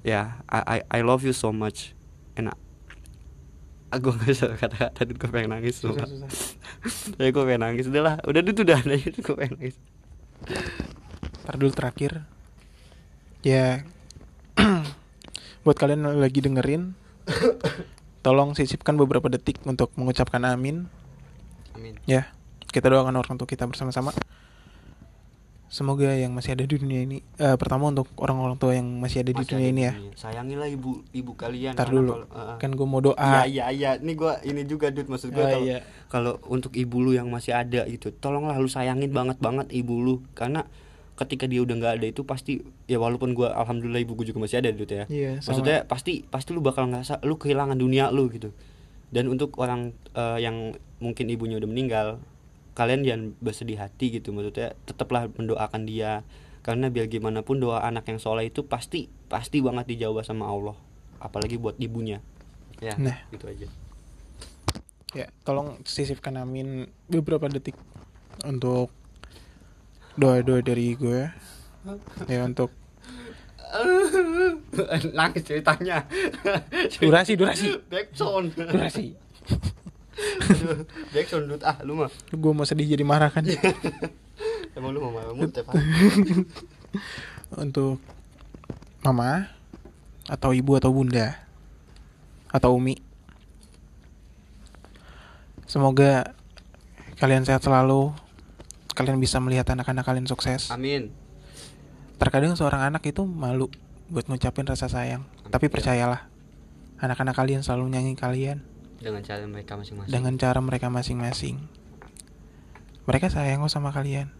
Ya 0.07 0.39
I, 0.47 0.63
I 0.63 0.79
I 0.87 1.01
love 1.03 1.27
you 1.27 1.35
so 1.35 1.51
much. 1.51 1.93
And 2.39 2.55
aku 3.91 4.15
nggak 4.15 4.27
bisa 4.31 4.47
kata-kata 4.55 5.11
gue 5.11 5.31
pengen 5.31 5.51
nangis 5.59 5.83
susah 5.83 6.07
susah. 6.07 6.31
Ya 7.21 7.35
gue 7.35 7.43
pengen 7.43 7.63
nangis. 7.67 7.91
Udah 7.91 8.03
lah 8.03 8.15
udah 8.23 8.41
itu 8.41 8.63
udah. 8.63 8.79
Aja 8.87 9.11
gue 9.11 9.35
pengen 9.35 9.55
nangis. 9.59 9.77
Ntar 11.45 11.55
dulu 11.59 11.73
terakhir. 11.75 12.13
Ya 13.43 13.85
Buat 15.65 15.77
kalian 15.77 16.07
yang 16.07 16.21
lagi 16.23 16.41
dengerin 16.41 16.97
Tolong 18.25 18.57
sisipkan 18.57 18.97
beberapa 18.97 19.29
detik 19.29 19.61
untuk 19.65 19.93
mengucapkan 19.95 20.41
amin. 20.43 20.89
Amin. 21.73 22.01
Ya 22.05 22.33
Kita 22.67 22.89
doakan 22.89 23.15
orang 23.15 23.37
tua 23.37 23.45
kita 23.45 23.69
bersama-sama. 23.69 24.11
Semoga 25.67 26.07
yang 26.09 26.31
masih 26.31 26.55
ada 26.55 26.63
di 26.63 26.71
dunia 26.73 27.03
ini 27.03 27.19
eh, 27.35 27.55
Pertama 27.55 27.91
untuk 27.91 28.07
orang-orang 28.17 28.55
tua 28.57 28.73
yang 28.73 28.87
masih 28.95 29.21
ada 29.21 29.31
di 29.31 29.37
Masih 29.37 29.51
dunia 29.51 29.67
ada 29.67 29.75
ini 29.75 29.83
ya. 29.83 29.93
sayangilah 30.15 30.69
ibu 30.69 31.03
ibu 31.11 31.33
kalian. 31.35 31.75
Ntar 31.75 31.91
dulu. 31.91 32.11
kalau- 32.17 32.31
uh, 32.33 32.57
Kan 32.57 32.71
gue 32.73 32.87
mau 32.87 33.03
doa. 33.03 33.19
Iya 33.19 33.43
iya 33.45 33.65
iya, 33.71 33.91
ini 33.99 34.13
gua 34.15 34.39
ini 34.41 34.63
juga 34.65 34.89
Dut 34.89 35.07
maksud 35.07 35.31
gua 35.31 35.45
Ah, 35.45 35.51
kalau 35.53 35.67
iya. 35.67 35.79
kalau 36.07 36.33
untuk 36.47 36.73
ibu 36.73 36.97
lu 36.99 37.13
yang 37.13 37.27
masih 37.27 37.53
ada 37.53 37.85
gitu, 37.85 38.09
tolonglah 38.15 38.55
lu 38.55 38.67
sayangin 38.67 39.11
banget 39.11 39.37
banget 39.37 39.67
ibu 39.69 39.99
lu. 39.99 40.15
Karena 40.33 40.63
ketika 41.15 41.47
dia 41.47 41.63
udah 41.63 41.75
nggak 41.79 41.93
ada 42.03 42.07
itu 42.11 42.27
pasti 42.27 42.63
ya 42.91 42.99
walaupun 42.99 43.39
gua 43.39 43.55
alhamdulillah 43.55 44.03
ibu 44.03 44.19
gua 44.19 44.27
juga 44.27 44.39
masih 44.43 44.59
ada 44.59 44.75
Dut 44.75 44.91
ya. 44.91 45.07
Sama. 45.07 45.55
Maksudnya 45.55 45.77
pasti 45.87 46.27
pasti 46.27 46.51
lu 46.51 46.61
bakal 46.61 46.91
ngerasa 46.91 47.23
lu 47.23 47.39
kehilangan 47.39 47.79
dunia 47.79 48.11
lu 48.11 48.27
gitu. 48.31 48.51
Dan 49.15 49.31
untuk 49.31 49.55
orang 49.63 49.95
eh, 50.15 50.39
yang 50.43 50.75
mungkin 50.99 51.31
ibunya 51.31 51.57
udah 51.63 51.71
meninggal, 51.71 52.19
kalian 52.75 53.07
jangan 53.07 53.23
bersedih 53.39 53.79
hati 53.79 54.11
gitu 54.19 54.35
maksudnya 54.35 54.75
tetaplah 54.85 55.31
mendoakan 55.31 55.87
dia 55.87 56.27
karena 56.67 56.91
biar 56.91 57.07
gimana 57.07 57.47
pun 57.47 57.63
doa 57.63 57.87
anak 57.87 58.11
yang 58.11 58.19
soleh 58.19 58.51
itu 58.51 58.67
pasti 58.67 59.07
pasti 59.31 59.63
banget 59.63 59.95
dijawab 59.95 60.27
sama 60.27 60.51
Allah 60.51 60.75
apalagi 61.23 61.55
buat 61.61 61.79
ibunya 61.79 62.19
ya 62.83 62.99
Nah. 62.99 63.17
gitu 63.31 63.47
aja 63.47 63.71
Ya 65.15 65.31
tolong 65.47 65.79
sisipkan 65.87 66.35
amin 66.35 66.91
beberapa 67.07 67.47
detik 67.47 67.79
Untuk 68.43 68.91
Doa-doa 70.15 70.61
dari 70.63 70.95
gue 70.95 71.31
Ya. 72.25 72.49
Untuk 72.49 72.73
nangis 75.19 75.43
ceritanya. 75.45 76.07
Durasi 76.97 77.35
durasi. 77.35 77.75
Backsound. 77.91 78.55
Durasi. 78.55 79.19
Backsound 81.13 81.45
Dut. 81.51 81.63
ah 81.67 81.77
lu 81.83 81.99
mah. 81.99 82.11
Gue 82.31 82.53
mau 82.55 82.65
sedih 82.65 82.87
jadi 82.87 83.05
marah 83.05 83.29
kan? 83.29 83.45
Emang 84.79 84.91
lu 84.95 85.03
mau 85.03 85.13
marah 85.13 85.35
ya, 85.35 85.63
Pak? 85.67 85.75
untuk 87.65 87.99
mama 89.05 89.53
atau 90.31 90.57
ibu 90.57 90.73
atau 90.81 90.91
bunda 90.91 91.37
atau 92.49 92.79
umi 92.79 92.97
semoga 95.69 96.33
kalian 97.21 97.45
sehat 97.45 97.61
selalu 97.61 98.15
kalian 98.95 99.19
bisa 99.19 99.43
melihat 99.43 99.67
anak-anak 99.71 100.07
kalian 100.07 100.27
sukses. 100.31 100.71
Amin. 100.71 101.11
Terkadang 102.17 102.55
seorang 102.55 102.95
anak 102.95 103.03
itu 103.05 103.27
malu 103.27 103.67
buat 104.07 104.27
ngucapin 104.31 104.65
rasa 104.65 104.87
sayang. 104.87 105.27
Tapi 105.51 105.67
Iya. 105.67 105.73
percayalah 105.75 106.21
anak-anak 107.03 107.35
kalian 107.35 107.61
selalu 107.67 107.91
nyanyi 107.91 108.15
kalian. 108.15 108.63
Dengan 109.03 109.21
cara 109.21 109.45
mereka 109.45 109.77
masing-masing. 109.77 110.13
Dengan 110.15 110.35
cara 110.41 110.59
mereka 110.63 110.87
masing-masing. 110.89 111.57
Mereka 113.05 113.29
sayang 113.29 113.61
kok 113.61 113.73
sama 113.75 113.93
kalian. 113.93 114.33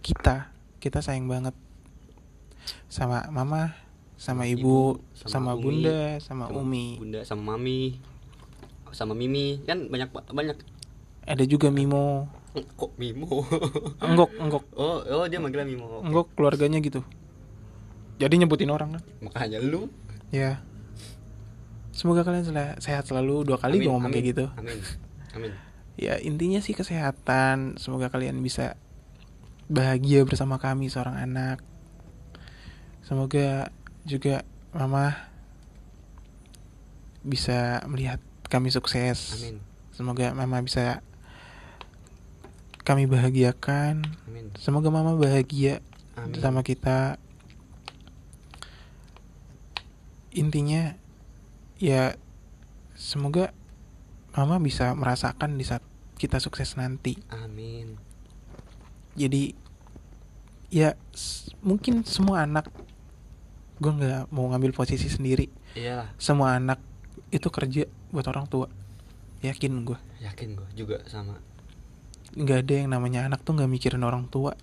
Kita 0.00 0.48
kita 0.80 1.04
sayang 1.04 1.28
banget. 1.28 1.52
Sama 2.88 3.26
mama 3.28 3.74
sama 4.14 4.46
ibu, 4.46 5.02
sama, 5.18 5.58
Umi, 5.58 5.62
bunda 5.82 5.98
sama, 6.22 6.46
sama 6.46 6.62
umi. 6.62 6.86
bunda 7.02 7.20
sama 7.26 7.42
mami 7.58 7.98
sama 8.94 9.12
mimi. 9.18 9.58
Kan 9.66 9.90
banyak 9.90 10.08
banyak. 10.30 10.56
Ada 11.26 11.44
juga 11.44 11.74
mimo 11.74 12.30
kok 12.52 12.92
mimo? 13.00 13.48
Enggok 14.04 14.30
enggok 14.36 14.64
oh 14.76 15.00
oh 15.00 15.24
dia 15.28 15.40
manggilnya 15.40 15.68
mimo. 15.68 16.00
Oke. 16.00 16.04
enggok 16.08 16.26
keluarganya 16.36 16.78
gitu. 16.84 17.00
Jadi 18.20 18.34
nyebutin 18.38 18.70
orang 18.70 19.00
kan? 19.00 19.02
Makanya 19.24 19.58
lu. 19.58 19.88
Ya 20.28 20.60
semoga 21.92 22.24
kalian 22.24 22.48
sehat 22.80 23.04
selalu. 23.08 23.48
Dua 23.48 23.60
kali 23.60 23.80
Amin, 23.80 23.84
gue 23.88 23.92
ngomong 23.92 24.12
amin, 24.12 24.16
kayak 24.20 24.28
gitu. 24.36 24.46
Amin 24.56 24.78
amin. 25.36 25.52
Ya 25.96 26.16
intinya 26.20 26.60
sih 26.60 26.76
kesehatan. 26.76 27.76
Semoga 27.76 28.08
kalian 28.08 28.40
bisa 28.40 28.76
bahagia 29.68 30.24
bersama 30.24 30.56
kami 30.60 30.88
seorang 30.88 31.16
anak. 31.20 31.60
Semoga 33.04 33.72
juga 34.08 34.44
mama 34.72 35.16
bisa 37.22 37.84
melihat 37.88 38.18
kami 38.48 38.72
sukses. 38.72 39.40
Amin. 39.40 39.60
Semoga 39.92 40.32
mama 40.32 40.60
bisa 40.64 41.04
kami 42.82 43.06
bahagiakan. 43.06 44.02
Amin. 44.26 44.50
Semoga 44.58 44.90
mama 44.90 45.14
bahagia 45.14 45.78
Amin. 46.18 46.38
sama 46.42 46.66
kita. 46.66 47.16
Intinya 50.32 50.96
ya 51.76 52.16
semoga 52.96 53.52
mama 54.32 54.56
bisa 54.58 54.96
merasakan 54.96 55.60
di 55.60 55.64
saat 55.66 55.84
kita 56.16 56.40
sukses 56.40 56.74
nanti. 56.74 57.18
Amin. 57.30 57.98
Jadi 59.12 59.52
ya 60.72 60.96
mungkin 61.60 62.00
semua 62.08 62.48
anak 62.48 62.72
gue 63.76 63.92
nggak 63.92 64.30
mau 64.32 64.48
ngambil 64.50 64.72
posisi 64.72 65.10
sendiri. 65.10 65.50
Iyalah, 65.74 66.14
Semua 66.16 66.56
anak 66.56 66.78
itu 67.34 67.48
kerja 67.50 67.84
buat 68.14 68.24
orang 68.30 68.46
tua. 68.48 68.68
Yakin 69.42 69.82
gue. 69.82 69.98
yakin 70.22 70.54
gue 70.54 70.68
juga 70.78 71.02
sama. 71.10 71.34
Nggak 72.32 72.58
ada 72.64 72.74
yang 72.84 72.90
namanya 72.92 73.28
anak 73.28 73.44
tuh 73.44 73.52
nggak 73.56 73.68
mikirin 73.68 74.02
orang 74.02 74.28
tua 74.28 74.56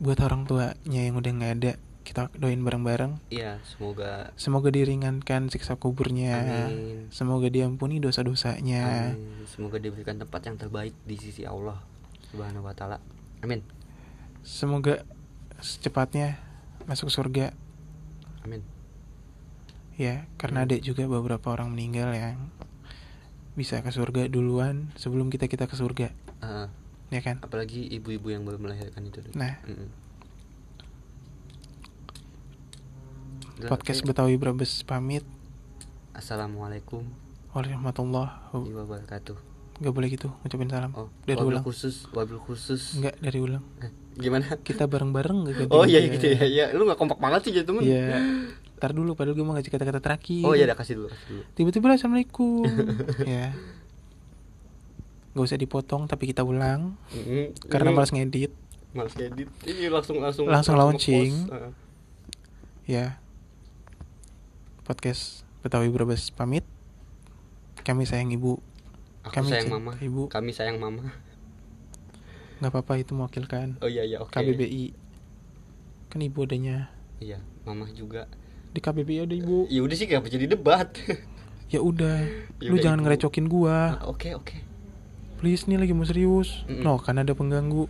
buat 0.00 0.18
orang 0.20 0.44
tuanya 0.44 1.00
yang 1.06 1.16
udah 1.16 1.32
nggak 1.32 1.52
ada 1.62 1.72
kita 2.04 2.28
doain 2.36 2.60
bareng-bareng 2.60 3.16
Iya, 3.32 3.64
semoga 3.64 4.28
semoga 4.36 4.68
diringankan 4.68 5.48
siksa 5.48 5.80
kuburnya 5.80 6.68
Amin. 6.68 7.08
semoga 7.08 7.48
diampuni 7.48 7.96
dosa-dosanya. 7.96 9.16
Semoga 9.48 9.80
diberikan 9.80 10.20
tempat 10.20 10.44
yang 10.44 10.60
terbaik 10.60 10.92
di 11.08 11.16
sisi 11.16 11.48
Allah 11.48 11.80
Subhanahu 12.28 12.68
wa 12.68 12.76
taala. 12.76 13.00
Amin. 13.40 13.64
semoga 14.44 15.00
secepatnya 15.64 16.36
masuk 16.84 17.08
surga 17.08 17.56
Amin. 18.44 18.60
ya 19.96 20.28
karena 20.36 20.68
ada 20.68 20.76
juga 20.76 21.08
beberapa 21.08 21.56
orang 21.56 21.72
meninggal 21.72 22.12
yang 22.12 22.36
bisa 23.54 23.78
ke 23.78 23.88
surga 23.88 24.26
duluan 24.26 24.90
sebelum 24.94 25.28
kita 25.28 25.46
kita 25.46 25.64
ke 25.64 25.74
surga 25.74 26.10
Eh, 26.40 26.66
ya 27.08 27.20
kan 27.20 27.38
apalagi 27.40 27.86
ibu-ibu 27.88 28.28
yang 28.28 28.42
baru 28.42 28.58
melahirkan 28.58 29.02
itu. 29.02 29.22
Nah 29.32 29.56
Mm-mm. 29.62 29.88
Udah, 33.56 33.70
podcast. 33.70 34.02
Betawi 34.02 34.34
Brebes 34.34 34.82
pamit 34.82 35.22
Assalamualaikum 36.12 37.06
warahmatullahi 37.50 38.50
wabarakatuh. 38.52 39.38
nggak 39.74 39.90
boleh 39.92 40.08
gitu 40.08 40.30
ngucapin 40.40 40.66
salam 40.68 40.90
Oh, 40.92 41.10
dari 41.24 41.34
wabil 41.36 41.50
ulang 41.52 41.64
khusus, 41.64 42.06
wabil 42.10 42.38
khusus. 42.40 42.94
Enggak 42.94 43.14
dari 43.18 43.38
ulang 43.38 43.62
Eh, 43.78 43.90
Gimana? 44.16 44.46
kita 44.60 44.86
bareng-bareng 44.86 45.38
gak 45.44 45.54
ganti 45.60 45.70
Oh 45.70 45.82
iya 45.82 45.98
gitu 46.04 46.26
ya. 46.28 46.42
ya. 46.44 46.66
Lu 46.70 46.82
gak 46.84 46.94
kompak 46.94 47.18
banget 47.18 47.40
sih 47.42 47.52
jadi 47.52 47.66
temen. 47.66 47.82
Iya. 47.82 48.18
Ntar 48.84 48.92
dulu 48.92 49.16
padahal 49.16 49.32
gue 49.32 49.40
mau 49.40 49.56
ngasih 49.56 49.72
kata-kata 49.72 49.96
terakhir. 49.96 50.44
Oh 50.44 50.52
iya, 50.52 50.68
dah 50.68 50.76
kasih 50.76 51.00
dulu, 51.00 51.08
kasih 51.08 51.24
dulu. 51.26 51.42
Tiba-tiba 51.56 51.88
lah, 51.88 51.96
assalamualaikum. 51.96 52.68
ya. 53.24 53.56
Gak 55.32 55.40
usah 55.42 55.56
dipotong 55.56 56.04
tapi 56.04 56.28
kita 56.28 56.44
ulang 56.44 57.00
Mm-mm. 57.10 57.56
karena 57.64 57.90
Ini 57.90 57.96
malas 57.96 58.12
ngedit. 58.12 58.52
Males 58.92 59.16
edit. 59.16 59.48
Ini 59.64 59.88
langsung 59.88 60.20
langsung 60.20 60.44
Langsung 60.44 60.76
ngepost. 60.76 61.00
launching. 61.00 61.32
Heeh. 61.48 61.72
Ya. 62.86 63.06
Podcast 64.84 65.48
Betawi 65.58 65.88
Brebes 65.88 66.28
pamit. 66.28 66.68
Kami 67.80 68.04
sayang 68.04 68.30
ibu. 68.30 68.60
Aku 69.24 69.32
Kami 69.32 69.48
sayang 69.48 69.72
mama. 69.72 69.96
ibu. 69.98 70.28
Kami 70.28 70.52
sayang 70.52 70.76
mama. 70.76 71.08
Nggak 72.60 72.68
apa-apa 72.70 73.00
itu 73.00 73.16
mewakilkan. 73.16 73.80
Oh 73.80 73.88
iya 73.88 74.04
iya 74.04 74.20
oke. 74.20 74.28
KBBI. 74.28 74.92
Kan 76.12 76.20
ibu 76.20 76.44
adanya. 76.44 76.92
Iya, 77.16 77.40
mama 77.64 77.88
juga. 77.88 78.28
Di 78.74 78.82
KBBI 78.82 79.22
ada 79.22 79.32
ibu. 79.32 79.70
Ya 79.70 79.80
udah 79.80 79.94
sih 79.94 80.04
gak 80.04 80.26
jadi 80.26 80.50
debat. 80.50 80.90
Ya 81.64 81.80
udah. 81.80 82.22
Ya 82.60 82.70
Lu 82.70 82.76
jangan 82.76 83.00
Ibu. 83.00 83.04
ngerecokin 83.08 83.46
gua. 83.48 83.98
Ah, 83.98 84.06
Oke 84.06 84.30
oke. 84.30 84.54
please 85.40 85.66
nih 85.66 85.76
lagi 85.76 85.92
mau 85.92 86.06
serius 86.06 86.62
Mm-mm. 86.64 86.80
no 86.80 86.96
kan 86.96 87.18
ada 87.18 87.32
pengganggu 87.32 87.84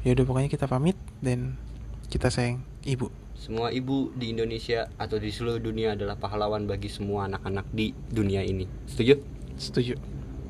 ya 0.00 0.16
udah 0.16 0.24
pokoknya 0.24 0.48
kita 0.48 0.64
pamit 0.64 0.94
dan 1.20 1.60
kita 2.08 2.32
sayang 2.32 2.64
ibu 2.80 3.12
Semua 3.34 3.68
ibu 3.68 4.08
di 4.14 4.30
Indonesia 4.30 4.88
atau 4.96 5.20
di 5.20 5.28
seluruh 5.28 5.58
dunia 5.58 5.92
adalah 5.92 6.16
pahlawan 6.16 6.64
bagi 6.64 6.88
semua 6.88 7.26
anak-anak 7.26 7.68
di 7.70 7.92
dunia 8.08 8.40
ini. 8.40 8.64
Setuju? 8.86 9.20
setuju 9.54 10.00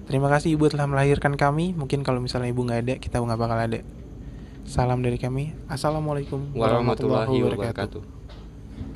terima 0.06 0.28
kasih 0.28 0.54
ibu 0.54 0.66
telah 0.68 0.86
melahirkan 0.86 1.34
kami 1.34 1.74
mungkin 1.74 2.02
kalau 2.02 2.22
misalnya 2.22 2.48
ibu 2.48 2.62
nggak 2.62 2.80
ada 2.82 2.94
kita 2.96 3.18
nggak 3.18 3.40
bakal 3.40 3.58
ada 3.58 3.80
salam 4.62 5.02
dari 5.02 5.18
kami 5.18 5.58
assalamualaikum 5.66 6.54
Warahmatullahi 6.54 7.34
wabarakatuh. 7.34 8.21